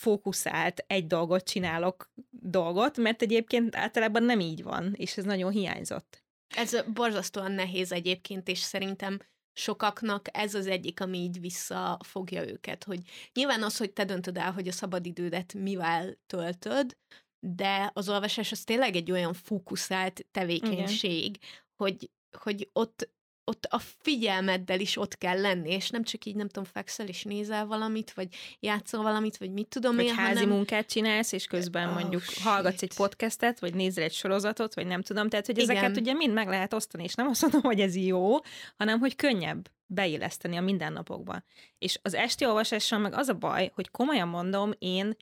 fókuszált, 0.00 0.84
egy 0.86 1.06
dolgot 1.06 1.44
csinálok 1.44 2.10
dolgot, 2.30 2.96
mert 2.96 3.22
egyébként 3.22 3.76
általában 3.76 4.22
nem 4.22 4.40
így 4.40 4.62
van, 4.62 4.94
és 4.96 5.16
ez 5.16 5.24
nagyon 5.24 5.50
hiányzott. 5.50 6.24
Ez 6.48 6.84
borzasztóan 6.92 7.52
nehéz 7.52 7.92
egyébként, 7.92 8.48
és 8.48 8.58
szerintem 8.58 9.18
sokaknak 9.60 10.26
ez 10.32 10.54
az 10.54 10.66
egyik, 10.66 11.00
ami 11.00 11.18
így 11.18 11.40
visszafogja 11.40 12.48
őket, 12.48 12.84
hogy 12.84 13.00
nyilván 13.34 13.62
az, 13.62 13.76
hogy 13.76 13.92
te 13.92 14.04
döntöd 14.04 14.36
el, 14.36 14.52
hogy 14.52 14.68
a 14.68 14.72
szabadidődet 14.72 15.54
mivel 15.54 16.16
töltöd, 16.26 16.96
de 17.40 17.90
az 17.94 18.08
olvasás 18.08 18.52
az 18.52 18.64
tényleg 18.64 18.96
egy 18.96 19.10
olyan 19.10 19.32
fókuszált 19.32 20.26
tevékenység, 20.30 21.24
Igen. 21.24 21.40
hogy, 21.76 22.10
hogy 22.38 22.68
ott 22.72 23.10
ott 23.50 23.64
a 23.64 23.78
figyelmeddel 23.78 24.80
is 24.80 24.96
ott 24.96 25.18
kell 25.18 25.40
lenni, 25.40 25.70
és 25.70 25.90
nem 25.90 26.02
csak 26.02 26.24
így, 26.24 26.34
nem 26.34 26.48
tudom, 26.48 26.64
fekszel 26.72 27.06
és 27.06 27.22
nézel 27.22 27.66
valamit, 27.66 28.12
vagy 28.12 28.28
játszol 28.60 29.02
valamit, 29.02 29.36
vagy 29.36 29.52
mit 29.52 29.68
tudom 29.68 29.96
vagy 29.96 30.04
én, 30.04 30.14
házi 30.14 30.34
hanem... 30.34 30.48
munkát 30.48 30.86
csinálsz, 30.86 31.32
és 31.32 31.46
közben 31.46 31.88
oh, 31.88 31.94
mondjuk 31.94 32.22
shit. 32.22 32.42
hallgatsz 32.42 32.82
egy 32.82 32.94
podcastet, 32.94 33.58
vagy 33.60 33.74
nézel 33.74 34.04
egy 34.04 34.12
sorozatot, 34.12 34.74
vagy 34.74 34.86
nem 34.86 35.02
tudom, 35.02 35.28
tehát 35.28 35.46
hogy 35.46 35.58
Igen. 35.58 35.76
ezeket 35.76 35.96
ugye 35.96 36.12
mind 36.12 36.32
meg 36.32 36.48
lehet 36.48 36.72
osztani, 36.72 37.04
és 37.04 37.14
nem 37.14 37.28
azt 37.28 37.42
mondom, 37.42 37.62
hogy 37.62 37.80
ez 37.80 37.96
jó, 37.96 38.36
hanem 38.76 38.98
hogy 38.98 39.16
könnyebb 39.16 39.70
beilleszteni 39.86 40.56
a 40.56 40.60
mindennapokba. 40.60 41.42
És 41.78 41.98
az 42.02 42.14
esti 42.14 42.46
olvasással 42.46 42.98
meg 42.98 43.14
az 43.14 43.28
a 43.28 43.34
baj, 43.34 43.70
hogy 43.74 43.90
komolyan 43.90 44.28
mondom, 44.28 44.72
én 44.78 45.16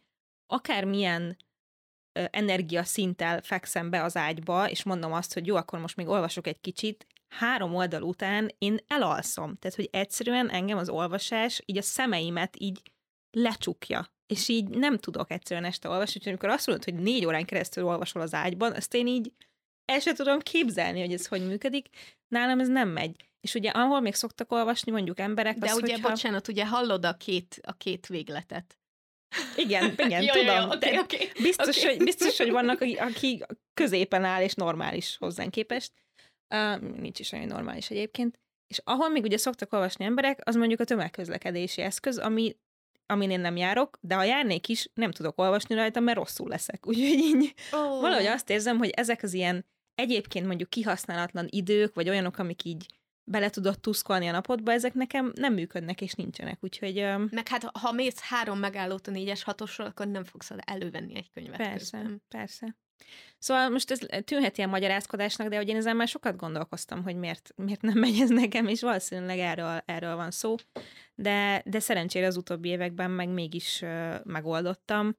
akármilyen 0.47 1.37
energiaszinttel 2.31 3.43
fekszem 3.43 3.91
be 3.91 4.03
az 4.03 4.17
ágyba, 4.17 4.71
és 4.71 4.83
mondom 4.83 5.13
azt, 5.13 5.35
hogy 5.35 5.47
jó, 5.47 5.57
akkor 5.57 5.79
most 5.79 5.97
még 5.97 6.09
olvasok 6.09 6.47
egy 6.47 6.61
kicsit, 6.61 7.07
három 7.29 7.75
oldal 7.75 8.03
után 8.03 8.55
én 8.59 8.79
elalszom. 8.87 9.57
Tehát, 9.57 9.77
hogy 9.77 9.89
egyszerűen 9.93 10.51
engem 10.51 10.79
az 10.79 10.89
olvasás 10.89 11.63
így 11.65 11.77
a 11.77 11.83
szemeimet 11.83 12.57
így 12.59 12.83
lecsukja. 13.31 14.13
És 14.27 14.49
így 14.49 14.69
nem 14.69 14.99
tudok 14.99 15.31
egyszerűen 15.31 15.67
este 15.67 15.89
olvasni, 15.89 16.15
úgyhogy 16.17 16.33
amikor 16.33 16.49
azt 16.49 16.67
mondod, 16.67 16.85
hogy 16.85 16.95
négy 16.95 17.27
órán 17.27 17.45
keresztül 17.45 17.85
olvasol 17.85 18.23
az 18.23 18.35
ágyban, 18.35 18.73
azt 18.73 18.95
én 18.95 19.07
így 19.07 19.33
el 19.85 20.01
sem 20.01 20.15
tudom 20.15 20.39
képzelni, 20.39 21.01
hogy 21.01 21.13
ez 21.13 21.27
hogy 21.27 21.47
működik. 21.47 21.89
Nálam 22.29 22.61
ez 22.61 22.69
nem 22.69 22.89
megy. 22.89 23.17
És 23.41 23.55
ugye 23.55 23.71
ahol 23.71 24.01
még 24.01 24.15
szoktak 24.15 24.53
olvasni 24.53 24.93
mondjuk 24.93 25.19
emberek, 25.19 25.57
De 25.57 25.71
az, 25.71 25.77
ugye, 25.77 25.93
hogyha... 25.93 26.09
bocsánat, 26.09 26.49
ugye 26.49 26.67
hallod 26.67 27.05
a 27.05 27.17
két, 27.17 27.61
a 27.63 27.73
két 27.73 28.07
végletet. 28.07 28.79
Igen, 29.57 29.95
igen, 29.97 30.23
jó, 30.29 30.33
tudom. 30.33 30.61
Jó, 30.61 30.71
okay, 30.71 30.99
okay, 30.99 31.31
biztos, 31.43 31.77
okay. 31.77 31.97
Hogy, 31.97 32.05
biztos, 32.05 32.37
hogy 32.39 32.51
vannak, 32.51 32.81
aki 32.99 33.45
középen 33.75 34.25
áll 34.25 34.43
és 34.43 34.55
normális 34.55 35.17
hozzánk 35.17 35.51
képest. 35.51 35.93
Uh, 36.55 36.81
nincs 36.81 37.19
is 37.19 37.33
olyan 37.33 37.47
normális 37.47 37.91
egyébként. 37.91 38.39
És 38.67 38.81
ahol 38.85 39.09
még 39.09 39.23
ugye 39.23 39.37
szoktak 39.37 39.73
olvasni 39.73 40.05
emberek, 40.05 40.41
az 40.45 40.55
mondjuk 40.55 40.81
a 40.81 40.85
tömegközlekedési 40.85 41.83
eszköz, 41.83 42.19
ami, 42.19 42.57
amin 43.07 43.31
én 43.31 43.41
nem 43.41 43.57
járok, 43.57 43.99
de 44.01 44.15
ha 44.15 44.25
járnék 44.25 44.69
is, 44.69 44.89
nem 44.95 45.11
tudok 45.11 45.39
olvasni 45.39 45.75
rajta, 45.75 46.01
mert 46.01 46.17
rosszul 46.19 46.49
leszek. 46.49 46.87
Úgyhogy 46.89 47.05
így 47.05 47.55
oh. 47.73 48.01
valahogy 48.01 48.27
azt 48.27 48.51
érzem, 48.51 48.79
hogy 48.79 48.91
ezek 48.91 49.23
az 49.23 49.33
ilyen 49.33 49.65
egyébként 49.95 50.47
mondjuk 50.47 50.71
kihasználatlan 50.71 51.47
idők, 51.51 51.95
vagy 51.95 52.09
olyanok, 52.09 52.39
amik 52.39 52.65
így 52.65 52.87
bele 53.25 53.51
tudod 53.51 53.81
tuszkolni 53.81 54.27
a 54.27 54.33
napodba, 54.33 54.73
ezek 54.73 54.95
nekem 54.95 55.33
nem 55.35 55.55
működnek 55.55 56.01
és 56.01 56.13
nincsenek, 56.13 56.59
úgyhogy... 56.61 57.01
Um... 57.01 57.29
Meg 57.31 57.49
hát, 57.49 57.79
ha 57.79 57.93
mész 57.93 58.21
három 58.21 58.59
megállót 58.59 59.07
a 59.07 59.11
négyes 59.11 59.43
hatosról, 59.43 59.87
akkor 59.87 60.07
nem 60.07 60.25
fogsz 60.25 60.53
elővenni 60.57 61.17
egy 61.17 61.31
könyvet 61.31 61.57
Persze, 61.57 61.99
közben. 61.99 62.23
persze. 62.29 62.77
Szóval 63.39 63.69
most 63.69 63.91
ez 63.91 63.99
tűnhet 64.25 64.59
ilyen 64.59 64.71
magyarázkodásnak, 64.71 65.49
de 65.49 65.57
hogy 65.57 65.69
én 65.69 65.77
ezen 65.77 65.97
már 65.97 66.09
sokat 66.09 66.37
gondolkoztam, 66.37 67.03
hogy 67.03 67.17
miért, 67.17 67.53
miért 67.57 67.81
nem 67.81 67.99
megy 67.99 68.21
ez 68.21 68.29
nekem, 68.29 68.67
és 68.67 68.81
valószínűleg 68.81 69.39
erről, 69.39 69.83
erről 69.85 70.17
van 70.17 70.31
szó. 70.31 70.55
De, 71.15 71.63
de 71.65 71.81
szerencsére 71.81 72.27
az 72.27 72.37
utóbbi 72.37 72.69
években 72.69 73.11
meg 73.11 73.29
mégis 73.29 73.83
uh, 73.83 74.25
megoldottam, 74.25 75.17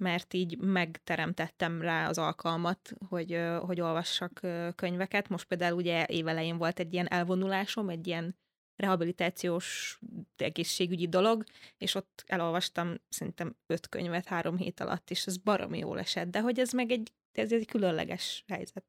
mert 0.00 0.34
így 0.34 0.58
megteremtettem 0.58 1.80
rá 1.80 2.08
az 2.08 2.18
alkalmat, 2.18 2.92
hogy, 3.08 3.40
hogy 3.60 3.80
olvassak 3.80 4.40
könyveket. 4.74 5.28
Most 5.28 5.46
például 5.46 5.76
ugye 5.76 6.06
évelején 6.06 6.56
volt 6.56 6.78
egy 6.78 6.92
ilyen 6.92 7.10
elvonulásom, 7.10 7.88
egy 7.88 8.06
ilyen 8.06 8.36
rehabilitációs 8.76 9.98
egészségügyi 10.36 11.08
dolog, 11.08 11.44
és 11.78 11.94
ott 11.94 12.24
elolvastam 12.26 12.94
szerintem 13.08 13.56
öt 13.66 13.88
könyvet 13.88 14.26
három 14.26 14.56
hét 14.56 14.80
alatt, 14.80 15.10
és 15.10 15.26
ez 15.26 15.36
baromi 15.36 15.78
jól 15.78 15.98
esett, 15.98 16.30
de 16.30 16.40
hogy 16.40 16.58
ez 16.58 16.72
meg 16.72 16.90
egy 16.90 17.12
ez 17.40 17.52
egy 17.52 17.66
különleges 17.66 18.44
helyzet. 18.46 18.84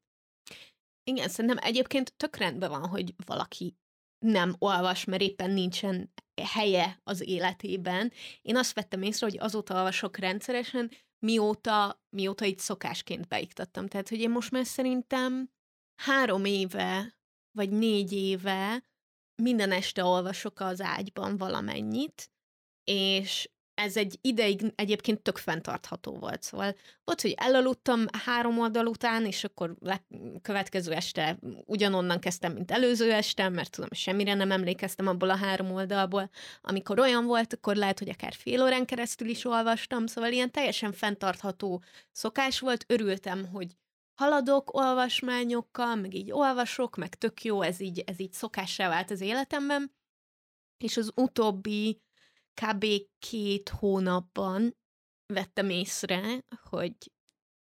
Igen, 1.04 1.28
szerintem 1.28 1.64
egyébként 1.64 2.14
tök 2.16 2.36
rendben 2.36 2.70
van, 2.70 2.88
hogy 2.88 3.14
valaki 3.26 3.76
nem 4.18 4.54
olvas, 4.58 5.04
mert 5.04 5.22
éppen 5.22 5.50
nincsen 5.50 6.12
helye 6.42 7.00
az 7.04 7.20
életében. 7.28 8.12
Én 8.42 8.56
azt 8.56 8.74
vettem 8.74 9.02
észre, 9.02 9.26
hogy 9.26 9.38
azóta 9.38 9.74
olvasok 9.74 10.16
rendszeresen, 10.16 10.90
mióta, 11.26 12.02
mióta 12.16 12.44
itt 12.44 12.58
szokásként 12.58 13.28
beiktattam. 13.28 13.86
Tehát, 13.86 14.08
hogy 14.08 14.20
én 14.20 14.30
most 14.30 14.50
már 14.50 14.66
szerintem 14.66 15.50
három 16.02 16.44
éve, 16.44 17.16
vagy 17.50 17.70
négy 17.70 18.12
éve 18.12 18.84
minden 19.42 19.72
este 19.72 20.04
olvasok 20.04 20.60
az 20.60 20.80
ágyban 20.80 21.36
valamennyit, 21.36 22.30
és 22.84 23.50
ez 23.74 23.96
egy 23.96 24.18
ideig 24.20 24.72
egyébként 24.74 25.20
tök 25.20 25.36
fenntartható 25.36 26.18
volt. 26.18 26.42
Szóval 26.42 26.76
volt, 27.04 27.20
hogy 27.20 27.34
elaludtam 27.36 28.04
három 28.24 28.58
oldal 28.58 28.86
után, 28.86 29.26
és 29.26 29.44
akkor 29.44 29.76
le, 29.80 30.04
következő 30.42 30.92
este 30.92 31.38
ugyanonnan 31.64 32.18
kezdtem, 32.18 32.52
mint 32.52 32.70
előző 32.70 33.12
este, 33.12 33.48
mert 33.48 33.70
tudom, 33.70 33.88
semmire 33.92 34.34
nem 34.34 34.50
emlékeztem 34.50 35.06
abból 35.06 35.30
a 35.30 35.36
három 35.36 35.72
oldalból. 35.72 36.30
Amikor 36.60 36.98
olyan 36.98 37.24
volt, 37.24 37.52
akkor 37.52 37.76
lehet, 37.76 37.98
hogy 37.98 38.08
akár 38.08 38.32
fél 38.32 38.62
órán 38.62 38.86
keresztül 38.86 39.28
is 39.28 39.44
olvastam, 39.44 40.06
szóval 40.06 40.32
ilyen 40.32 40.50
teljesen 40.50 40.92
fenntartható 40.92 41.82
szokás 42.12 42.60
volt. 42.60 42.84
Örültem, 42.88 43.46
hogy 43.46 43.76
haladok 44.14 44.74
olvasmányokkal, 44.74 45.94
meg 45.94 46.14
így 46.14 46.32
olvasok, 46.32 46.96
meg 46.96 47.14
tök 47.14 47.42
jó, 47.44 47.62
ez 47.62 47.80
így, 47.80 48.02
ez 48.06 48.20
így 48.20 48.32
szokássá 48.32 48.88
vált 48.88 49.10
az 49.10 49.20
életemben. 49.20 49.92
És 50.84 50.96
az 50.96 51.12
utóbbi 51.14 52.00
kb. 52.54 52.86
két 53.18 53.68
hónapban 53.68 54.76
vettem 55.26 55.70
észre, 55.70 56.44
hogy 56.70 56.94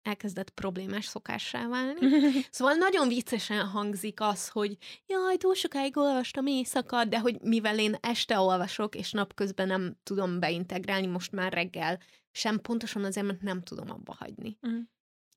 elkezdett 0.03 0.51
problémás 0.51 1.07
szokássá 1.07 1.69
válni. 1.69 2.01
szóval 2.51 2.75
nagyon 2.75 3.09
viccesen 3.09 3.67
hangzik 3.67 4.21
az, 4.21 4.49
hogy 4.49 4.77
jaj, 5.07 5.37
túl 5.37 5.55
sokáig 5.55 5.97
olvastam 5.97 6.47
éjszaka, 6.47 7.05
de 7.05 7.19
hogy 7.19 7.41
mivel 7.41 7.79
én 7.79 7.97
este 8.01 8.39
olvasok, 8.39 8.95
és 8.95 9.13
napközben 9.13 9.67
nem 9.67 9.97
tudom 10.03 10.41
beintegrálni, 10.41 11.07
most 11.07 11.33
már 11.33 11.53
reggel 11.53 12.01
sem 12.31 12.61
pontosan 12.61 13.05
azért, 13.05 13.27
mert 13.27 13.43
nem 13.43 13.63
tudom 13.63 13.91
abba 13.91 14.15
hagyni. 14.19 14.59
Uh-huh. 14.63 14.81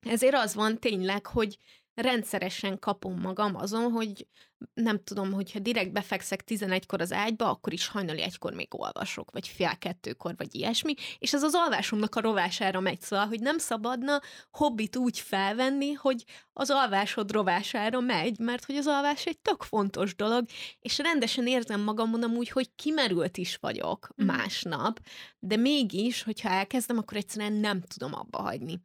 Ezért 0.01 0.35
az 0.35 0.55
van 0.55 0.79
tényleg, 0.79 1.25
hogy 1.25 1.57
rendszeresen 1.93 2.79
kapom 2.79 3.19
magam 3.19 3.55
azon, 3.55 3.91
hogy 3.91 4.27
nem 4.73 5.03
tudom, 5.03 5.31
hogyha 5.31 5.59
direkt 5.59 5.91
befekszek 5.91 6.43
11-kor 6.47 7.01
az 7.01 7.11
ágyba, 7.11 7.49
akkor 7.49 7.73
is 7.73 7.87
hajnali 7.87 8.21
egykor 8.21 8.53
még 8.53 8.67
olvasok, 8.69 9.31
vagy 9.31 9.47
fél 9.47 9.77
kettőkor, 9.77 10.33
vagy 10.37 10.55
ilyesmi, 10.55 10.93
és 11.17 11.33
ez 11.33 11.43
az 11.43 11.53
alvásomnak 11.55 12.15
a 12.15 12.21
rovására 12.21 12.79
megy, 12.79 13.01
szóval, 13.01 13.25
hogy 13.27 13.39
nem 13.39 13.57
szabadna 13.57 14.21
hobbit 14.51 14.95
úgy 14.95 15.19
felvenni, 15.19 15.91
hogy 15.91 16.23
az 16.53 16.69
alvásod 16.69 17.31
rovására 17.31 17.99
megy, 17.99 18.39
mert 18.39 18.65
hogy 18.65 18.75
az 18.75 18.87
alvás 18.87 19.25
egy 19.25 19.39
tök 19.39 19.63
fontos 19.63 20.15
dolog, 20.15 20.45
és 20.79 20.97
rendesen 20.97 21.47
érzem 21.47 21.81
magamon 21.81 22.23
amúgy, 22.23 22.49
hogy 22.49 22.75
kimerült 22.75 23.37
is 23.37 23.55
vagyok 23.55 24.09
mm. 24.21 24.25
másnap, 24.25 24.99
de 25.39 25.55
mégis, 25.55 26.23
hogyha 26.23 26.49
elkezdem, 26.49 26.97
akkor 26.97 27.17
egyszerűen 27.17 27.53
nem 27.53 27.81
tudom 27.81 28.13
abba 28.13 28.41
hagyni. 28.41 28.81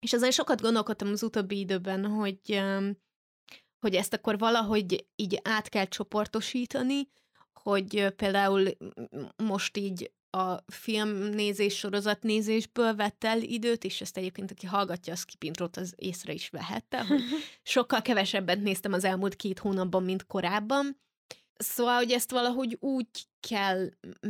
És 0.00 0.12
azért 0.12 0.32
sokat 0.32 0.60
gondolkodtam 0.60 1.08
az 1.08 1.22
utóbbi 1.22 1.58
időben, 1.58 2.06
hogy, 2.06 2.62
hogy 3.78 3.94
ezt 3.94 4.14
akkor 4.14 4.38
valahogy 4.38 5.06
így 5.16 5.40
át 5.42 5.68
kell 5.68 5.84
csoportosítani, 5.84 7.08
hogy 7.52 8.12
például 8.16 8.68
most 9.36 9.76
így 9.76 10.12
a 10.30 10.56
filmnézés, 10.66 11.76
sorozatnézésből 11.78 12.94
vett 12.94 13.24
el 13.24 13.42
időt, 13.42 13.84
és 13.84 14.00
ezt 14.00 14.16
egyébként, 14.16 14.50
aki 14.50 14.66
hallgatja 14.66 15.12
a 15.12 15.16
Skipintrot, 15.16 15.76
az 15.76 15.92
észre 15.96 16.32
is 16.32 16.48
vehette, 16.48 17.06
hogy 17.06 17.20
sokkal 17.62 18.02
kevesebbet 18.02 18.60
néztem 18.62 18.92
az 18.92 19.04
elmúlt 19.04 19.36
két 19.36 19.58
hónapban, 19.58 20.02
mint 20.02 20.26
korábban. 20.26 21.00
Szóval, 21.54 21.96
hogy 21.96 22.10
ezt 22.10 22.30
valahogy 22.30 22.76
úgy 22.80 23.08
kell 23.48 23.88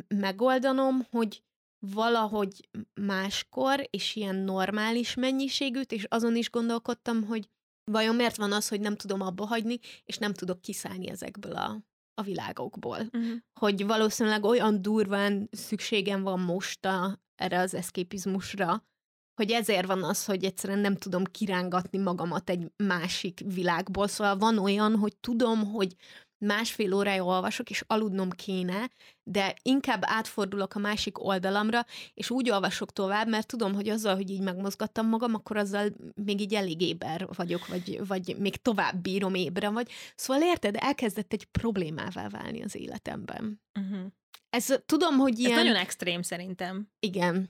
megoldanom, 0.09 1.07
hogy 1.11 1.43
valahogy 1.79 2.68
máskor, 3.01 3.87
és 3.91 4.16
ilyen 4.16 4.37
normális 4.37 5.14
mennyiségűt, 5.14 5.93
és 5.93 6.05
azon 6.09 6.37
is 6.37 6.51
gondolkodtam, 6.51 7.24
hogy 7.24 7.49
vajon 7.91 8.14
miért 8.14 8.37
van 8.37 8.53
az, 8.53 8.68
hogy 8.68 8.81
nem 8.81 8.97
tudom 8.97 9.20
abba 9.20 9.47
hagyni, 9.47 9.79
és 10.05 10.18
nem 10.18 10.33
tudok 10.33 10.61
kiszállni 10.61 11.09
ezekből 11.09 11.57
a, 11.57 11.83
a 12.14 12.22
világokból. 12.22 12.99
Uh-huh. 12.99 13.37
Hogy 13.61 13.87
valószínűleg 13.87 14.45
olyan 14.45 14.83
durván 14.83 15.49
szükségem 15.51 16.22
van 16.22 16.41
most 16.41 16.85
a, 16.85 17.20
erre 17.35 17.59
az 17.59 17.74
eszképizmusra, 17.74 18.87
hogy 19.35 19.51
ezért 19.51 19.87
van 19.87 20.03
az, 20.03 20.24
hogy 20.24 20.45
egyszerűen 20.45 20.79
nem 20.79 20.97
tudom 20.97 21.24
kirángatni 21.24 21.99
magamat 21.99 22.51
egy 22.51 22.72
másik 22.76 23.41
világból. 23.45 24.09
Szóval 24.09 24.37
van 24.37 24.59
olyan, 24.59 24.97
hogy 24.97 25.16
tudom, 25.16 25.72
hogy 25.72 25.97
másfél 26.39 26.95
órája 26.95 27.24
olvasok, 27.24 27.70
és 27.70 27.84
aludnom 27.86 28.30
kéne, 28.30 28.91
de 29.22 29.55
inkább 29.62 30.03
átfordulok 30.05 30.74
a 30.74 30.78
másik 30.78 31.24
oldalamra, 31.24 31.84
és 32.14 32.30
úgy 32.30 32.51
olvasok 32.51 32.93
tovább, 32.93 33.28
mert 33.28 33.47
tudom, 33.47 33.74
hogy 33.74 33.89
azzal, 33.89 34.14
hogy 34.14 34.30
így 34.30 34.41
megmozgattam 34.41 35.09
magam, 35.09 35.34
akkor 35.34 35.57
azzal 35.57 35.89
még 36.24 36.41
így 36.41 36.55
elég 36.55 36.80
éber 36.80 37.28
vagyok, 37.36 37.66
vagy, 37.66 38.07
vagy 38.07 38.36
még 38.39 38.57
tovább 38.57 38.97
bírom 39.03 39.34
ébre 39.34 39.68
vagy. 39.68 39.91
Szóval 40.16 40.43
érted, 40.43 40.76
elkezdett 40.78 41.32
egy 41.32 41.45
problémává 41.45 42.28
válni 42.28 42.62
az 42.62 42.76
életemben. 42.76 43.61
Uh-huh. 43.80 44.07
Ez 44.51 44.66
tudom, 44.86 45.16
hogy 45.16 45.39
ilyen... 45.39 45.51
Ez 45.51 45.57
nagyon 45.59 45.76
extrém 45.76 46.22
szerintem. 46.22 46.89
Igen. 47.01 47.49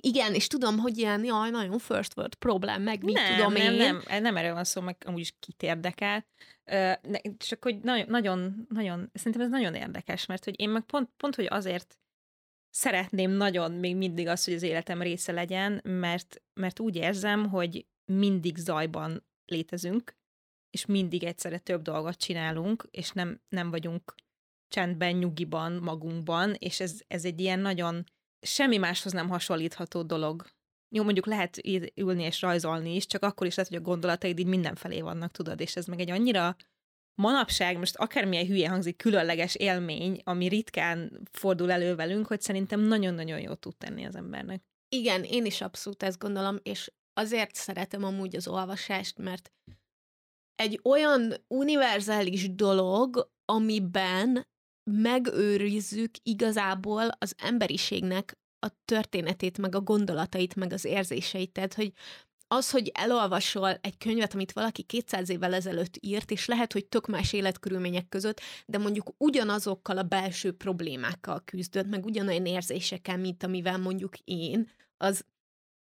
Igen, 0.00 0.34
és 0.34 0.46
tudom, 0.46 0.78
hogy 0.78 0.98
ilyen, 0.98 1.24
jaj, 1.24 1.50
nagyon 1.50 1.78
first 1.78 2.16
world 2.16 2.34
problém, 2.34 2.82
meg 2.82 3.02
mit 3.02 3.14
nem, 3.14 3.36
tudom 3.36 3.52
nem, 3.52 3.62
én. 3.62 3.72
Nem, 3.72 4.02
nem, 4.08 4.22
nem 4.22 4.36
erről 4.36 4.54
van 4.54 4.64
szó, 4.64 4.80
meg 4.80 4.96
amúgy 5.06 5.20
is 5.20 5.34
kit 5.40 5.62
érdekel. 5.62 6.26
Csak 7.36 7.64
hogy 7.64 7.80
nagyon, 7.80 8.06
nagyon, 8.08 8.66
nagyon, 8.68 9.10
szerintem 9.14 9.42
ez 9.42 9.50
nagyon 9.50 9.74
érdekes, 9.74 10.26
mert 10.26 10.44
hogy 10.44 10.60
én 10.60 10.70
meg 10.70 10.82
pont, 10.82 11.10
pont 11.16 11.34
hogy 11.34 11.46
azért 11.50 11.98
szeretném 12.70 13.30
nagyon 13.30 13.72
még 13.72 13.96
mindig 13.96 14.28
azt, 14.28 14.44
hogy 14.44 14.54
az 14.54 14.62
életem 14.62 15.02
része 15.02 15.32
legyen, 15.32 15.80
mert, 15.84 16.42
mert 16.54 16.80
úgy 16.80 16.96
érzem, 16.96 17.48
hogy 17.48 17.86
mindig 18.12 18.56
zajban 18.56 19.26
létezünk, 19.46 20.16
és 20.70 20.86
mindig 20.86 21.24
egyszerre 21.24 21.58
több 21.58 21.82
dolgot 21.82 22.16
csinálunk, 22.16 22.88
és 22.90 23.10
nem, 23.10 23.40
nem 23.48 23.70
vagyunk 23.70 24.14
csendben, 24.68 25.16
nyugiban, 25.16 25.72
magunkban, 25.72 26.54
és 26.58 26.80
ez, 26.80 27.00
ez 27.06 27.24
egy 27.24 27.40
ilyen 27.40 27.58
nagyon 27.58 28.04
semmi 28.40 28.76
máshoz 28.76 29.12
nem 29.12 29.28
hasonlítható 29.28 30.02
dolog. 30.02 30.46
Jó, 30.88 31.02
mondjuk 31.02 31.26
lehet 31.26 31.60
ülni 31.94 32.22
és 32.22 32.40
rajzolni 32.40 32.94
is, 32.94 33.06
csak 33.06 33.22
akkor 33.22 33.46
is 33.46 33.54
lehet, 33.54 33.72
hogy 33.72 33.80
a 33.80 33.84
gondolataid 33.84 34.38
így 34.38 34.46
mindenfelé 34.46 35.00
vannak, 35.00 35.30
tudod, 35.30 35.60
és 35.60 35.76
ez 35.76 35.86
meg 35.86 36.00
egy 36.00 36.10
annyira 36.10 36.56
manapság, 37.14 37.78
most 37.78 37.96
akármilyen 37.96 38.46
hülye 38.46 38.68
hangzik, 38.68 38.96
különleges 38.96 39.54
élmény, 39.54 40.20
ami 40.24 40.48
ritkán 40.48 41.20
fordul 41.30 41.70
elő 41.70 41.94
velünk, 41.94 42.26
hogy 42.26 42.40
szerintem 42.40 42.80
nagyon-nagyon 42.80 43.40
jót 43.40 43.58
tud 43.60 43.76
tenni 43.76 44.04
az 44.04 44.16
embernek. 44.16 44.62
Igen, 44.88 45.24
én 45.24 45.44
is 45.44 45.60
abszolút 45.60 46.02
ezt 46.02 46.18
gondolom, 46.18 46.58
és 46.62 46.92
azért 47.12 47.54
szeretem 47.54 48.04
amúgy 48.04 48.36
az 48.36 48.48
olvasást, 48.48 49.18
mert 49.18 49.52
egy 50.54 50.80
olyan 50.84 51.34
univerzális 51.48 52.54
dolog, 52.54 53.30
amiben 53.44 54.46
megőrizzük 54.90 56.10
igazából 56.22 57.08
az 57.18 57.34
emberiségnek 57.38 58.38
a 58.58 58.68
történetét, 58.84 59.58
meg 59.58 59.74
a 59.74 59.80
gondolatait, 59.80 60.54
meg 60.54 60.72
az 60.72 60.84
érzéseit. 60.84 61.52
Tehát, 61.52 61.74
hogy 61.74 61.92
az, 62.48 62.70
hogy 62.70 62.90
elolvasol 62.94 63.78
egy 63.80 63.98
könyvet, 63.98 64.34
amit 64.34 64.52
valaki 64.52 64.82
200 64.82 65.28
évvel 65.28 65.54
ezelőtt 65.54 65.96
írt, 66.00 66.30
és 66.30 66.46
lehet, 66.46 66.72
hogy 66.72 66.86
tök 66.86 67.06
más 67.06 67.32
életkörülmények 67.32 68.08
között, 68.08 68.40
de 68.66 68.78
mondjuk 68.78 69.14
ugyanazokkal 69.18 69.98
a 69.98 70.02
belső 70.02 70.52
problémákkal 70.52 71.42
küzdött, 71.44 71.86
meg 71.86 72.04
ugyanolyan 72.04 72.46
érzésekkel, 72.46 73.16
mint 73.16 73.42
amivel 73.42 73.78
mondjuk 73.78 74.16
én, 74.24 74.70
az 74.96 75.24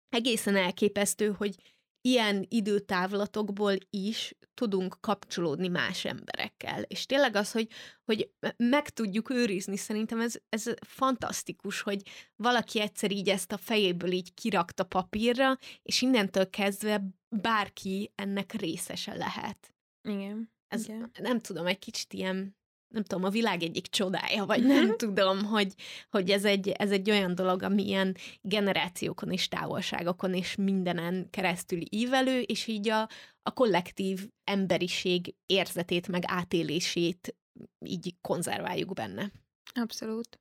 egészen 0.08 0.56
elképesztő, 0.56 1.32
hogy 1.32 1.56
ilyen 2.00 2.46
időtávlatokból 2.48 3.74
is 3.90 4.34
tudunk 4.54 4.96
kapcsolódni 5.00 5.68
más 5.68 6.04
emberekkel. 6.04 6.82
És 6.82 7.06
tényleg 7.06 7.36
az, 7.36 7.52
hogy, 7.52 7.68
hogy 8.04 8.30
meg 8.56 8.88
tudjuk 8.88 9.30
őrizni, 9.30 9.76
szerintem 9.76 10.20
ez, 10.20 10.34
ez 10.48 10.64
fantasztikus, 10.86 11.80
hogy 11.80 12.02
valaki 12.36 12.80
egyszer 12.80 13.10
így 13.10 13.28
ezt 13.28 13.52
a 13.52 13.56
fejéből 13.56 14.12
így 14.12 14.34
kirakta 14.34 14.84
papírra, 14.84 15.58
és 15.82 16.02
innentől 16.02 16.50
kezdve 16.50 17.02
bárki 17.28 18.12
ennek 18.14 18.52
részese 18.52 19.14
lehet. 19.14 19.74
Igen. 20.08 20.52
Ez, 20.68 20.84
Igen. 20.84 21.10
nem 21.18 21.40
tudom, 21.40 21.66
egy 21.66 21.78
kicsit 21.78 22.12
ilyen 22.12 22.56
nem 22.90 23.02
tudom, 23.02 23.24
a 23.24 23.28
világ 23.28 23.62
egyik 23.62 23.86
csodája, 23.86 24.44
vagy 24.44 24.66
nem 24.66 24.96
tudom, 24.96 25.44
hogy, 25.44 25.74
hogy 26.10 26.30
ez, 26.30 26.44
egy, 26.44 26.68
ez 26.68 26.90
egy 26.90 27.10
olyan 27.10 27.34
dolog, 27.34 27.62
ami 27.62 27.86
ilyen 27.86 28.16
generációkon 28.40 29.30
és 29.30 29.48
távolságokon 29.48 30.34
és 30.34 30.54
mindenen 30.54 31.30
keresztül 31.30 31.80
ívelő, 31.88 32.40
és 32.40 32.66
így 32.66 32.88
a, 32.88 33.08
a 33.42 33.52
kollektív 33.52 34.28
emberiség 34.44 35.34
érzetét, 35.46 36.08
meg 36.08 36.22
átélését 36.26 37.36
így 37.84 38.14
konzerváljuk 38.20 38.94
benne. 38.94 39.32
Abszolút. 39.74 40.40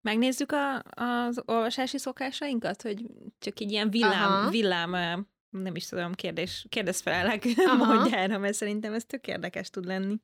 Megnézzük 0.00 0.52
a, 0.52 0.82
az 0.82 1.42
olvasási 1.44 1.98
szokásainkat, 1.98 2.82
hogy 2.82 3.06
csak 3.38 3.60
így 3.60 3.70
ilyen 3.70 3.90
villám, 3.90 4.32
Aha. 4.32 4.50
villám 4.50 5.26
nem 5.50 5.76
is 5.76 5.86
tudom, 5.86 6.12
kérdés, 6.12 6.66
kérdezfelelek 6.68 7.44
mondjára, 7.78 8.38
mert 8.38 8.54
szerintem 8.54 8.92
ez 8.92 9.04
tök 9.04 9.26
érdekes 9.26 9.70
tud 9.70 9.84
lenni. 9.84 10.20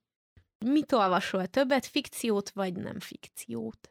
Mit 0.64 0.92
olvasol 0.92 1.46
többet, 1.46 1.86
fikciót 1.86 2.50
vagy 2.50 2.74
nem 2.74 3.00
fikciót? 3.00 3.90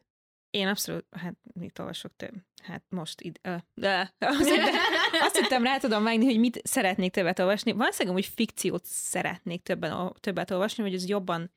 Én 0.50 0.68
abszolút, 0.68 1.06
hát 1.10 1.34
mit 1.54 1.78
olvasok 1.78 2.16
több? 2.16 2.34
Hát 2.62 2.84
most 2.88 3.20
id, 3.20 3.40
uh, 3.48 3.60
de, 3.74 4.14
azt, 4.18 4.48
hittem, 4.48 4.74
azt 5.20 5.36
hittem 5.36 5.62
rá 5.62 5.78
tudom 5.78 6.02
vágni, 6.04 6.24
hogy 6.24 6.38
mit 6.38 6.60
szeretnék 6.64 7.12
többet 7.12 7.38
olvasni. 7.38 7.72
Valószínűleg, 7.72 8.16
hogy 8.16 8.32
fikciót 8.34 8.84
szeretnék 8.84 9.62
többen, 9.62 10.12
többet 10.20 10.50
olvasni, 10.50 10.82
hogy 10.82 10.94
az 10.94 11.08
jobban 11.08 11.54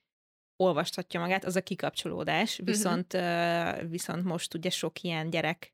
olvastatja 0.64 1.20
magát, 1.20 1.46
az 1.46 1.56
a 1.56 1.62
kikapcsolódás, 1.62 2.58
mhm. 2.58 2.66
viszont, 2.66 3.14
uh-huh. 3.14 3.84
uh, 3.84 3.90
viszont 3.90 4.24
most 4.24 4.54
ugye 4.54 4.70
sok 4.70 5.02
ilyen 5.02 5.30
gyerek 5.30 5.74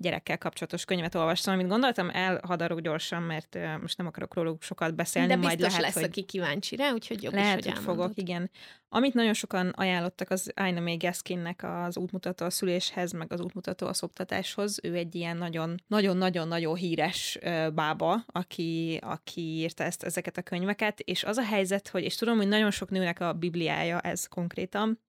gyerekkel 0.00 0.38
kapcsolatos 0.38 0.84
könyvet 0.84 1.14
olvastam, 1.14 1.54
amit 1.54 1.68
gondoltam, 1.68 2.10
elhadarok 2.10 2.80
gyorsan, 2.80 3.22
mert 3.22 3.58
most 3.80 3.96
nem 3.96 4.06
akarok 4.06 4.34
róluk 4.34 4.62
sokat 4.62 4.94
beszélni, 4.94 5.28
De 5.28 5.36
majd 5.36 5.60
lehet, 5.60 5.80
lesz, 5.80 5.94
hogy... 5.94 6.02
aki 6.02 6.22
kíváncsi 6.22 6.76
rá, 6.76 6.92
úgyhogy 6.92 7.22
jobb 7.22 7.32
lehet, 7.32 7.58
is, 7.58 7.64
hogy, 7.64 7.74
hogy 7.74 7.84
fogok, 7.84 8.10
igen. 8.14 8.50
Amit 8.88 9.14
nagyon 9.14 9.32
sokan 9.32 9.68
ajánlottak, 9.68 10.30
az 10.30 10.52
Aina 10.56 10.80
May 10.80 10.96
Gaskinnek 10.96 11.62
az 11.62 11.96
útmutató 11.96 12.44
a 12.44 12.50
szüléshez, 12.50 13.12
meg 13.12 13.32
az 13.32 13.40
útmutató 13.40 13.86
a 13.86 13.92
szoptatáshoz. 13.92 14.78
Ő 14.82 14.94
egy 14.94 15.14
ilyen 15.14 15.36
nagyon-nagyon-nagyon 15.88 16.74
híres 16.74 17.38
bába, 17.74 18.24
aki, 18.26 18.98
aki 19.02 19.40
írta 19.40 19.84
ezt, 19.84 20.02
ezeket 20.02 20.36
a 20.36 20.42
könyveket, 20.42 21.00
és 21.00 21.24
az 21.24 21.36
a 21.36 21.44
helyzet, 21.44 21.88
hogy, 21.88 22.02
és 22.02 22.14
tudom, 22.14 22.36
hogy 22.36 22.48
nagyon 22.48 22.70
sok 22.70 22.90
nőnek 22.90 23.20
a 23.20 23.32
bibliája 23.32 24.00
ez 24.00 24.26
konkrétan, 24.26 25.00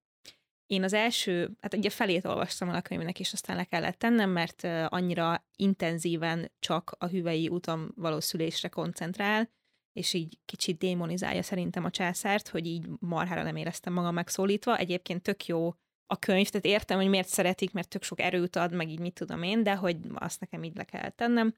én 0.70 0.84
az 0.84 0.94
első, 0.94 1.52
hát 1.62 1.74
ugye 1.74 1.90
felét 1.90 2.26
olvastam 2.26 2.70
el 2.70 2.76
a 2.76 2.82
könyvnek, 2.82 3.20
és 3.20 3.34
aztán 3.34 3.56
le 3.56 3.64
kellett 3.64 4.00
tennem, 4.00 4.30
mert 4.30 4.64
annyira 4.88 5.46
intenzíven 5.56 6.52
csak 6.60 6.96
a 6.98 7.08
hüvei 7.08 7.48
úton 7.48 7.92
való 7.96 8.20
szülésre 8.20 8.68
koncentrál, 8.68 9.50
és 9.94 10.14
így 10.14 10.38
kicsit 10.46 10.78
démonizálja 10.78 11.42
szerintem 11.42 11.84
a 11.86 11.90
császárt, 11.90 12.48
hogy 12.48 12.66
így 12.66 12.88
marhára 13.00 13.44
nem 13.44 13.56
éreztem 13.56 13.94
magam 13.94 14.14
megszólítva. 14.14 14.78
Egyébként 14.78 15.22
tök 15.22 15.46
jó 15.46 15.74
a 16.08 16.20
könyv, 16.20 16.50
tehát 16.50 16.66
értem, 16.66 16.98
hogy 16.98 17.10
miért 17.10 17.28
szeretik, 17.28 17.72
mert 17.72 17.90
tök 17.90 18.04
sok 18.04 18.20
erőt 18.20 18.56
ad, 18.56 18.74
meg 18.74 18.90
így 18.90 19.00
mit 19.00 19.14
tudom 19.14 19.44
én, 19.44 19.64
de 19.64 19.76
hogy 19.76 19.98
azt 20.14 20.40
nekem 20.40 20.64
így 20.64 20.76
le 20.76 20.84
kell 20.84 21.10
tennem. 21.10 21.56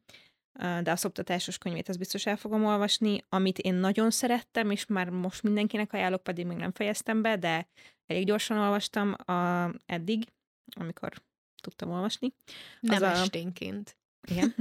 De 0.53 0.91
a 0.91 0.95
szoptatásos 0.95 1.57
könyvét 1.57 1.89
az 1.89 1.97
biztos 1.97 2.25
el 2.25 2.37
fogom 2.37 2.65
olvasni. 2.65 3.23
Amit 3.29 3.57
én 3.57 3.73
nagyon 3.73 4.11
szerettem, 4.11 4.71
és 4.71 4.85
már 4.85 5.09
most 5.09 5.43
mindenkinek 5.43 5.93
ajánlok, 5.93 6.23
pedig 6.23 6.45
még 6.45 6.57
nem 6.57 6.71
fejeztem 6.71 7.21
be, 7.21 7.37
de 7.37 7.67
elég 8.07 8.25
gyorsan 8.25 8.57
olvastam 8.57 9.15
a, 9.25 9.69
eddig, 9.85 10.27
amikor 10.75 11.13
tudtam 11.61 11.91
olvasni. 11.91 12.33
Nem 12.79 12.95
az 13.03 13.19
esténként. 13.19 13.97
A, 14.21 14.31
igen. 14.31 14.55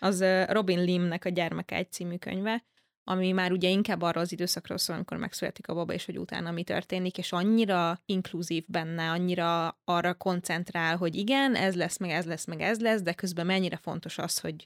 az 0.00 0.24
Robin 0.48 0.84
Limnek 0.84 1.24
a 1.24 1.28
Gyermekágy 1.28 1.92
című 1.92 2.16
könyve, 2.16 2.64
ami 3.08 3.32
már 3.32 3.52
ugye 3.52 3.68
inkább 3.68 4.02
arra 4.02 4.20
az 4.20 4.32
időszakról 4.32 4.78
szól, 4.78 4.96
amikor 4.96 5.16
megszületik 5.16 5.68
a 5.68 5.74
baba, 5.74 5.92
és 5.92 6.04
hogy 6.04 6.18
utána 6.18 6.50
mi 6.50 6.62
történik, 6.62 7.18
és 7.18 7.32
annyira 7.32 8.02
inkluzív 8.06 8.64
benne, 8.68 9.10
annyira 9.10 9.78
arra 9.84 10.14
koncentrál, 10.14 10.96
hogy 10.96 11.14
igen, 11.14 11.54
ez 11.54 11.74
lesz, 11.74 11.98
meg 11.98 12.10
ez 12.10 12.24
lesz, 12.24 12.44
meg 12.46 12.60
ez 12.60 12.80
lesz, 12.80 13.02
de 13.02 13.12
közben 13.12 13.46
mennyire 13.46 13.76
fontos 13.76 14.18
az, 14.18 14.38
hogy 14.38 14.64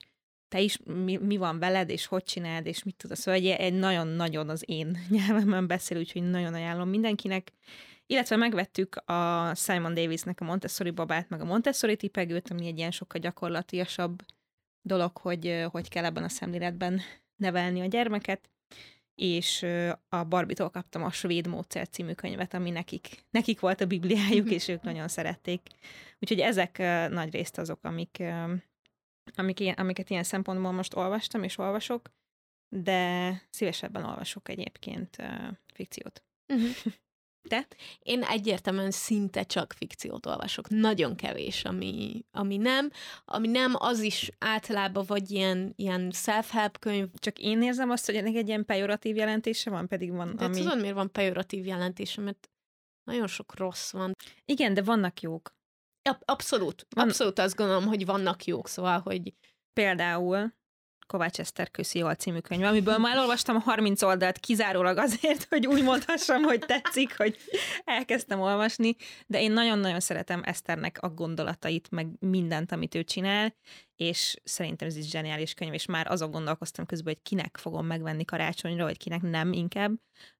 te 0.48 0.60
is 0.60 0.78
mi, 0.84 1.16
mi 1.16 1.36
van 1.36 1.58
veled, 1.58 1.90
és 1.90 2.06
hogy 2.06 2.22
csináld, 2.22 2.66
és 2.66 2.82
mit 2.82 2.96
tudod. 2.96 3.16
Szóval 3.16 3.40
egy, 3.40 3.46
egy 3.46 3.74
nagyon-nagyon 3.74 4.48
az 4.48 4.62
én 4.66 4.98
nyelvemben 5.16 5.66
beszél, 5.66 5.98
úgyhogy 5.98 6.22
nagyon 6.22 6.54
ajánlom 6.54 6.88
mindenkinek. 6.88 7.52
illetve 8.06 8.36
megvettük 8.36 8.96
a 8.96 9.52
Simon 9.54 9.94
Davisnek 9.94 10.40
a 10.40 10.44
Montessori 10.44 10.90
babát, 10.90 11.28
meg 11.28 11.40
a 11.40 11.44
Montessori 11.44 11.96
tipegőt, 11.96 12.50
ami 12.50 12.66
egy 12.66 12.78
ilyen 12.78 12.90
sokkal 12.90 13.20
gyakorlatiasabb 13.20 14.22
dolog, 14.82 15.16
hogy 15.16 15.64
hogy 15.70 15.88
kell 15.88 16.04
ebben 16.04 16.24
a 16.24 16.28
szemléletben 16.28 17.00
nevelni 17.40 17.80
a 17.80 17.86
gyermeket, 17.86 18.50
és 19.14 19.66
a 20.08 20.24
Barbitól 20.24 20.70
kaptam 20.70 21.02
a 21.02 21.10
Svéd 21.10 21.46
Módszer 21.46 21.88
című 21.88 22.12
könyvet, 22.12 22.54
ami 22.54 22.70
nekik, 22.70 23.24
nekik 23.30 23.60
volt 23.60 23.80
a 23.80 23.86
bibliájuk, 23.86 24.50
és 24.50 24.68
ők 24.68 24.82
nagyon 24.90 25.08
szerették. 25.08 25.60
Úgyhogy 26.18 26.40
ezek 26.40 26.78
nagy 27.10 27.32
részt 27.32 27.58
azok, 27.58 27.84
amik, 27.84 28.22
amik 29.34 29.60
ilyen, 29.60 29.74
amiket 29.74 30.10
ilyen 30.10 30.22
szempontból 30.22 30.72
most 30.72 30.94
olvastam 30.94 31.42
és 31.42 31.58
olvasok, 31.58 32.10
de 32.68 33.32
szívesebben 33.50 34.04
olvasok 34.04 34.48
egyébként 34.48 35.16
fikciót. 35.72 36.22
Uh-huh. 36.48 36.92
Te? 37.48 37.66
Én 37.98 38.22
egyértelműen 38.22 38.90
szinte 38.90 39.42
csak 39.42 39.72
fikciót 39.72 40.26
olvasok. 40.26 40.68
Nagyon 40.68 41.16
kevés, 41.16 41.64
ami, 41.64 42.24
ami 42.30 42.56
nem. 42.56 42.90
Ami 43.24 43.48
nem, 43.48 43.72
az 43.78 44.00
is 44.00 44.30
általában 44.38 45.04
vagy 45.06 45.30
ilyen, 45.30 45.72
ilyen 45.76 46.10
self-help 46.10 46.78
könyv. 46.78 47.08
Csak 47.14 47.38
én 47.38 47.62
érzem 47.62 47.90
azt, 47.90 48.06
hogy 48.06 48.16
ennek 48.16 48.34
egy 48.34 48.48
ilyen 48.48 48.64
pejoratív 48.64 49.16
jelentése 49.16 49.70
van, 49.70 49.88
pedig 49.88 50.12
van, 50.12 50.36
de 50.36 50.44
ami... 50.44 50.56
tudod, 50.56 50.80
miért 50.80 50.94
van 50.94 51.12
pejoratív 51.12 51.66
jelentése? 51.66 52.20
Mert 52.20 52.50
nagyon 53.04 53.26
sok 53.26 53.56
rossz 53.56 53.92
van. 53.92 54.16
Igen, 54.44 54.74
de 54.74 54.82
vannak 54.82 55.20
jók. 55.20 55.58
Abszolút. 56.24 56.86
Van... 56.90 57.08
Abszolút 57.08 57.38
azt 57.38 57.56
gondolom, 57.56 57.86
hogy 57.86 58.06
vannak 58.06 58.44
jók, 58.44 58.68
szóval, 58.68 58.98
hogy... 58.98 59.34
Például 59.72 60.52
Kovács 61.10 61.38
Eszter 61.38 61.70
Köszi 61.70 62.04
című 62.18 62.38
könyv, 62.38 62.64
amiből 62.64 62.98
már 62.98 63.14
elolvastam 63.14 63.56
a 63.56 63.58
30 63.58 64.02
oldalt 64.02 64.38
kizárólag 64.38 64.98
azért, 64.98 65.46
hogy 65.48 65.66
úgy 65.66 65.82
mondhassam, 65.82 66.42
hogy 66.42 66.58
tetszik, 66.58 67.16
hogy 67.16 67.36
elkezdtem 67.84 68.40
olvasni, 68.40 68.96
de 69.26 69.40
én 69.40 69.52
nagyon-nagyon 69.52 70.00
szeretem 70.00 70.42
Eszternek 70.44 70.98
a 71.00 71.08
gondolatait, 71.08 71.90
meg 71.90 72.08
mindent, 72.18 72.72
amit 72.72 72.94
ő 72.94 73.04
csinál, 73.04 73.54
és 73.96 74.36
szerintem 74.44 74.88
ez 74.88 74.96
is 74.96 75.08
zseniális 75.08 75.54
könyv, 75.54 75.72
és 75.72 75.86
már 75.86 76.10
azon 76.10 76.30
gondolkoztam 76.30 76.86
közben, 76.86 77.12
hogy 77.12 77.22
kinek 77.22 77.56
fogom 77.56 77.86
megvenni 77.86 78.24
karácsonyra, 78.24 78.84
vagy 78.84 78.98
kinek 78.98 79.22
nem 79.22 79.52
inkább, 79.52 79.92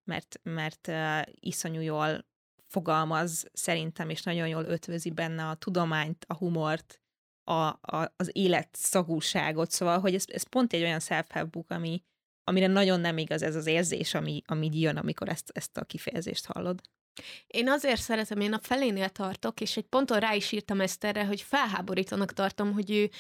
mert, 0.05 0.41
mert 0.43 0.89
uh, 0.89 1.21
iszonyú 1.41 1.81
jól 1.81 2.27
fogalmaz 2.67 3.45
szerintem, 3.53 4.11
és 4.11 4.23
nagyon 4.23 4.49
jól 4.49 4.65
ötvözi 4.65 5.11
benne 5.11 5.45
a 5.49 5.55
tudományt, 5.55 6.25
a 6.29 6.35
humort, 6.35 7.01
a, 7.51 7.79
a, 7.81 8.13
az 8.17 8.31
élet 8.33 8.69
szagúságot, 8.73 9.71
szóval, 9.71 9.99
hogy 9.99 10.15
ez, 10.15 10.25
ez 10.27 10.43
pont 10.43 10.73
egy 10.73 10.83
olyan 10.83 11.01
self-help 11.01 11.51
book, 11.51 11.71
ami, 11.71 12.03
amire 12.45 12.67
nagyon 12.67 13.01
nem 13.01 13.19
igaz 13.19 13.43
ez 13.43 13.55
az 13.55 13.67
érzés, 13.67 14.15
ami, 14.15 14.43
ami 14.47 14.71
jön, 14.73 14.97
amikor 14.97 15.29
ezt, 15.29 15.51
ezt 15.55 15.77
a 15.77 15.85
kifejezést 15.85 16.47
hallod. 16.47 16.81
Én 17.47 17.69
azért 17.69 18.01
szeretem, 18.01 18.41
én 18.41 18.53
a 18.53 18.59
felénél 18.59 19.09
tartok, 19.09 19.61
és 19.61 19.77
egy 19.77 19.85
ponton 19.85 20.19
rá 20.19 20.35
is 20.35 20.53
írtam 20.53 20.81
ezt 20.81 21.05
erre, 21.05 21.25
hogy 21.25 21.41
felháborítónak 21.41 22.33
tartom, 22.33 22.73
hogy 22.73 22.91
ő 22.91 23.11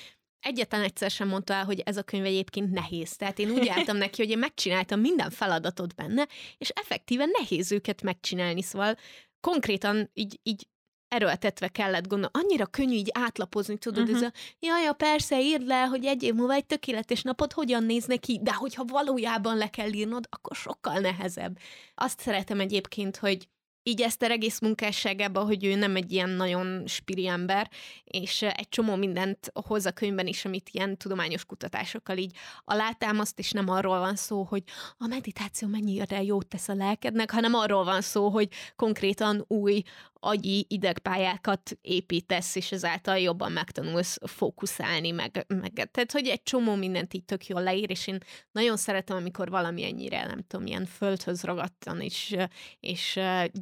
egyetlen 0.41 0.83
egyszer 0.83 1.11
sem 1.11 1.29
mondta 1.29 1.55
el, 1.55 1.65
hogy 1.65 1.81
ez 1.81 1.97
a 1.97 2.03
könyv 2.03 2.25
egyébként 2.25 2.71
nehéz. 2.71 3.17
Tehát 3.17 3.39
én 3.39 3.51
úgy 3.51 3.69
álltam 3.77 3.97
neki, 3.97 4.23
hogy 4.23 4.31
én 4.31 4.39
megcsináltam 4.39 5.01
minden 5.01 5.31
feladatot 5.31 5.95
benne, 5.95 6.29
és 6.59 6.69
effektíven 6.69 7.31
nehéz 7.39 7.73
őket 7.73 8.03
megcsinálni, 8.03 8.63
szóval 8.63 8.97
konkrétan 9.41 10.11
így, 10.15 10.41
így 10.43 10.67
erőltetve 11.11 11.69
kellett 11.69 12.07
gondolni. 12.07 12.39
Annyira 12.41 12.67
könnyű 12.67 12.95
így 12.95 13.11
átlapozni, 13.13 13.79
tudod, 13.79 14.09
uh-huh. 14.09 14.17
ez 14.17 14.23
a 14.23 14.33
jaj, 14.61 14.83
ja, 14.83 14.93
persze, 14.93 15.41
írd 15.41 15.67
le, 15.67 15.83
hogy 15.83 16.05
egy 16.05 16.23
év 16.23 16.35
múlva 16.35 16.53
egy 16.53 16.67
tökéletes 16.67 17.23
napot 17.23 17.53
hogyan 17.53 17.85
néz 17.85 18.05
neki, 18.05 18.41
de 18.43 18.53
hogyha 18.53 18.85
valójában 18.85 19.57
le 19.57 19.69
kell 19.71 19.93
írnod, 19.93 20.27
akkor 20.31 20.57
sokkal 20.57 20.99
nehezebb. 20.99 21.59
Azt 21.95 22.21
szeretem 22.21 22.61
egyébként, 22.61 23.17
hogy 23.17 23.49
így 23.83 24.03
ezt 24.03 24.23
a 24.23 24.31
egész 24.31 24.61
munkásságában, 24.61 25.45
hogy 25.45 25.65
ő 25.65 25.75
nem 25.75 25.97
egy 25.97 26.13
ilyen 26.13 26.31
nagyon 26.31 26.87
spiri 26.87 27.27
ember, 27.27 27.71
és 28.05 28.43
egy 28.43 28.69
csomó 28.69 28.95
mindent 28.95 29.51
hoz 29.67 29.87
a 29.87 29.91
könyvben 29.91 30.27
is, 30.27 30.45
amit 30.45 30.69
ilyen 30.73 30.97
tudományos 30.97 31.45
kutatásokkal 31.45 32.17
így 32.17 32.37
alátámaszt, 32.65 33.39
és 33.39 33.51
nem 33.51 33.69
arról 33.69 33.99
van 33.99 34.17
szó, 34.17 34.43
hogy 34.43 34.63
a 34.99 35.07
meditáció 35.07 35.69
mennyire 35.69 36.23
jót 36.23 36.47
tesz 36.47 36.69
a 36.69 36.75
lelkednek, 36.75 37.31
hanem 37.31 37.55
arról 37.55 37.85
van 37.85 38.01
szó, 38.01 38.29
hogy 38.29 38.49
konkrétan 38.77 39.45
új 39.49 39.83
agyi 40.21 40.67
idegpályákat 40.69 41.79
építesz, 41.81 42.57
és 42.57 42.73
ezáltal 42.73 43.19
jobban 43.19 43.53
megtanulsz 43.53 44.19
fókuszálni, 44.27 45.11
meg, 45.11 45.47
meg 45.49 45.89
tehát, 45.91 46.13
hogy 46.13 46.29
egy 46.29 46.43
csomó 46.43 46.75
mindent 46.75 47.15
így 47.15 47.25
tök 47.25 47.47
jól 47.47 47.63
leír, 47.63 47.91
és 47.91 48.07
én 48.07 48.19
nagyon 48.53 48.77
szeretem, 48.77 49.17
amikor 49.17 49.51
valami 49.51 49.85
ennyire, 49.85 50.27
nem 50.27 50.45
tudom, 50.47 50.67
ilyen 50.67 50.87
földhöz 50.87 51.43
ragadtan, 51.43 52.01
és, 52.01 52.37
és 52.81 53.19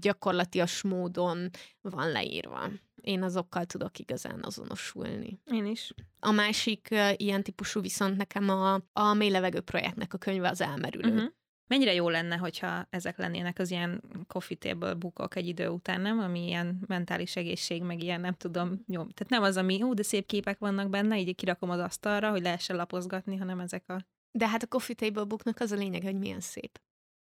gyakorlatias 0.09 0.83
módon 0.83 1.51
van 1.81 2.11
leírva. 2.11 2.71
Én 3.01 3.23
azokkal 3.23 3.65
tudok 3.65 3.99
igazán 3.99 4.43
azonosulni. 4.43 5.41
Én 5.45 5.67
is. 5.67 5.95
A 6.21 6.31
másik 6.31 6.89
ilyen 7.17 7.43
típusú 7.43 7.81
viszont 7.81 8.17
nekem 8.17 8.49
a, 8.49 8.81
a 8.93 9.15
mély 9.15 9.31
levegő 9.31 9.61
projektnek 9.61 10.15
a 10.15 10.19
könyve 10.19 10.49
az 10.49 10.61
elmerülő. 10.61 11.13
Uh-huh. 11.13 11.33
Mennyire 11.67 11.95
jó 11.95 12.09
lenne, 12.09 12.37
hogyha 12.37 12.87
ezek 12.91 13.19
lennének 13.19 13.59
az 13.59 13.71
ilyen 13.71 14.03
coffee 14.27 14.57
table 14.57 14.95
bukok 14.95 15.37
egy 15.37 15.47
idő 15.47 15.69
után, 15.69 16.01
nem? 16.01 16.19
Ami 16.19 16.47
ilyen 16.47 16.81
mentális 16.87 17.37
egészség, 17.37 17.83
meg 17.83 18.03
ilyen, 18.03 18.21
nem 18.21 18.35
tudom, 18.35 18.85
jó. 18.87 19.01
Tehát 19.03 19.29
nem 19.29 19.43
az, 19.43 19.57
ami, 19.57 19.83
ó, 19.83 19.95
de 19.95 20.03
szép 20.03 20.27
képek 20.27 20.59
vannak 20.59 20.89
benne, 20.89 21.19
így 21.19 21.35
kirakom 21.35 21.71
az 21.71 21.81
asztalra, 21.81 22.31
hogy 22.31 22.43
lehessen 22.43 22.77
lapozgatni, 22.77 23.37
hanem 23.37 23.61
ezek 23.61 23.89
a... 23.89 24.07
De 24.31 24.49
hát 24.49 24.63
a 24.63 24.67
coffee 24.67 24.97
table 24.97 25.25
booknak 25.25 25.61
az 25.61 25.73
a 25.73 25.77
lényeg, 25.77 26.03
hogy 26.03 26.19
milyen 26.19 26.41
szép. 26.41 26.81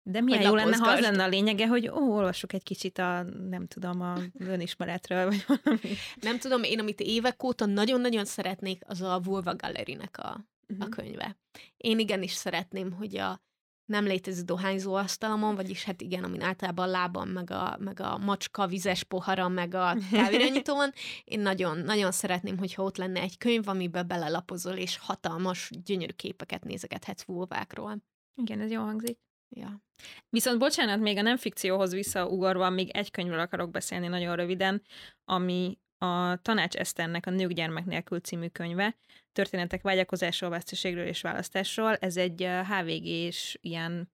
De 0.05 0.21
milyen 0.21 0.41
jó 0.41 0.55
lenne, 0.55 0.75
ha 0.75 0.89
az 0.89 0.99
lenne 0.99 1.23
a 1.23 1.27
lényege, 1.27 1.67
hogy 1.67 1.87
ó, 1.89 2.15
olvassuk 2.15 2.53
egy 2.53 2.63
kicsit 2.63 2.97
a, 2.97 3.23
nem 3.49 3.67
tudom, 3.67 4.01
a 4.01 4.17
önismeretről, 4.39 5.25
vagy 5.25 5.45
valami. 5.47 5.95
Nem 6.21 6.39
tudom, 6.39 6.63
én 6.63 6.79
amit 6.79 6.99
évek 6.99 7.43
óta 7.43 7.65
nagyon-nagyon 7.65 8.25
szeretnék, 8.25 8.83
az 8.87 9.01
a 9.01 9.19
Vulva 9.23 9.55
Gallery-nek 9.55 10.17
a, 10.17 10.45
uh-huh. 10.67 10.85
a 10.85 10.87
mhm. 10.87 10.89
könyve. 10.89 11.37
Én 11.77 11.99
igenis 11.99 12.31
szeretném, 12.31 12.91
hogy 12.91 13.17
a 13.17 13.41
nem 13.85 14.05
létező 14.05 14.41
dohányzó 14.41 14.93
asztalomon, 14.93 15.55
vagyis 15.55 15.83
hát 15.83 16.01
igen, 16.01 16.23
amin 16.23 16.41
általában 16.41 16.87
a 16.87 16.91
lábam, 16.91 17.29
meg 17.29 17.51
a, 17.51 17.77
meg 17.79 17.99
a 17.99 18.17
macska 18.17 18.67
vizes 18.67 19.03
pohara, 19.03 19.47
meg 19.47 19.73
a 19.73 19.95
kávérenyitón. 20.11 20.91
Én 21.23 21.39
nagyon, 21.39 21.77
nagyon 21.77 22.11
szeretném, 22.11 22.57
hogyha 22.57 22.83
ott 22.83 22.97
lenne 22.97 23.21
egy 23.21 23.37
könyv, 23.37 23.67
amiben 23.67 24.07
belelapozol, 24.07 24.73
és 24.73 24.97
hatalmas, 24.97 25.71
gyönyörű 25.83 26.13
képeket 26.13 26.63
nézegethetsz 26.63 27.23
vulvákról. 27.23 27.97
Igen, 28.35 28.59
ez 28.59 28.71
jó 28.71 28.81
hangzik. 28.81 29.19
Ja. 29.55 29.81
Viszont 30.29 30.59
bocsánat, 30.59 30.99
még 30.99 31.17
a 31.17 31.21
nem 31.21 31.37
fikcióhoz 31.37 31.93
visszaugorva, 31.93 32.69
még 32.69 32.89
egy 32.89 33.11
könyvről 33.11 33.39
akarok 33.39 33.71
beszélni 33.71 34.07
nagyon 34.07 34.35
röviden, 34.35 34.81
ami 35.25 35.77
a 35.97 36.35
Tanács 36.41 36.75
Eszternek 36.75 37.25
a 37.25 37.29
Nők 37.29 37.51
gyermek 37.51 37.85
nélkül 37.85 38.19
című 38.19 38.47
könyve, 38.47 38.97
történetek 39.31 39.81
vágyakozásról, 39.81 40.49
veszteségről 40.49 41.05
és 41.05 41.21
választásról. 41.21 41.95
Ez 41.95 42.17
egy 42.17 42.47
HVG-s 42.67 43.57
ilyen 43.61 44.11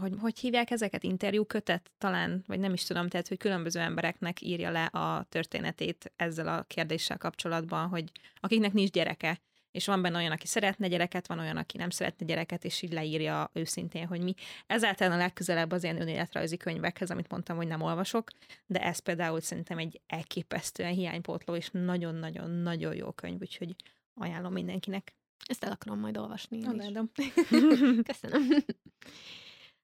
hogy 0.00 0.12
hogy 0.20 0.38
hívják 0.38 0.70
ezeket? 0.70 1.02
Interjú 1.02 1.44
kötet 1.44 1.90
talán, 1.98 2.44
vagy 2.46 2.58
nem 2.58 2.72
is 2.72 2.84
tudom, 2.84 3.08
tehát, 3.08 3.28
hogy 3.28 3.36
különböző 3.36 3.80
embereknek 3.80 4.40
írja 4.40 4.70
le 4.70 4.84
a 4.84 5.26
történetét 5.28 6.12
ezzel 6.16 6.48
a 6.48 6.62
kérdéssel 6.62 7.18
kapcsolatban, 7.18 7.88
hogy 7.88 8.10
akiknek 8.40 8.72
nincs 8.72 8.90
gyereke, 8.90 9.40
és 9.70 9.86
van 9.86 10.02
benne 10.02 10.16
olyan, 10.16 10.32
aki 10.32 10.46
szeretne 10.46 10.88
gyereket, 10.88 11.26
van 11.26 11.38
olyan, 11.38 11.56
aki 11.56 11.76
nem 11.76 11.90
szeretne 11.90 12.26
gyereket, 12.26 12.64
és 12.64 12.82
így 12.82 12.92
leírja 12.92 13.50
őszintén, 13.52 14.06
hogy 14.06 14.20
mi. 14.20 14.34
Ezáltal 14.66 15.12
a 15.12 15.16
legközelebb 15.16 15.70
az 15.70 15.82
ilyen 15.82 16.00
önéletrajzi 16.00 16.56
könyvekhez, 16.56 17.10
amit 17.10 17.30
mondtam, 17.30 17.56
hogy 17.56 17.66
nem 17.66 17.82
olvasok, 17.82 18.30
de 18.66 18.82
ez 18.82 18.98
például 18.98 19.40
szerintem 19.40 19.78
egy 19.78 20.00
elképesztően 20.06 20.92
hiánypótló, 20.92 21.54
és 21.54 21.68
nagyon-nagyon-nagyon 21.72 22.94
jó 22.94 23.10
könyv, 23.10 23.40
úgyhogy 23.40 23.74
ajánlom 24.14 24.52
mindenkinek. 24.52 25.14
Ezt 25.46 25.64
el 25.64 25.72
akarom 25.72 25.98
majd 25.98 26.16
olvasni. 26.16 26.64
Adom. 26.88 27.10
Köszönöm. 28.10 28.48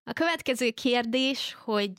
A 0.04 0.12
következő 0.12 0.70
kérdés, 0.70 1.54
hogy 1.54 1.92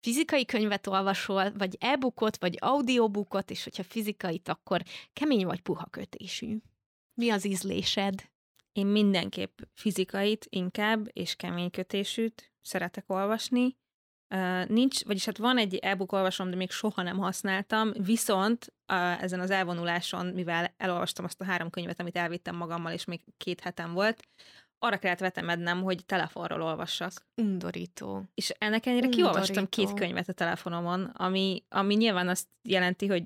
fizikai 0.00 0.44
könyvet 0.44 0.86
olvasol, 0.86 1.52
vagy 1.52 1.76
e-bookot, 1.80 2.36
vagy 2.36 2.56
audiobookot, 2.60 3.50
és 3.50 3.64
hogyha 3.64 3.82
fizikait, 3.82 4.48
akkor 4.48 4.82
kemény 5.12 5.46
vagy 5.46 5.60
puha 5.60 5.86
kötésű. 5.90 6.56
Mi 7.22 7.30
az 7.30 7.44
ízlésed? 7.44 8.30
Én 8.72 8.86
mindenképp 8.86 9.58
fizikait 9.74 10.46
inkább, 10.48 11.08
és 11.12 11.34
kemény 11.34 11.70
kötésűt 11.70 12.52
szeretek 12.60 13.04
olvasni. 13.10 13.76
Uh, 14.34 14.68
nincs, 14.68 15.04
vagyis 15.04 15.24
hát 15.24 15.38
van 15.38 15.58
egy 15.58 15.76
e-book 15.76 16.12
olvasom, 16.12 16.50
de 16.50 16.56
még 16.56 16.70
soha 16.70 17.02
nem 17.02 17.18
használtam, 17.18 17.92
viszont 17.92 18.74
uh, 18.92 19.22
ezen 19.22 19.40
az 19.40 19.50
elvonuláson, 19.50 20.26
mivel 20.26 20.74
elolvastam 20.76 21.24
azt 21.24 21.40
a 21.40 21.44
három 21.44 21.70
könyvet, 21.70 22.00
amit 22.00 22.16
elvittem 22.16 22.56
magammal, 22.56 22.92
és 22.92 23.04
még 23.04 23.20
két 23.36 23.60
hetem 23.60 23.92
volt, 23.92 24.22
arra 24.82 24.96
kellett 24.98 25.18
vetemednem, 25.18 25.82
hogy 25.82 26.04
telefonról 26.04 26.62
olvassak. 26.62 27.12
Undorító. 27.36 28.22
És 28.34 28.54
ennek 28.58 28.86
ennyire 28.86 29.08
kiolvastam 29.08 29.68
két 29.68 29.94
könyvet 29.94 30.28
a 30.28 30.32
telefonomon, 30.32 31.04
ami, 31.04 31.64
ami 31.68 31.94
nyilván 31.94 32.28
azt 32.28 32.46
jelenti, 32.62 33.06
hogy 33.06 33.22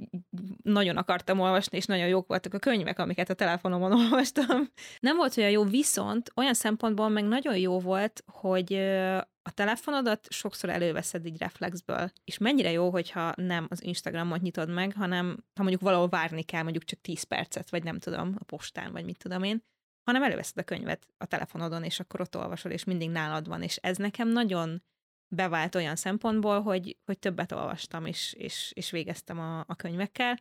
nagyon 0.62 0.96
akartam 0.96 1.40
olvasni, 1.40 1.76
és 1.76 1.84
nagyon 1.84 2.06
jók 2.06 2.26
voltak 2.26 2.54
a 2.54 2.58
könyvek, 2.58 2.98
amiket 2.98 3.30
a 3.30 3.34
telefonomon 3.34 3.92
olvastam. 4.02 4.70
Nem 5.00 5.16
volt 5.16 5.36
olyan 5.36 5.50
jó, 5.50 5.64
viszont 5.64 6.32
olyan 6.34 6.54
szempontból 6.54 7.08
meg 7.08 7.24
nagyon 7.24 7.56
jó 7.56 7.80
volt, 7.80 8.24
hogy 8.26 8.72
a 9.42 9.50
telefonodat 9.54 10.26
sokszor 10.30 10.70
előveszed 10.70 11.26
így 11.26 11.38
reflexből. 11.38 12.12
És 12.24 12.38
mennyire 12.38 12.70
jó, 12.70 12.90
hogyha 12.90 13.32
nem 13.36 13.66
az 13.70 13.84
Instagramot 13.84 14.40
nyitod 14.40 14.70
meg, 14.70 14.92
hanem 14.96 15.44
ha 15.54 15.62
mondjuk 15.62 15.82
valahol 15.82 16.08
várni 16.08 16.42
kell 16.42 16.62
mondjuk 16.62 16.84
csak 16.84 17.00
10 17.00 17.22
percet, 17.22 17.70
vagy 17.70 17.84
nem 17.84 17.98
tudom, 17.98 18.34
a 18.38 18.44
postán, 18.44 18.92
vagy 18.92 19.04
mit 19.04 19.18
tudom 19.18 19.42
én, 19.42 19.62
hanem 20.06 20.22
előveszed 20.22 20.58
a 20.58 20.62
könyvet 20.62 21.06
a 21.18 21.26
telefonodon, 21.26 21.84
és 21.84 22.00
akkor 22.00 22.20
ott 22.20 22.36
olvasol, 22.36 22.72
és 22.72 22.84
mindig 22.84 23.10
nálad 23.10 23.48
van. 23.48 23.62
És 23.62 23.76
ez 23.76 23.96
nekem 23.96 24.28
nagyon 24.28 24.82
bevált 25.28 25.74
olyan 25.74 25.96
szempontból, 25.96 26.62
hogy, 26.62 26.96
hogy 27.04 27.18
többet 27.18 27.52
olvastam, 27.52 28.06
és, 28.06 28.32
és, 28.32 28.72
és 28.74 28.90
végeztem 28.90 29.38
a, 29.38 29.58
a 29.58 29.74
könyvekkel. 29.74 30.38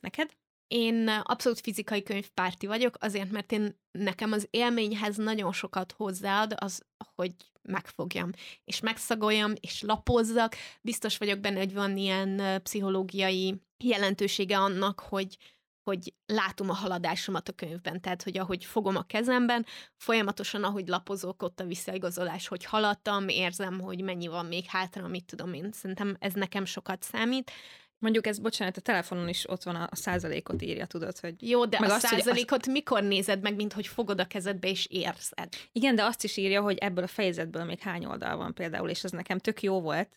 Neked? 0.00 0.30
Én 0.66 1.08
abszolút 1.08 1.60
fizikai 1.60 2.02
könyvpárti 2.02 2.66
vagyok, 2.66 2.96
azért, 2.98 3.30
mert 3.30 3.52
én 3.52 3.80
nekem 3.90 4.32
az 4.32 4.46
élményhez 4.50 5.16
nagyon 5.16 5.52
sokat 5.52 5.92
hozzáad, 5.92 6.54
az, 6.56 6.82
hogy 7.14 7.32
megfogjam, 7.62 8.30
és 8.64 8.80
megszagoljam, 8.80 9.52
és 9.60 9.82
lapozzak. 9.82 10.56
Biztos 10.80 11.16
vagyok 11.16 11.38
benne, 11.38 11.58
hogy 11.58 11.72
van 11.72 11.96
ilyen 11.96 12.62
pszichológiai 12.62 13.62
jelentősége 13.84 14.58
annak, 14.58 15.00
hogy, 15.00 15.36
hogy 15.84 16.14
látom 16.26 16.70
a 16.70 16.74
haladásomat 16.74 17.48
a 17.48 17.52
könyvben, 17.52 18.00
tehát, 18.00 18.22
hogy 18.22 18.38
ahogy 18.38 18.64
fogom 18.64 18.96
a 18.96 19.02
kezemben, 19.02 19.66
folyamatosan, 19.96 20.64
ahogy 20.64 20.88
lapozok 20.88 21.42
ott 21.42 21.60
a 21.60 21.64
visszaigazolás, 21.64 22.48
hogy 22.48 22.64
haladtam, 22.64 23.28
érzem, 23.28 23.80
hogy 23.80 24.02
mennyi 24.02 24.26
van 24.26 24.46
még 24.46 24.64
hátra, 24.66 25.08
mit 25.08 25.24
tudom 25.24 25.52
én. 25.52 25.72
Szerintem 25.72 26.16
ez 26.18 26.32
nekem 26.32 26.64
sokat 26.64 27.02
számít. 27.02 27.50
Mondjuk 27.98 28.26
ez, 28.26 28.38
bocsánat, 28.38 28.76
a 28.76 28.80
telefonon 28.80 29.28
is 29.28 29.48
ott 29.48 29.62
van 29.62 29.74
a, 29.74 29.88
a 29.90 29.96
százalékot 29.96 30.62
írja, 30.62 30.86
tudod, 30.86 31.18
hogy... 31.18 31.48
Jó, 31.48 31.64
de 31.64 31.80
meg 31.80 31.90
a 31.90 31.94
azt, 31.94 32.06
százalékot 32.06 32.58
azt... 32.58 32.70
mikor 32.70 33.02
nézed 33.02 33.42
meg, 33.42 33.54
mint 33.54 33.72
hogy 33.72 33.86
fogod 33.86 34.20
a 34.20 34.26
kezedbe 34.26 34.68
és 34.68 34.86
érzed? 34.86 35.48
Igen, 35.72 35.94
de 35.94 36.04
azt 36.04 36.24
is 36.24 36.36
írja, 36.36 36.62
hogy 36.62 36.76
ebből 36.76 37.04
a 37.04 37.06
fejezetből 37.06 37.64
még 37.64 37.78
hány 37.78 38.04
oldal 38.04 38.36
van 38.36 38.54
például, 38.54 38.88
és 38.88 39.04
ez 39.04 39.10
nekem 39.10 39.38
tök 39.38 39.62
jó 39.62 39.80
volt, 39.80 40.08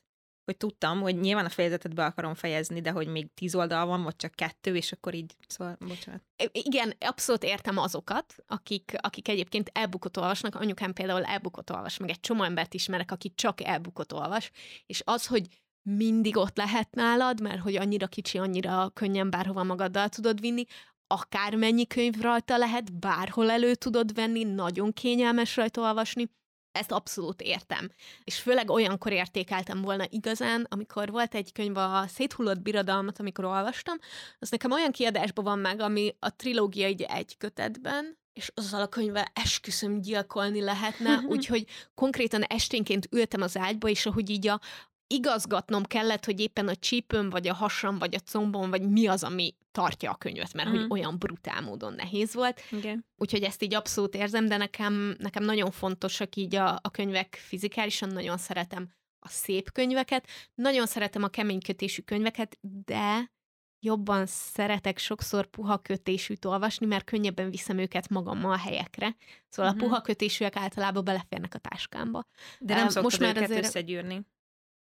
hogy 0.45 0.57
tudtam, 0.57 1.01
hogy 1.01 1.19
nyilván 1.19 1.45
a 1.45 1.49
fejezetet 1.49 1.93
be 1.93 2.05
akarom 2.05 2.33
fejezni, 2.33 2.81
de 2.81 2.91
hogy 2.91 3.07
még 3.07 3.33
tíz 3.33 3.55
oldal 3.55 3.85
van, 3.85 4.03
vagy 4.03 4.15
csak 4.15 4.31
kettő, 4.31 4.75
és 4.75 4.91
akkor 4.91 5.13
így, 5.13 5.35
szóval, 5.47 5.77
bocsánat. 5.87 6.21
Igen, 6.51 6.93
abszolút 6.99 7.43
értem 7.43 7.77
azokat, 7.77 8.35
akik, 8.47 8.95
akik 8.97 9.27
egyébként 9.27 9.69
elbukott 9.73 10.17
olvasnak. 10.17 10.55
Anyukám 10.55 10.93
például 10.93 11.23
elbukott 11.23 11.71
olvas, 11.71 11.97
meg 11.97 12.09
egy 12.09 12.19
csomó 12.19 12.43
embert 12.43 12.73
ismerek, 12.73 13.11
aki 13.11 13.33
csak 13.35 13.63
elbukott 13.63 14.13
olvas, 14.13 14.51
és 14.85 15.01
az, 15.05 15.25
hogy 15.25 15.47
mindig 15.81 16.37
ott 16.37 16.57
lehet 16.57 16.95
nálad, 16.95 17.41
mert 17.41 17.59
hogy 17.59 17.75
annyira 17.75 18.07
kicsi, 18.07 18.37
annyira 18.37 18.89
könnyen 18.93 19.29
bárhova 19.29 19.63
magaddal 19.63 20.09
tudod 20.09 20.39
vinni, 20.39 20.63
akármennyi 21.07 21.87
könyv 21.87 22.21
rajta 22.21 22.57
lehet, 22.57 22.99
bárhol 22.99 23.51
elő 23.51 23.75
tudod 23.75 24.13
venni, 24.13 24.43
nagyon 24.43 24.93
kényelmes 24.93 25.55
rajta 25.55 25.81
olvasni, 25.81 26.29
ezt 26.75 26.91
abszolút 26.91 27.41
értem. 27.41 27.89
És 28.23 28.39
főleg 28.39 28.69
olyankor 28.69 29.11
értékeltem 29.11 29.81
volna 29.81 30.05
igazán, 30.09 30.67
amikor 30.69 31.11
volt 31.11 31.35
egy 31.35 31.51
könyv 31.51 31.77
a 31.77 32.05
Széthullott 32.07 32.61
birodalmat, 32.61 33.19
amikor 33.19 33.45
olvastam, 33.45 33.97
az 34.39 34.49
nekem 34.49 34.71
olyan 34.71 34.91
kiadásban 34.91 35.43
van 35.43 35.59
meg, 35.59 35.79
ami 35.79 36.15
a 36.19 36.35
trilógia 36.35 36.85
egy 36.85 37.01
egy 37.01 37.37
kötetben, 37.37 38.17
és 38.33 38.51
azzal 38.55 38.81
a 38.81 38.87
könyvvel 38.87 39.27
esküszöm 39.33 40.01
gyilkolni 40.01 40.61
lehetne, 40.61 41.23
úgyhogy 41.33 41.65
konkrétan 41.93 42.41
esténként 42.41 43.07
ültem 43.11 43.41
az 43.41 43.57
ágyba, 43.57 43.89
és 43.89 44.05
ahogy 44.05 44.29
így 44.29 44.47
a, 44.47 44.59
igazgatnom 45.07 45.83
kellett, 45.83 46.25
hogy 46.25 46.39
éppen 46.39 46.67
a 46.67 46.75
csípőm, 46.75 47.29
vagy 47.29 47.47
a 47.47 47.53
hasam, 47.53 47.97
vagy 47.97 48.15
a 48.15 48.19
combom, 48.19 48.69
vagy 48.69 48.89
mi 48.89 49.07
az, 49.07 49.23
ami 49.23 49.55
tartja 49.71 50.11
a 50.11 50.15
könyvet, 50.15 50.53
mert 50.53 50.67
mm. 50.69 50.71
hogy 50.71 50.81
mhm. 50.81 50.91
olyan 50.91 51.17
brutál 51.17 51.61
módon 51.61 51.93
nehéz 51.93 52.33
volt. 52.33 52.61
Igen. 52.71 53.05
Úgyhogy 53.17 53.43
ezt 53.43 53.63
így 53.63 53.73
abszolút 53.73 54.15
érzem, 54.15 54.47
de 54.47 54.57
nekem, 54.57 55.15
nekem 55.19 55.43
nagyon 55.43 55.71
fontosak 55.71 56.35
így 56.35 56.55
a, 56.55 56.79
a 56.81 56.91
könyvek 56.91 57.35
fizikálisan, 57.41 58.09
nagyon 58.09 58.37
szeretem 58.37 58.89
a 59.19 59.29
szép 59.29 59.71
könyveket, 59.71 60.27
nagyon 60.55 60.85
szeretem 60.85 61.23
a 61.23 61.27
kemény 61.27 61.61
kötésű 61.61 62.01
könyveket, 62.01 62.57
de 62.61 63.33
jobban 63.79 64.25
szeretek 64.25 64.97
sokszor 64.97 65.45
puha 65.45 65.77
kötésűt 65.77 66.45
olvasni, 66.45 66.85
mert 66.85 67.03
könnyebben 67.03 67.49
viszem 67.49 67.77
őket 67.77 68.09
magammal 68.09 68.51
a 68.51 68.57
helyekre. 68.57 69.15
Szóval 69.49 69.71
uh-huh. 69.71 69.83
a 69.83 69.85
mhm. 69.85 69.93
puha 69.93 70.01
kötésűek 70.01 70.55
általában 70.55 71.03
beleférnek 71.03 71.53
a 71.53 71.57
táskámba. 71.57 72.25
De 72.59 72.75
nem 72.75 72.87
uh, 72.87 73.01
most 73.01 73.19
már 73.19 73.35
őket 73.35 73.43
azért... 73.43 73.65
összegyűrni. 73.65 74.25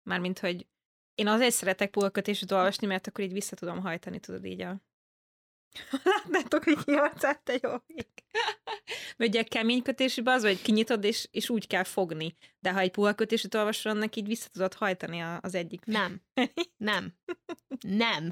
Mármint, 0.05 0.39
hogy 0.39 0.67
én 1.15 1.27
azért 1.27 1.55
szeretek 1.55 1.91
pulkötésűt 1.91 2.53
olvasni, 2.53 2.87
mert 2.87 3.07
akkor 3.07 3.25
így 3.25 3.33
vissza 3.33 3.57
tudom 3.57 3.81
hajtani, 3.81 4.21
tudod 4.21 4.45
így 4.45 4.61
a... 4.61 4.83
Látnátok, 6.05 6.65
hogy 6.65 6.85
kiharcált 6.85 7.43
te 7.43 7.59
jó 7.63 7.71
Mert 9.17 9.31
ugye 9.31 9.43
kemény 9.43 9.83
kötésűben 9.83 10.35
az, 10.35 10.43
hogy 10.43 10.63
kinyitod, 10.63 11.05
és, 11.05 11.29
és 11.31 11.51
úgy 11.51 11.67
kell 11.67 11.85
fogni. 11.85 12.37
De 12.59 12.73
ha 12.73 12.79
egy 12.79 12.91
puha 12.91 13.15
kötésűt 13.15 13.55
olvasol, 13.55 13.93
annak 13.93 14.17
így 14.17 14.27
vissza 14.27 14.49
tudod 14.49 14.75
hajtani 14.75 15.21
a, 15.21 15.39
az 15.43 15.55
egyik. 15.55 15.85
Nem. 15.85 16.23
Nem. 16.77 17.15
Nem. 17.81 18.29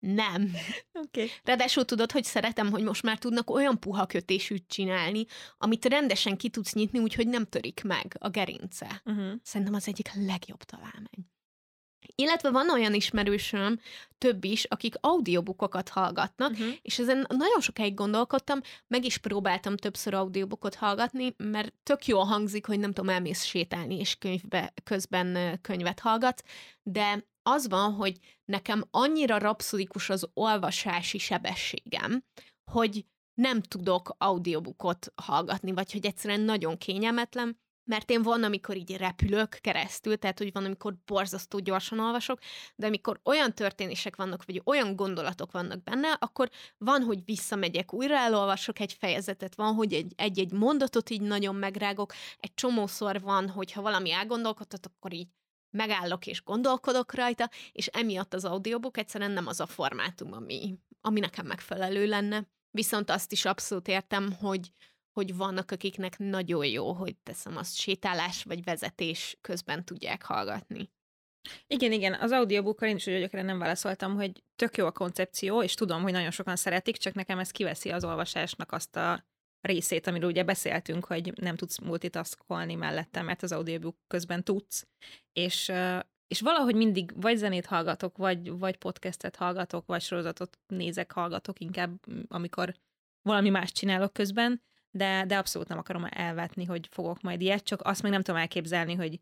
Nem. 0.00 0.52
Okay. 0.92 1.30
Ráadásul 1.44 1.84
tudod, 1.84 2.12
hogy 2.12 2.24
szeretem, 2.24 2.70
hogy 2.70 2.82
most 2.82 3.02
már 3.02 3.18
tudnak 3.18 3.50
olyan 3.50 3.80
puha 3.80 4.06
kötésűt 4.06 4.64
csinálni, 4.68 5.24
amit 5.58 5.84
rendesen 5.84 6.36
ki 6.36 6.48
tudsz 6.48 6.72
nyitni, 6.72 6.98
úgyhogy 6.98 7.28
nem 7.28 7.44
törik 7.44 7.82
meg 7.84 8.16
a 8.18 8.28
gerince. 8.28 9.02
Uh-huh. 9.04 9.32
Szerintem 9.42 9.74
az 9.74 9.88
egyik 9.88 10.10
legjobb 10.14 10.62
találmány. 10.62 11.28
Illetve 12.14 12.50
van 12.50 12.70
olyan 12.70 12.94
ismerősöm, 12.94 13.80
több 14.18 14.44
is, 14.44 14.64
akik 14.64 14.94
audiobookokat 15.00 15.88
hallgatnak, 15.88 16.50
uh-huh. 16.50 16.68
és 16.82 16.98
ezen 16.98 17.26
nagyon 17.28 17.60
sokáig 17.60 17.94
gondolkodtam, 17.94 18.60
meg 18.86 19.04
is 19.04 19.18
próbáltam 19.18 19.76
többször 19.76 20.14
audiobookot 20.14 20.74
hallgatni, 20.74 21.34
mert 21.36 21.74
tök 21.82 22.06
jól 22.06 22.24
hangzik, 22.24 22.66
hogy 22.66 22.78
nem 22.78 22.92
tudom, 22.92 23.14
elmész 23.14 23.44
sétálni, 23.44 23.98
és 23.98 24.16
könyvbe, 24.16 24.72
közben 24.84 25.58
könyvet 25.60 26.00
hallgatsz, 26.00 26.42
de 26.82 27.24
az 27.42 27.68
van, 27.68 27.92
hogy 27.92 28.18
nekem 28.44 28.84
annyira 28.90 29.38
rapszodikus 29.38 30.08
az 30.10 30.28
olvasási 30.34 31.18
sebességem, 31.18 32.24
hogy 32.70 33.04
nem 33.34 33.60
tudok 33.60 34.14
audiobookot 34.18 35.12
hallgatni, 35.14 35.72
vagy 35.72 35.92
hogy 35.92 36.06
egyszerűen 36.06 36.40
nagyon 36.40 36.76
kényelmetlen, 36.78 37.58
mert 37.90 38.10
én 38.10 38.22
van, 38.22 38.42
amikor 38.42 38.76
így 38.76 38.96
repülök 38.96 39.58
keresztül, 39.60 40.16
tehát 40.16 40.38
hogy 40.38 40.52
van, 40.52 40.64
amikor 40.64 40.94
borzasztó 41.06 41.58
gyorsan 41.58 41.98
olvasok, 41.98 42.38
de 42.76 42.86
amikor 42.86 43.20
olyan 43.24 43.54
történések 43.54 44.16
vannak, 44.16 44.44
vagy 44.44 44.62
olyan 44.64 44.96
gondolatok 44.96 45.52
vannak 45.52 45.82
benne, 45.82 46.08
akkor 46.18 46.50
van, 46.78 47.02
hogy 47.02 47.24
visszamegyek, 47.24 47.92
újra 47.92 48.16
elolvasok 48.16 48.78
egy 48.78 48.92
fejezetet, 48.92 49.54
van, 49.54 49.74
hogy 49.74 49.92
egy, 49.92 50.12
egy-egy 50.16 50.52
mondatot 50.52 51.10
így 51.10 51.20
nagyon 51.20 51.54
megrágok, 51.54 52.12
egy 52.38 52.54
csomószor 52.54 53.20
van, 53.20 53.48
hogy 53.48 53.72
ha 53.72 53.82
valami 53.82 54.12
elgondolkodtat, 54.12 54.86
akkor 54.86 55.12
így 55.12 55.28
megállok 55.70 56.26
és 56.26 56.42
gondolkodok 56.42 57.14
rajta, 57.14 57.50
és 57.72 57.86
emiatt 57.86 58.34
az 58.34 58.44
audiobook 58.44 58.96
egyszerűen 58.96 59.30
nem 59.30 59.46
az 59.46 59.60
a 59.60 59.66
formátum, 59.66 60.32
ami, 60.32 60.78
ami 61.00 61.20
nekem 61.20 61.46
megfelelő 61.46 62.06
lenne. 62.06 62.48
Viszont 62.70 63.10
azt 63.10 63.32
is 63.32 63.44
abszolút 63.44 63.88
értem, 63.88 64.32
hogy, 64.32 64.72
hogy 65.12 65.36
vannak, 65.36 65.70
akiknek 65.70 66.18
nagyon 66.18 66.66
jó, 66.66 66.92
hogy 66.92 67.16
teszem 67.16 67.56
azt 67.56 67.76
sétálás 67.76 68.42
vagy 68.42 68.64
vezetés 68.64 69.38
közben 69.40 69.84
tudják 69.84 70.22
hallgatni. 70.22 70.90
Igen, 71.66 71.92
igen, 71.92 72.14
az 72.14 72.30
audiobookkal 72.30 72.88
én 72.88 72.96
is 72.96 73.06
úgy 73.06 73.12
vagyok, 73.12 73.32
nem 73.32 73.58
válaszoltam, 73.58 74.14
hogy 74.14 74.44
tök 74.56 74.76
jó 74.76 74.86
a 74.86 74.92
koncepció, 74.92 75.62
és 75.62 75.74
tudom, 75.74 76.02
hogy 76.02 76.12
nagyon 76.12 76.30
sokan 76.30 76.56
szeretik, 76.56 76.96
csak 76.96 77.14
nekem 77.14 77.38
ez 77.38 77.50
kiveszi 77.50 77.90
az 77.90 78.04
olvasásnak 78.04 78.72
azt 78.72 78.96
a 78.96 79.24
részét, 79.60 80.06
amiről 80.06 80.30
ugye 80.30 80.42
beszéltünk, 80.42 81.04
hogy 81.04 81.32
nem 81.40 81.56
tudsz 81.56 81.78
multitaskolni 81.78 82.74
mellette, 82.74 83.22
mert 83.22 83.42
az 83.42 83.52
audiobook 83.52 83.96
közben 84.06 84.44
tudsz, 84.44 84.86
és, 85.32 85.72
és 86.26 86.40
valahogy 86.40 86.74
mindig 86.74 87.12
vagy 87.20 87.36
zenét 87.36 87.66
hallgatok, 87.66 88.16
vagy, 88.16 88.58
vagy 88.58 88.76
podcastet 88.76 89.36
hallgatok, 89.36 89.86
vagy 89.86 90.00
sorozatot 90.00 90.58
nézek, 90.66 91.12
hallgatok 91.12 91.60
inkább, 91.60 92.00
amikor 92.28 92.74
valami 93.22 93.48
más 93.48 93.72
csinálok 93.72 94.12
közben, 94.12 94.62
de, 94.90 95.24
de 95.26 95.38
abszolút 95.38 95.68
nem 95.68 95.78
akarom 95.78 96.06
elvetni, 96.10 96.64
hogy 96.64 96.88
fogok 96.90 97.20
majd 97.20 97.40
ilyet, 97.40 97.64
csak 97.64 97.80
azt 97.82 98.02
még 98.02 98.12
nem 98.12 98.22
tudom 98.22 98.40
elképzelni, 98.40 98.94
hogy 98.94 99.18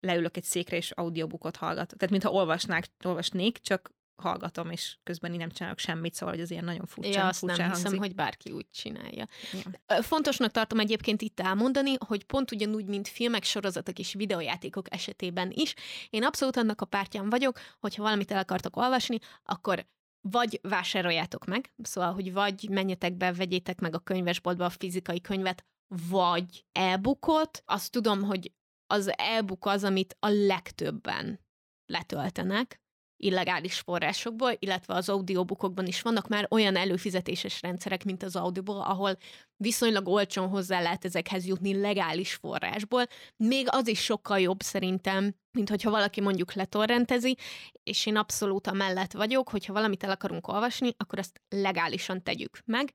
leülök 0.00 0.36
egy 0.36 0.44
székre 0.44 0.76
és 0.76 0.90
audiobookot 0.90 1.56
hallgatok. 1.56 1.98
Tehát 1.98 2.10
mintha 2.10 2.30
olvasnák, 2.30 2.86
olvasnék, 3.04 3.58
csak 3.58 3.90
hallgatom, 4.22 4.70
és 4.70 4.96
közben 5.02 5.32
én 5.32 5.38
nem 5.38 5.50
csinálok 5.50 5.78
semmit, 5.78 6.14
szóval 6.14 6.34
hogy 6.34 6.42
az 6.42 6.50
ilyen 6.50 6.64
nagyon 6.64 6.86
furcsa. 6.86 7.10
Ja, 7.10 7.26
azt 7.26 7.38
furcsa 7.38 7.56
nem 7.56 7.66
hangzik. 7.66 7.84
hiszem, 7.84 7.98
hogy 8.00 8.14
bárki 8.14 8.50
úgy 8.50 8.66
csinálja. 8.70 9.26
Ja. 9.52 10.02
Fontosnak 10.02 10.50
tartom 10.50 10.78
egyébként 10.78 11.22
itt 11.22 11.40
elmondani, 11.40 11.94
hogy 12.06 12.24
pont 12.24 12.50
ugyanúgy, 12.50 12.86
mint 12.86 13.08
filmek, 13.08 13.44
sorozatok 13.44 13.98
és 13.98 14.12
videójátékok 14.12 14.94
esetében 14.94 15.50
is, 15.54 15.74
én 16.10 16.24
abszolút 16.24 16.56
annak 16.56 16.80
a 16.80 16.86
pártján 16.86 17.30
vagyok, 17.30 17.58
hogyha 17.80 18.02
valamit 18.02 18.30
el 18.30 18.38
akartok 18.38 18.76
olvasni, 18.76 19.18
akkor 19.44 19.86
vagy 20.28 20.58
vásároljátok 20.62 21.44
meg, 21.44 21.72
szóval, 21.82 22.12
hogy 22.12 22.32
vagy 22.32 22.68
menjetek 22.70 23.16
be, 23.16 23.32
vegyétek 23.32 23.80
meg 23.80 23.94
a 23.94 23.98
könyvesboltba 23.98 24.64
a 24.64 24.70
fizikai 24.70 25.20
könyvet, 25.20 25.64
vagy 26.08 26.64
e-bookot. 26.72 27.62
Azt 27.66 27.90
tudom, 27.90 28.22
hogy 28.22 28.52
az 28.86 29.12
e-book 29.16 29.66
az, 29.66 29.84
amit 29.84 30.16
a 30.18 30.28
legtöbben 30.28 31.40
letöltenek, 31.86 32.81
illegális 33.22 33.78
forrásokból, 33.78 34.52
illetve 34.58 34.94
az 34.94 35.08
audiobookokban 35.08 35.86
is 35.86 36.02
vannak 36.02 36.28
már 36.28 36.46
olyan 36.50 36.76
előfizetéses 36.76 37.62
rendszerek, 37.62 38.04
mint 38.04 38.22
az 38.22 38.36
Audible, 38.36 38.82
ahol 38.82 39.16
viszonylag 39.62 40.08
olcsón 40.08 40.48
hozzá 40.48 40.80
lehet 40.80 41.04
ezekhez 41.04 41.46
jutni 41.46 41.80
legális 41.80 42.34
forrásból. 42.34 43.06
Még 43.36 43.66
az 43.70 43.88
is 43.88 44.02
sokkal 44.02 44.40
jobb 44.40 44.60
szerintem, 44.60 45.34
mint 45.52 45.68
hogyha 45.68 45.90
valaki 45.90 46.20
mondjuk 46.20 46.52
letorrentezi, 46.52 47.36
és 47.82 48.06
én 48.06 48.16
abszolút 48.16 48.66
a 48.66 48.72
mellett 48.72 49.12
vagyok, 49.12 49.48
hogyha 49.48 49.72
valamit 49.72 50.04
el 50.04 50.10
akarunk 50.10 50.48
olvasni, 50.48 50.94
akkor 50.96 51.18
azt 51.18 51.40
legálisan 51.48 52.22
tegyük 52.22 52.58
meg. 52.64 52.94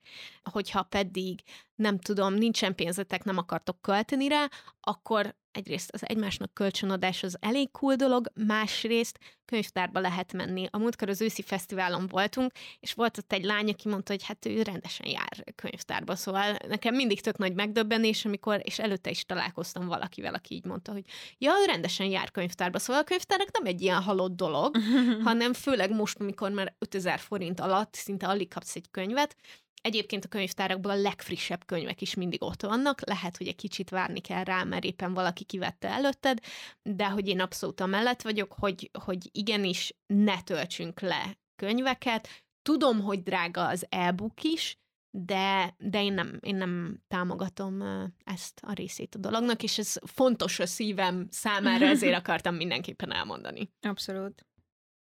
Hogyha 0.51 0.83
pedig, 0.83 1.39
nem 1.75 1.99
tudom, 1.99 2.33
nincsen 2.33 2.75
pénzetek, 2.75 3.23
nem 3.23 3.37
akartok 3.37 3.81
költeni 3.81 4.27
rá, 4.27 4.49
akkor 4.79 5.35
egyrészt 5.51 5.91
az 5.91 6.07
egymásnak 6.07 6.53
kölcsönadás 6.53 7.23
az 7.23 7.37
elég 7.39 7.71
cool 7.71 7.95
dolog, 7.95 8.31
másrészt 8.33 9.19
könyvtárba 9.45 9.99
lehet 9.99 10.33
menni. 10.33 10.67
A 10.71 10.77
múltkor 10.77 11.09
az 11.09 11.21
őszi 11.21 11.41
fesztiválon 11.41 12.07
voltunk, 12.07 12.51
és 12.79 12.93
volt 12.93 13.17
ott 13.17 13.33
egy 13.33 13.43
lány, 13.43 13.69
aki 13.69 13.89
mondta, 13.89 14.11
hogy 14.11 14.23
hát 14.23 14.45
ő 14.45 14.61
rendesen 14.61 15.07
jár 15.07 15.43
könyvtárba, 15.55 16.15
szóval 16.15 16.56
nekem 16.67 16.95
mindig 16.95 17.21
tök 17.21 17.37
nagy 17.37 17.53
megdöbbenés, 17.53 18.25
amikor, 18.25 18.61
és 18.63 18.79
előtte 18.79 19.09
is 19.09 19.25
találkoztam 19.25 19.87
valakivel, 19.87 20.33
aki 20.33 20.55
így 20.55 20.65
mondta, 20.65 20.91
hogy 20.91 21.03
ja, 21.37 21.51
ő 21.61 21.65
rendesen 21.65 22.07
jár 22.07 22.31
könyvtárba, 22.31 22.79
szóval 22.79 23.01
a 23.01 23.05
könyvtárak 23.05 23.51
nem 23.51 23.65
egy 23.65 23.81
ilyen 23.81 24.01
halott 24.01 24.35
dolog, 24.35 24.77
hanem 25.23 25.53
főleg 25.53 25.91
most, 25.91 26.19
amikor 26.19 26.51
már 26.51 26.75
5000 26.79 27.19
forint 27.19 27.59
alatt 27.59 27.93
szinte 27.93 28.27
alig 28.27 28.49
kapsz 28.49 28.75
egy 28.75 28.89
könyvet, 28.91 29.35
Egyébként 29.81 30.25
a 30.25 30.27
könyvtárakból 30.27 30.91
a 30.91 31.01
legfrissebb 31.01 31.65
könyvek 31.65 32.01
is 32.01 32.13
mindig 32.13 32.43
ott 32.43 32.61
vannak, 32.61 33.07
lehet, 33.07 33.37
hogy 33.37 33.47
egy 33.47 33.55
kicsit 33.55 33.89
várni 33.89 34.19
kell 34.19 34.43
rá, 34.43 34.63
mert 34.63 34.83
éppen 34.83 35.13
valaki 35.13 35.43
kivette 35.43 35.87
előtted, 35.87 36.39
de 36.83 37.07
hogy 37.09 37.27
én 37.27 37.39
abszolút 37.39 37.81
amellett 37.81 38.21
vagyok, 38.21 38.53
hogy, 38.53 38.89
hogy 39.03 39.29
igenis 39.31 39.93
ne 40.05 40.41
töltsünk 40.41 40.99
le 40.99 41.37
könyveket. 41.55 42.29
Tudom, 42.61 43.01
hogy 43.01 43.23
drága 43.23 43.67
az 43.67 43.85
e-book 43.89 44.43
is, 44.43 44.77
de, 45.25 45.75
de 45.77 46.03
én, 46.03 46.13
nem, 46.13 46.39
én 46.41 46.55
nem 46.55 47.03
támogatom 47.07 47.83
ezt 48.23 48.59
a 48.63 48.73
részét 48.73 49.15
a 49.15 49.19
dolognak, 49.19 49.63
és 49.63 49.77
ez 49.77 49.95
fontos 50.05 50.59
a 50.59 50.65
szívem 50.65 51.27
számára, 51.29 51.85
ezért 51.95 52.17
akartam 52.17 52.55
mindenképpen 52.55 53.13
elmondani. 53.13 53.71
Abszolút. 53.81 54.45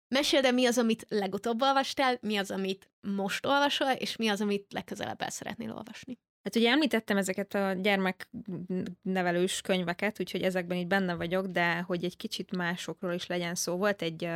Meséld 0.07 0.53
mi 0.53 0.65
az, 0.65 0.77
amit 0.77 1.05
legutóbb 1.09 1.61
olvastál, 1.61 2.17
mi 2.21 2.37
az, 2.37 2.51
amit 2.51 2.91
most 3.01 3.45
olvasol, 3.45 3.91
és 3.91 4.15
mi 4.15 4.27
az, 4.27 4.41
amit 4.41 4.73
legközelebb 4.73 5.21
el 5.21 5.29
szeretnél 5.29 5.71
olvasni. 5.71 6.17
Hát 6.43 6.55
ugye 6.55 6.69
említettem 6.69 7.17
ezeket 7.17 7.53
a 7.53 7.73
gyermeknevelős 7.73 9.61
könyveket, 9.61 10.19
úgyhogy 10.19 10.41
ezekben 10.41 10.77
így 10.77 10.87
benne 10.87 11.15
vagyok, 11.15 11.45
de 11.45 11.81
hogy 11.81 12.03
egy 12.03 12.17
kicsit 12.17 12.55
másokról 12.55 13.13
is 13.13 13.27
legyen 13.27 13.55
szó. 13.55 13.77
Volt 13.77 14.01
egy, 14.01 14.29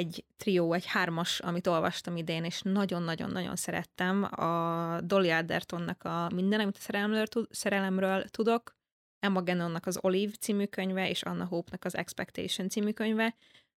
egy 0.00 0.24
trió, 0.36 0.72
egy 0.72 0.86
hármas, 0.86 1.40
amit 1.40 1.66
olvastam 1.66 2.16
idén, 2.16 2.44
és 2.44 2.60
nagyon-nagyon-nagyon 2.62 3.56
szerettem. 3.56 4.22
A 4.22 5.00
Dolly 5.00 5.30
Aldertonnak 5.30 6.04
a 6.04 6.30
Minden, 6.34 6.60
amit 6.60 6.76
a 6.76 6.80
szerelemről, 6.80 7.26
szerelemről 7.50 8.24
tudok, 8.24 8.78
Emma 9.18 9.42
Gannonnak 9.42 9.86
az 9.86 9.98
Olive 10.00 10.32
című 10.40 10.64
könyve, 10.64 11.08
és 11.08 11.22
Anna 11.22 11.44
Hope-nak 11.44 11.84
az 11.84 11.96
Expectation 11.96 12.68
című 12.68 12.90
könyve. 12.90 13.34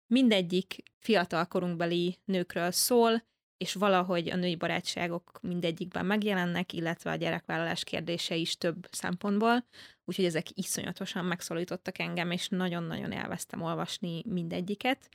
Mindegyik 0.06 0.82
fiatal 0.98 1.46
korunkbeli 1.46 2.18
nőkről 2.24 2.70
szól, 2.70 3.22
és 3.56 3.74
valahogy 3.74 4.30
a 4.30 4.36
női 4.36 4.56
barátságok 4.56 5.38
mindegyikben 5.42 6.06
megjelennek, 6.06 6.72
illetve 6.72 7.10
a 7.10 7.14
gyerekvállalás 7.14 7.84
kérdése 7.84 8.34
is 8.34 8.56
több 8.56 8.88
szempontból, 8.90 9.64
úgyhogy 10.04 10.24
ezek 10.24 10.46
iszonyatosan 10.54 11.24
megszólítottak 11.24 11.98
engem, 11.98 12.30
és 12.30 12.48
nagyon-nagyon 12.48 13.12
elvesztem 13.12 13.62
olvasni 13.62 14.22
mindegyiket. 14.26 15.08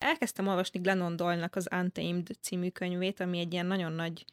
Elkezdtem 0.00 0.46
olvasni 0.46 0.80
Glennon 0.80 1.16
Doyle-nak 1.16 1.56
az 1.56 1.68
Untamed 1.72 2.26
című 2.40 2.68
könyvét, 2.68 3.20
ami 3.20 3.38
egy 3.38 3.52
ilyen 3.52 3.66
nagyon 3.66 3.92
nagy 3.92 4.24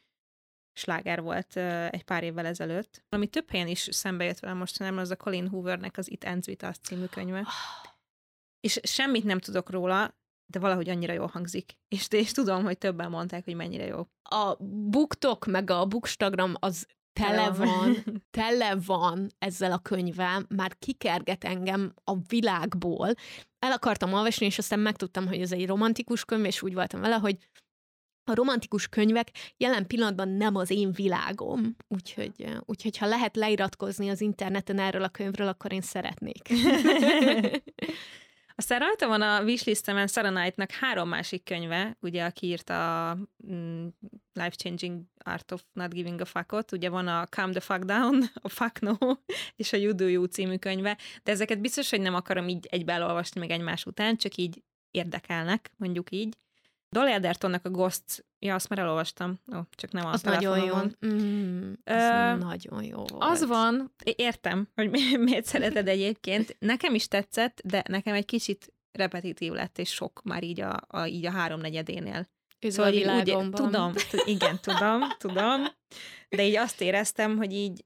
sláger 0.73 1.21
volt 1.21 1.57
egy 1.89 2.03
pár 2.03 2.23
évvel 2.23 2.45
ezelőtt. 2.45 3.03
Ami 3.09 3.27
több 3.27 3.49
helyen 3.49 3.67
is 3.67 3.87
szembe 3.91 4.23
jött 4.23 4.39
velem 4.39 4.57
mostanában, 4.57 4.99
az 4.99 5.11
a 5.11 5.15
Colin 5.15 5.47
Hoovernek 5.47 5.97
az 5.97 6.11
It 6.11 6.23
Ends 6.23 6.47
With 6.47 6.67
Us 6.67 6.77
című 6.77 7.05
könyve. 7.05 7.39
Ah. 7.39 7.91
És 8.59 8.79
semmit 8.83 9.23
nem 9.23 9.39
tudok 9.39 9.69
róla, 9.69 10.17
de 10.45 10.59
valahogy 10.59 10.89
annyira 10.89 11.13
jól 11.13 11.27
hangzik. 11.27 11.77
És, 11.87 12.07
és 12.09 12.31
tudom, 12.31 12.63
hogy 12.63 12.77
többen 12.77 13.09
mondták, 13.09 13.43
hogy 13.43 13.55
mennyire 13.55 13.85
jó. 13.85 14.07
A 14.21 14.55
buktok 14.63 15.45
meg 15.45 15.69
a 15.69 15.85
bookstagram 15.85 16.53
az 16.59 16.87
tele 17.17 17.51
van, 17.51 18.03
tele 18.37 18.75
van 18.85 19.27
ezzel 19.39 19.71
a 19.71 19.77
könyvvel, 19.77 20.45
már 20.49 20.75
kikerget 20.79 21.43
engem 21.43 21.93
a 22.03 22.13
világból. 22.27 23.13
El 23.59 23.71
akartam 23.71 24.13
olvasni, 24.13 24.45
és 24.45 24.57
aztán 24.57 24.79
megtudtam, 24.79 25.27
hogy 25.27 25.41
ez 25.41 25.51
egy 25.51 25.67
romantikus 25.67 26.25
könyv, 26.25 26.45
és 26.45 26.61
úgy 26.61 26.73
voltam 26.73 27.01
vele, 27.01 27.15
hogy 27.15 27.37
a 28.23 28.35
romantikus 28.35 28.87
könyvek 28.87 29.31
jelen 29.57 29.87
pillanatban 29.87 30.29
nem 30.29 30.55
az 30.55 30.69
én 30.69 30.91
világom, 30.91 31.75
úgyhogy, 31.87 32.57
úgyhogy 32.65 32.97
ha 32.97 33.05
lehet 33.05 33.35
leiratkozni 33.35 34.09
az 34.09 34.21
interneten 34.21 34.79
erről 34.79 35.03
a 35.03 35.09
könyvről, 35.09 35.47
akkor 35.47 35.73
én 35.73 35.81
szeretnék. 35.81 36.49
Aztán 38.59 38.79
rajta 38.79 39.07
van 39.07 39.21
a 39.21 39.41
wishlistemen 39.41 40.07
Sarah 40.07 40.33
Knight-nak 40.33 40.71
három 40.71 41.09
másik 41.09 41.43
könyve, 41.43 41.97
ugye, 42.01 42.25
aki 42.25 42.47
írta 42.47 43.09
a 43.09 43.17
mm, 43.47 43.87
Life 44.33 44.55
Changing 44.55 45.03
Art 45.17 45.51
of 45.51 45.63
Not 45.73 45.93
Giving 45.93 46.21
a 46.21 46.25
Fuckot, 46.25 46.71
ugye 46.71 46.89
van 46.89 47.07
a 47.07 47.25
Calm 47.25 47.51
the 47.51 47.59
Fuck 47.59 47.83
Down, 47.83 48.23
a 48.47 48.49
Fuck 48.49 48.79
No, 48.79 48.95
és 49.55 49.73
a 49.73 49.77
You 49.77 49.93
Do 49.93 50.07
You 50.07 50.25
című 50.25 50.57
könyve, 50.57 50.97
de 51.23 51.31
ezeket 51.31 51.61
biztos, 51.61 51.89
hogy 51.89 52.01
nem 52.01 52.15
akarom 52.15 52.47
így 52.47 52.67
egybe 52.69 52.93
elolvasni 52.93 53.39
meg 53.39 53.49
egymás 53.49 53.85
után, 53.85 54.17
csak 54.17 54.35
így 54.35 54.63
érdekelnek, 54.91 55.71
mondjuk 55.75 56.11
így. 56.11 56.37
Dolly 56.89 57.11
Aldertonnak 57.11 57.65
a 57.65 57.69
Ghost, 57.69 58.25
ja, 58.39 58.55
azt 58.55 58.69
már 58.69 58.79
elolvastam, 58.79 59.39
Ó, 59.55 59.59
csak 59.69 59.91
nem 59.91 60.05
az 60.05 60.21
nagyon 60.21 60.63
jó. 60.63 60.75
Mm, 61.05 61.71
uh, 61.85 62.37
nagyon 62.37 62.83
jó 62.83 62.97
volt. 62.97 63.23
Az 63.23 63.45
van, 63.45 63.93
értem, 64.03 64.67
hogy 64.75 64.89
miért 65.19 65.45
szereted 65.45 65.87
egyébként. 65.87 66.55
Nekem 66.59 66.95
is 66.95 67.07
tetszett, 67.07 67.61
de 67.63 67.83
nekem 67.87 68.13
egy 68.13 68.25
kicsit 68.25 68.73
repetitív 68.91 69.51
lett, 69.51 69.77
és 69.77 69.89
sok 69.89 70.21
már 70.23 70.43
így 70.43 70.61
a, 70.61 70.79
a, 70.87 71.05
így 71.05 71.25
a 71.25 71.31
háromnegyedénél. 71.31 72.29
Szóval 72.59 72.93
így, 72.93 73.07
úgy, 73.07 73.49
tudom, 73.49 73.93
igen, 74.25 74.59
tudom, 74.61 75.01
tudom, 75.17 75.65
de 76.29 76.43
így 76.43 76.55
azt 76.55 76.81
éreztem, 76.81 77.37
hogy 77.37 77.53
így 77.53 77.85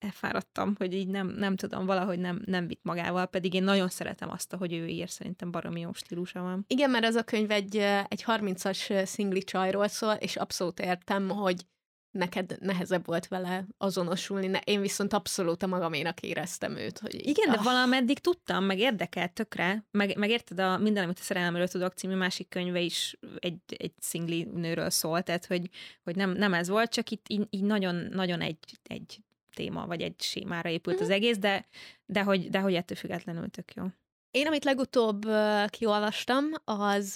elfáradtam, 0.00 0.74
hogy 0.78 0.94
így 0.94 1.08
nem, 1.08 1.28
nem 1.28 1.56
tudom, 1.56 1.86
valahogy 1.86 2.18
nem, 2.18 2.42
nem 2.44 2.66
vitt 2.66 2.82
magával, 2.82 3.26
pedig 3.26 3.54
én 3.54 3.62
nagyon 3.62 3.88
szeretem 3.88 4.30
azt, 4.30 4.54
hogy 4.54 4.72
ő 4.72 4.86
ír, 4.86 5.10
szerintem 5.10 5.50
baromi 5.50 5.80
jó 5.80 5.92
stílusa 5.92 6.42
van. 6.42 6.64
Igen, 6.68 6.90
mert 6.90 7.04
ez 7.04 7.16
a 7.16 7.22
könyv 7.22 7.50
egy, 7.50 7.76
egy 8.08 8.24
30-as 8.26 9.04
szingli 9.04 9.42
csajról 9.42 9.88
szól, 9.88 10.12
és 10.12 10.36
abszolút 10.36 10.80
értem, 10.80 11.28
hogy 11.28 11.64
neked 12.10 12.56
nehezebb 12.60 13.06
volt 13.06 13.28
vele 13.28 13.66
azonosulni, 13.78 14.58
én 14.64 14.80
viszont 14.80 15.12
abszolút 15.12 15.62
a 15.62 15.66
magaménak 15.66 16.20
éreztem 16.20 16.76
őt. 16.76 16.98
Hogy 16.98 17.14
így, 17.14 17.26
Igen, 17.26 17.48
ah. 17.48 17.54
de 17.54 17.62
valameddig 17.62 18.18
tudtam, 18.18 18.64
meg 18.64 18.78
érdekelt 18.78 19.32
tökre, 19.32 19.84
meg, 19.90 20.16
meg 20.16 20.30
érted 20.30 20.58
a 20.58 20.78
Minden, 20.78 21.04
amit 21.04 21.18
a 21.18 21.22
szerelemről 21.22 21.68
tudok 21.68 21.92
című 21.92 22.14
másik 22.14 22.48
könyve 22.48 22.80
is 22.80 23.16
egy, 23.38 23.60
egy 23.76 23.92
szingli 23.98 24.48
nőről 24.54 24.90
szól, 24.90 25.22
tehát 25.22 25.46
hogy, 25.46 25.68
hogy 26.02 26.16
nem, 26.16 26.30
nem 26.30 26.54
ez 26.54 26.68
volt, 26.68 26.92
csak 26.92 27.10
itt 27.10 27.26
így, 27.28 27.46
így 27.50 27.64
nagyon, 27.64 27.94
nagyon 27.94 28.40
egy, 28.40 28.58
egy 28.82 29.20
téma, 29.54 29.86
vagy 29.86 30.02
egy 30.02 30.14
sémára 30.18 30.68
épült 30.68 30.96
mm-hmm. 30.96 31.04
az 31.04 31.10
egész, 31.10 31.38
de, 31.38 31.66
de, 32.06 32.22
hogy, 32.22 32.48
de 32.50 32.58
hogy 32.58 32.74
ettől 32.74 32.96
függetlenül 32.96 33.48
tök 33.48 33.74
jó. 33.74 33.84
Én, 34.30 34.46
amit 34.46 34.64
legutóbb 34.64 35.26
kiolvastam, 35.66 36.44
az 36.64 37.14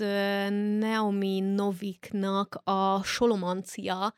Naomi 0.79 1.41
Noviknak 1.41 2.61
a 2.65 3.03
Solomancia, 3.03 4.15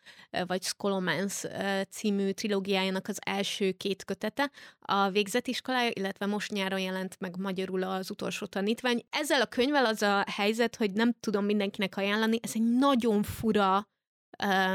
vagy 0.47 0.62
Skolomance 0.62 1.85
című 1.91 2.31
trilógiájának 2.31 3.09
az 3.09 3.19
első 3.27 3.73
két 3.73 4.05
kötete, 4.05 4.51
a 4.79 5.11
végzetiskolája, 5.11 5.91
illetve 5.93 6.27
most 6.27 6.53
nyáron 6.53 6.81
jelent 6.81 7.17
meg 7.21 7.37
magyarul 7.39 7.83
az 7.83 8.11
utolsó 8.11 8.47
tanítvány. 8.47 9.03
Ezzel 9.11 9.41
a 9.41 9.47
könyvvel 9.47 9.87
az 9.87 10.03
a 10.03 10.25
helyzet, 10.31 10.77
hogy 10.77 10.93
nem 10.93 11.12
tudom 11.21 11.45
mindenkinek 11.45 11.97
ajánlani, 11.97 12.39
ez 12.43 12.51
egy 12.55 12.77
nagyon 12.79 13.23
fura 13.23 13.89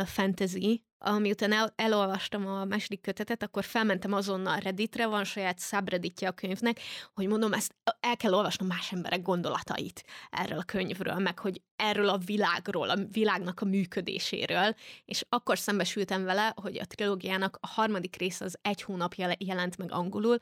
fantasy, 0.06 0.84
amiután 1.04 1.52
el, 1.52 1.74
elolvastam 1.76 2.48
a 2.48 2.66
második 2.66 3.02
kötetet, 3.02 3.44
akkor 3.44 3.64
felmentem 3.64 4.14
azonnal 4.14 4.60
Redditre, 4.60 5.08
van 5.08 5.24
saját 5.24 5.60
subredditje 5.60 6.28
a 6.28 6.32
könyvnek, 6.32 6.80
hogy 7.14 7.28
mondom, 7.28 7.54
ezt 7.54 7.76
el 8.00 8.18
kell 8.18 8.34
olvasnom 8.34 8.68
más 8.68 8.92
emberek 8.92 9.22
gondolatait 9.22 10.04
erről 10.30 10.58
a 10.58 10.64
könyvről, 10.64 11.20
meg 11.20 11.40
hogy 11.40 11.62
erről 11.76 12.10
a 12.10 12.18
világról, 12.18 12.90
a 12.90 12.98
világnak 13.12 13.62
a 13.62 13.66
működéséről, 13.66 14.76
és 15.06 15.26
akkor 15.30 15.58
szembesültem 15.58 16.24
vele, 16.24 16.54
hogy 16.56 16.80
a 16.80 16.86
trilógiának 16.86 17.58
a 17.62 17.68
harmadik 17.68 18.16
része 18.16 18.46
az 18.46 18.58
egy 18.62 18.82
hónap 18.82 19.14
jelent 19.38 19.78
meg 19.78 19.92
angolul, 19.92 20.38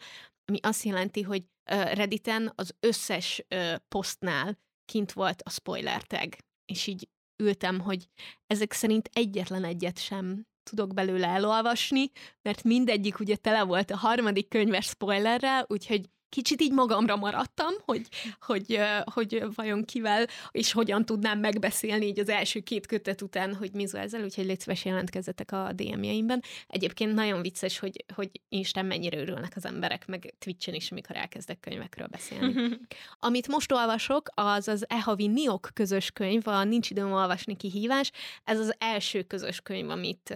ami 0.46 0.60
azt 0.62 0.84
jelenti, 0.84 1.22
hogy 1.22 1.44
Redditen 1.70 2.52
az 2.56 2.76
összes 2.80 3.46
posztnál 3.88 4.60
kint 4.86 5.12
volt 5.12 5.42
a 5.42 5.50
spoiler 5.50 6.04
tag, 6.04 6.36
és 6.66 6.88
így 6.88 7.10
ültem, 7.40 7.80
hogy 7.80 8.10
ezek 8.48 8.74
szerint 8.74 9.10
egyetlen 9.14 9.64
egyet 9.64 10.00
sem 10.00 10.48
tudok 10.64 10.94
belőle 10.94 11.28
elolvasni, 11.28 12.12
mert 12.42 12.64
mindegyik 12.64 13.20
ugye 13.20 13.36
tele 13.36 13.64
volt 13.64 13.92
a 13.92 13.98
harmadik 13.98 14.48
könyves 14.48 14.86
spoilerrel, 14.86 15.66
úgyhogy 15.68 16.10
kicsit 16.30 16.62
így 16.62 16.72
magamra 16.72 17.16
maradtam, 17.16 17.74
hogy, 17.86 18.08
hogy, 18.42 18.80
hogy 19.14 19.44
vajon 19.56 19.86
kivel, 19.86 20.26
és 20.52 20.72
hogyan 20.72 21.06
tudnám 21.06 21.40
megbeszélni 21.40 22.06
így 22.06 22.20
az 22.20 22.30
első 22.30 22.60
két 22.60 22.86
kötet 22.86 23.22
után, 23.22 23.56
hogy 23.56 23.72
mi 23.74 23.86
ezzel, 23.92 24.24
úgyhogy 24.24 24.46
légy 24.46 24.60
szíves 24.60 24.86
jelentkezzetek 24.86 25.52
a 25.52 25.72
DM-jeimben. 25.74 26.44
Egyébként 26.68 27.14
nagyon 27.14 27.42
vicces, 27.42 27.80
hogy, 27.80 28.06
hogy 28.16 28.30
Instán 28.50 28.86
mennyire 28.86 29.20
örülnek 29.20 29.54
az 29.56 29.66
emberek, 29.66 30.08
meg 30.08 30.34
Twitchen 30.40 30.74
is, 30.74 30.92
amikor 30.92 31.16
elkezdek 31.16 31.60
könyvekről 31.60 32.08
beszélni. 32.08 32.78
Amit 33.20 33.48
most 33.48 33.72
olvasok, 33.72 34.30
az 34.34 34.68
az 34.68 34.86
Ehavi 34.90 35.28
Niok 35.28 35.70
közös 35.74 36.12
könyv, 36.12 36.48
a 36.48 36.64
Nincs 36.64 36.90
időm 36.90 37.12
olvasni 37.12 37.56
kihívás. 37.56 38.12
Ez 38.44 38.60
az 38.60 38.76
első 38.78 39.22
közös 39.24 39.62
könyv, 39.62 39.90
amit 39.90 40.34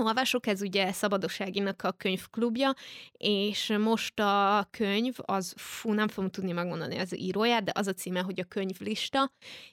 olvasok, 0.00 0.46
ez 0.46 0.62
ugye 0.62 0.92
Szabadosságinak 0.92 1.82
a 1.82 1.92
könyvklubja, 1.92 2.74
és 3.12 3.76
most 3.78 4.20
a 4.20 4.68
könyv, 4.70 5.14
az, 5.16 5.54
fú, 5.56 5.92
nem 5.92 6.08
fogom 6.08 6.30
tudni 6.30 6.52
megmondani 6.52 6.98
az 6.98 7.18
íróját, 7.18 7.64
de 7.64 7.72
az 7.74 7.86
a 7.86 7.92
címe, 7.92 8.20
hogy 8.20 8.40
a 8.40 8.44
könyvlista, 8.44 9.32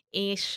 és 0.10 0.56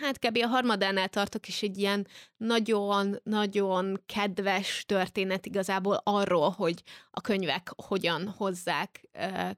hát 0.00 0.18
kb. 0.18 0.38
a 0.42 0.46
harmadánál 0.46 1.08
tartok 1.08 1.48
is 1.48 1.62
egy 1.62 1.78
ilyen 1.78 2.06
nagyon-nagyon 2.36 4.02
kedves 4.06 4.84
történet 4.86 5.46
igazából 5.46 6.00
arról, 6.04 6.50
hogy 6.50 6.82
a 7.10 7.20
könyvek 7.20 7.70
hogyan 7.76 8.28
hozzák 8.28 9.08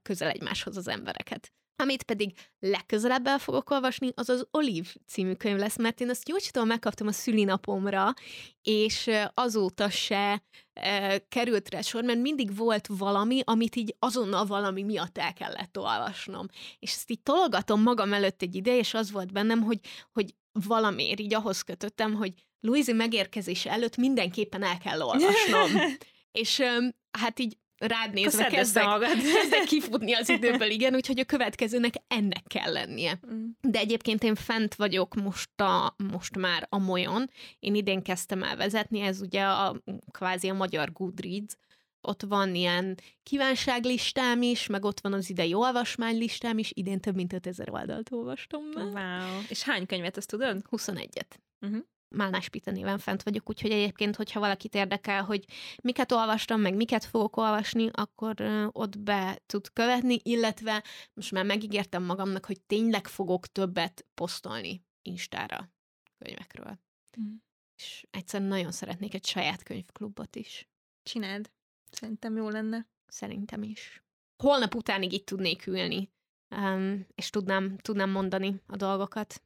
közel 0.03 0.29
egymáshoz 0.29 0.77
az 0.77 0.89
embereket. 0.89 1.53
Amit 1.81 2.03
pedig 2.03 2.33
legközelebb 2.59 3.27
el 3.27 3.39
fogok 3.39 3.71
olvasni, 3.71 4.11
az 4.15 4.29
az 4.29 4.47
Olive 4.51 4.89
című 5.07 5.33
könyv 5.33 5.59
lesz, 5.59 5.79
mert 5.79 6.01
én 6.01 6.11
azt 6.11 6.29
jócsitól 6.29 6.65
megkaptam 6.65 7.07
a 7.07 7.13
szülinapomra, 7.13 8.15
és 8.63 9.11
azóta 9.35 9.91
se 9.91 10.43
e, 10.73 11.19
került 11.29 11.69
rá 11.69 11.81
sor, 11.81 12.05
mert 12.05 12.21
mindig 12.21 12.57
volt 12.57 12.87
valami, 12.87 13.41
amit 13.45 13.77
így 13.77 13.97
azonnal 13.99 14.47
valami 14.47 14.83
miatt 14.83 15.19
el 15.19 15.33
kellett 15.33 15.79
olvasnom. 15.79 16.47
És 16.79 16.93
ezt 16.93 17.11
így 17.11 17.23
tologatom 17.23 17.83
magam 17.83 18.13
előtt 18.13 18.43
egy 18.43 18.55
ide, 18.55 18.77
és 18.77 18.95
az 18.95 19.11
volt 19.11 19.33
bennem, 19.33 19.63
hogy, 19.63 19.81
hogy 20.13 20.35
valamiért 20.53 21.21
így 21.21 21.35
ahhoz 21.35 21.63
kötöttem, 21.63 22.15
hogy 22.15 22.33
Louise 22.61 22.93
megérkezése 22.93 23.71
előtt 23.71 23.97
mindenképpen 23.97 24.63
el 24.63 24.79
kell 24.79 25.01
olvasnom. 25.01 25.71
és 26.41 26.63
hát 27.11 27.39
így 27.39 27.57
rád 27.79 28.13
nézve 28.13 28.47
kezdek, 28.47 28.85
kezdek 29.41 29.65
kifutni 29.67 30.15
az 30.15 30.29
időből, 30.29 30.71
igen, 30.71 30.95
úgyhogy 30.95 31.19
a 31.19 31.25
következőnek 31.25 31.95
ennek 32.09 32.43
kell 32.47 32.73
lennie. 32.73 33.21
Mm. 33.33 33.49
De 33.61 33.79
egyébként 33.79 34.23
én 34.23 34.35
fent 34.35 34.75
vagyok 34.75 35.15
most, 35.15 35.61
a, 35.61 35.95
most 36.13 36.37
már 36.37 36.67
a 36.69 36.79
molyon. 36.79 37.31
Én 37.59 37.75
idén 37.75 38.03
kezdtem 38.03 38.43
el 38.43 38.57
vezetni, 38.57 39.01
ez 39.01 39.21
ugye 39.21 39.45
a 39.45 39.83
kvázi 40.11 40.49
a 40.49 40.55
magyar 40.55 40.93
Goodreads, 40.93 41.57
ott 42.01 42.23
van 42.23 42.55
ilyen 42.55 42.95
kívánságlistám 43.23 44.43
is, 44.43 44.67
meg 44.67 44.85
ott 44.85 45.01
van 45.01 45.13
az 45.13 45.31
idei 45.31 45.55
olvasmánylistám 45.55 46.59
is, 46.59 46.71
idén 46.75 47.01
több 47.01 47.15
mint 47.15 47.33
5000 47.33 47.71
oldalt 47.71 48.13
olvastam 48.13 48.63
már. 48.93 49.21
Wow. 49.21 49.41
És 49.49 49.63
hány 49.63 49.87
könyvet, 49.87 50.17
azt 50.17 50.29
tudod? 50.29 50.65
21-et. 50.71 51.31
Uh-huh. 51.61 51.85
Málnás 52.09 52.49
Pita 52.49 52.71
néven 52.71 52.99
fent 52.99 53.23
vagyok, 53.23 53.49
úgyhogy 53.49 53.71
egyébként, 53.71 54.17
hogyha 54.17 54.41
valakit 54.41 54.75
érdekel, 54.75 55.25
hogy 55.25 55.45
miket 55.83 56.13
olvastam, 56.13 56.61
meg 56.61 56.75
miket 56.75 57.05
fogok 57.05 57.37
olvasni, 57.37 57.89
akkor 57.93 58.41
ott 58.73 58.99
be 58.99 59.43
tud 59.47 59.73
követni, 59.73 60.21
illetve 60.23 60.85
most 61.15 61.33
már 61.33 61.45
megígértem 61.45 62.03
magamnak, 62.03 62.45
hogy 62.45 62.61
tényleg 62.61 63.07
fogok 63.07 63.47
többet 63.47 64.07
posztolni 64.15 64.87
Instára 65.03 65.73
könyvekről. 66.19 66.79
Mm. 67.21 67.35
És 67.77 68.07
egyszerűen 68.11 68.49
nagyon 68.49 68.73
szeretnék 68.73 69.15
egy 69.15 69.27
saját 69.27 69.63
könyvklubot 69.63 70.37
is. 70.37 70.69
Csináld. 71.03 71.51
Szerintem 71.91 72.37
jó 72.37 72.49
lenne. 72.49 72.87
Szerintem 73.07 73.63
is. 73.63 74.03
Holnap 74.43 74.75
utánig 74.75 75.13
itt 75.13 75.27
tudnék 75.27 75.67
ülni, 75.67 76.11
um, 76.51 77.07
és 77.15 77.31
tudnám, 77.31 77.77
tudnám 77.77 78.11
mondani 78.11 78.63
a 78.67 78.77
dolgokat. 78.77 79.43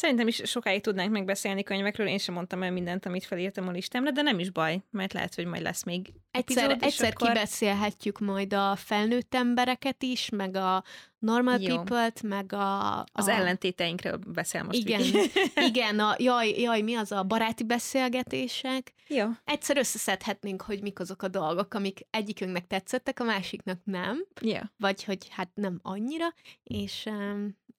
Szerintem 0.00 0.28
is 0.28 0.40
sokáig 0.44 0.80
tudnánk 0.80 1.10
megbeszélni 1.10 1.62
könyvekről, 1.62 2.06
én 2.06 2.18
sem 2.18 2.34
mondtam 2.34 2.62
el 2.62 2.70
mindent, 2.70 3.06
amit 3.06 3.24
felírtam 3.24 3.68
a 3.68 3.70
listámra, 3.70 4.10
de 4.10 4.22
nem 4.22 4.38
is 4.38 4.50
baj, 4.50 4.80
mert 4.90 5.12
lehet, 5.12 5.34
hogy 5.34 5.46
majd 5.46 5.62
lesz 5.62 5.84
még 5.84 6.12
Egyszer, 6.30 6.64
epizód, 6.64 6.82
egyszer 6.82 7.12
akkor... 7.14 7.28
kibeszélhetjük 7.28 8.18
majd 8.18 8.52
a 8.52 8.76
felnőtt 8.76 9.34
embereket 9.34 10.02
is, 10.02 10.28
meg 10.28 10.56
a 10.56 10.84
normal 11.18 11.60
Jó. 11.60 11.76
people-t, 11.76 12.22
meg 12.22 12.52
a, 12.52 12.98
a... 12.98 13.06
Az 13.12 13.28
ellentéteinkről 13.28 14.16
beszél 14.16 14.62
most. 14.62 14.78
Igen, 14.78 15.02
igen 15.70 15.98
a, 15.98 16.14
jaj, 16.18 16.48
jaj, 16.60 16.80
mi 16.80 16.94
az 16.94 17.12
a 17.12 17.22
baráti 17.22 17.64
beszélgetések. 17.64 18.92
Jó. 19.08 19.26
Egyszer 19.44 19.76
összeszedhetnénk, 19.76 20.62
hogy 20.62 20.82
mik 20.82 21.00
azok 21.00 21.22
a 21.22 21.28
dolgok, 21.28 21.74
amik 21.74 22.06
egyikünknek 22.10 22.66
tetszettek, 22.66 23.20
a 23.20 23.24
másiknak 23.24 23.78
nem. 23.84 24.26
Jó. 24.40 24.58
Vagy 24.76 25.04
hogy 25.04 25.26
hát 25.30 25.50
nem 25.54 25.78
annyira, 25.82 26.34
és, 26.62 27.08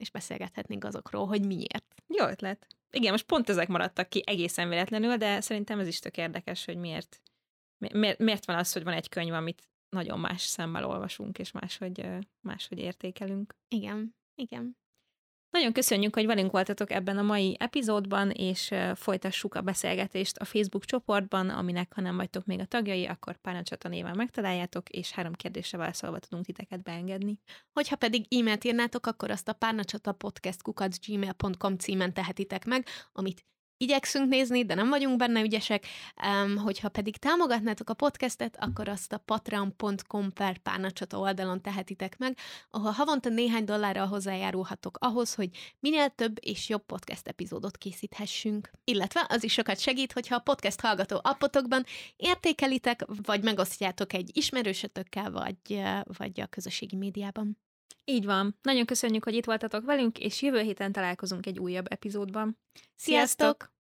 és 0.02 0.12
beszélgethetnénk 0.12 0.84
azokról, 0.84 1.28
hogy 1.28 1.46
miért. 1.46 1.96
Jó 2.08 2.26
ötlet. 2.26 2.68
Igen, 2.92 3.12
most 3.12 3.26
pont 3.26 3.50
ezek 3.50 3.68
maradtak 3.68 4.10
ki 4.10 4.24
egészen 4.26 4.70
véletlenül, 4.70 5.18
de 5.18 5.42
szerintem 5.42 5.80
ez 5.80 5.88
is 5.88 6.00
tök 6.00 6.18
érdekes, 6.18 6.66
hogy 6.66 6.78
miért, 6.78 7.22
miért, 7.78 8.20
miért 8.20 8.46
van 8.46 8.58
az, 8.58 8.74
hogy 8.74 8.84
van 8.84 8.94
egy 8.94 9.10
könyv, 9.10 9.34
amit 9.34 9.70
nagyon 9.90 10.20
más 10.20 10.42
szemmel 10.42 10.86
olvasunk, 10.86 11.40
és 11.40 11.52
máshogy, 11.52 12.06
máshogy 12.40 12.80
értékelünk. 12.80 13.56
Igen, 13.68 14.16
igen. 14.36 14.78
Nagyon 15.52 15.74
köszönjük, 15.74 16.16
hogy 16.16 16.26
velünk 16.26 16.52
voltatok 16.52 16.92
ebben 16.92 17.18
a 17.18 17.22
mai 17.22 17.56
epizódban, 17.60 18.30
és 18.30 18.74
folytassuk 18.96 19.56
a 19.56 19.62
beszélgetést 19.62 20.38
a 20.38 20.46
Facebook 20.46 20.86
csoportban, 20.86 21.50
aminek, 21.50 21.94
ha 21.94 22.02
nem 22.02 22.16
vagytok 22.16 22.46
még 22.46 22.60
a 22.60 22.66
tagjai, 22.66 23.06
akkor 23.06 23.38
Párnacsata 23.38 23.90
néven 23.90 24.16
megtaláljátok, 24.16 24.90
és 24.90 25.12
három 25.12 25.34
kérdésre 25.34 25.78
válaszolva 25.78 26.20
tudunk 26.20 26.46
titeket 26.46 26.84
beengedni. 26.84 27.40
Hogyha 27.74 27.96
pedig 27.96 28.26
e-mailt 28.36 28.64
írnátok, 28.64 29.06
akkor 29.06 29.32
azt 29.32 29.48
a 29.48 29.54
párnacsata 29.54 30.12
podcast 30.12 31.06
gmail.com 31.08 31.78
címen 31.78 32.14
tehetitek 32.14 32.66
meg, 32.66 32.86
amit 33.12 33.46
igyekszünk 33.82 34.30
nézni, 34.30 34.66
de 34.66 34.74
nem 34.74 34.90
vagyunk 34.90 35.18
benne 35.18 35.42
ügyesek. 35.42 35.86
Um, 36.26 36.58
hogyha 36.58 36.90
pedig 36.90 37.18
támogatnátok 37.18 37.90
a 37.90 37.94
podcastet, 37.94 38.58
akkor 38.60 38.90
azt 38.90 39.14
a 39.14 39.18
patreon.com 39.18 40.34
per 40.34 40.58
párnacsata 40.58 41.18
oldalon 41.18 41.62
tehetitek 41.62 42.18
meg, 42.18 42.38
ahol 42.70 42.92
havonta 42.92 43.30
néhány 43.30 43.66
dollárral 43.66 44.08
hozzájárulhatok 44.08 44.98
ahhoz, 45.00 45.34
hogy 45.34 45.50
minél 45.80 46.10
több 46.10 46.38
és 46.42 46.70
jobb 46.70 46.86
podcast 46.86 47.28
epizódot 47.28 47.78
készíthessünk. 47.78 48.72
Illetve 48.84 49.26
az 49.30 49.44
is 49.44 49.54
sokat 49.54 49.80
segít, 49.80 50.12
hogyha 50.12 50.36
a 50.36 50.40
podcast 50.40 50.80
hallgató 50.80 51.20
appotokban 51.24 51.84
értékelitek, 52.16 53.06
vagy 53.26 53.44
megosztjátok 53.44 54.14
egy 54.14 54.30
ismerősötökkel, 54.34 55.32
vagy, 55.32 55.82
vagy 56.18 56.42
a 56.42 56.46
közösségi 56.46 56.96
médiában. 56.96 57.58
Így 58.06 58.26
van. 58.26 58.58
Nagyon 58.62 58.86
köszönjük, 58.86 59.24
hogy 59.24 59.34
itt 59.34 59.46
voltatok 59.46 59.86
velünk, 59.86 60.20
és 60.20 60.42
jövő 60.42 60.62
héten 60.62 60.92
találkozunk 60.92 61.46
egy 61.46 61.60
újabb 61.60 61.86
epizódban. 61.90 62.58
Sziasztok! 62.96 63.74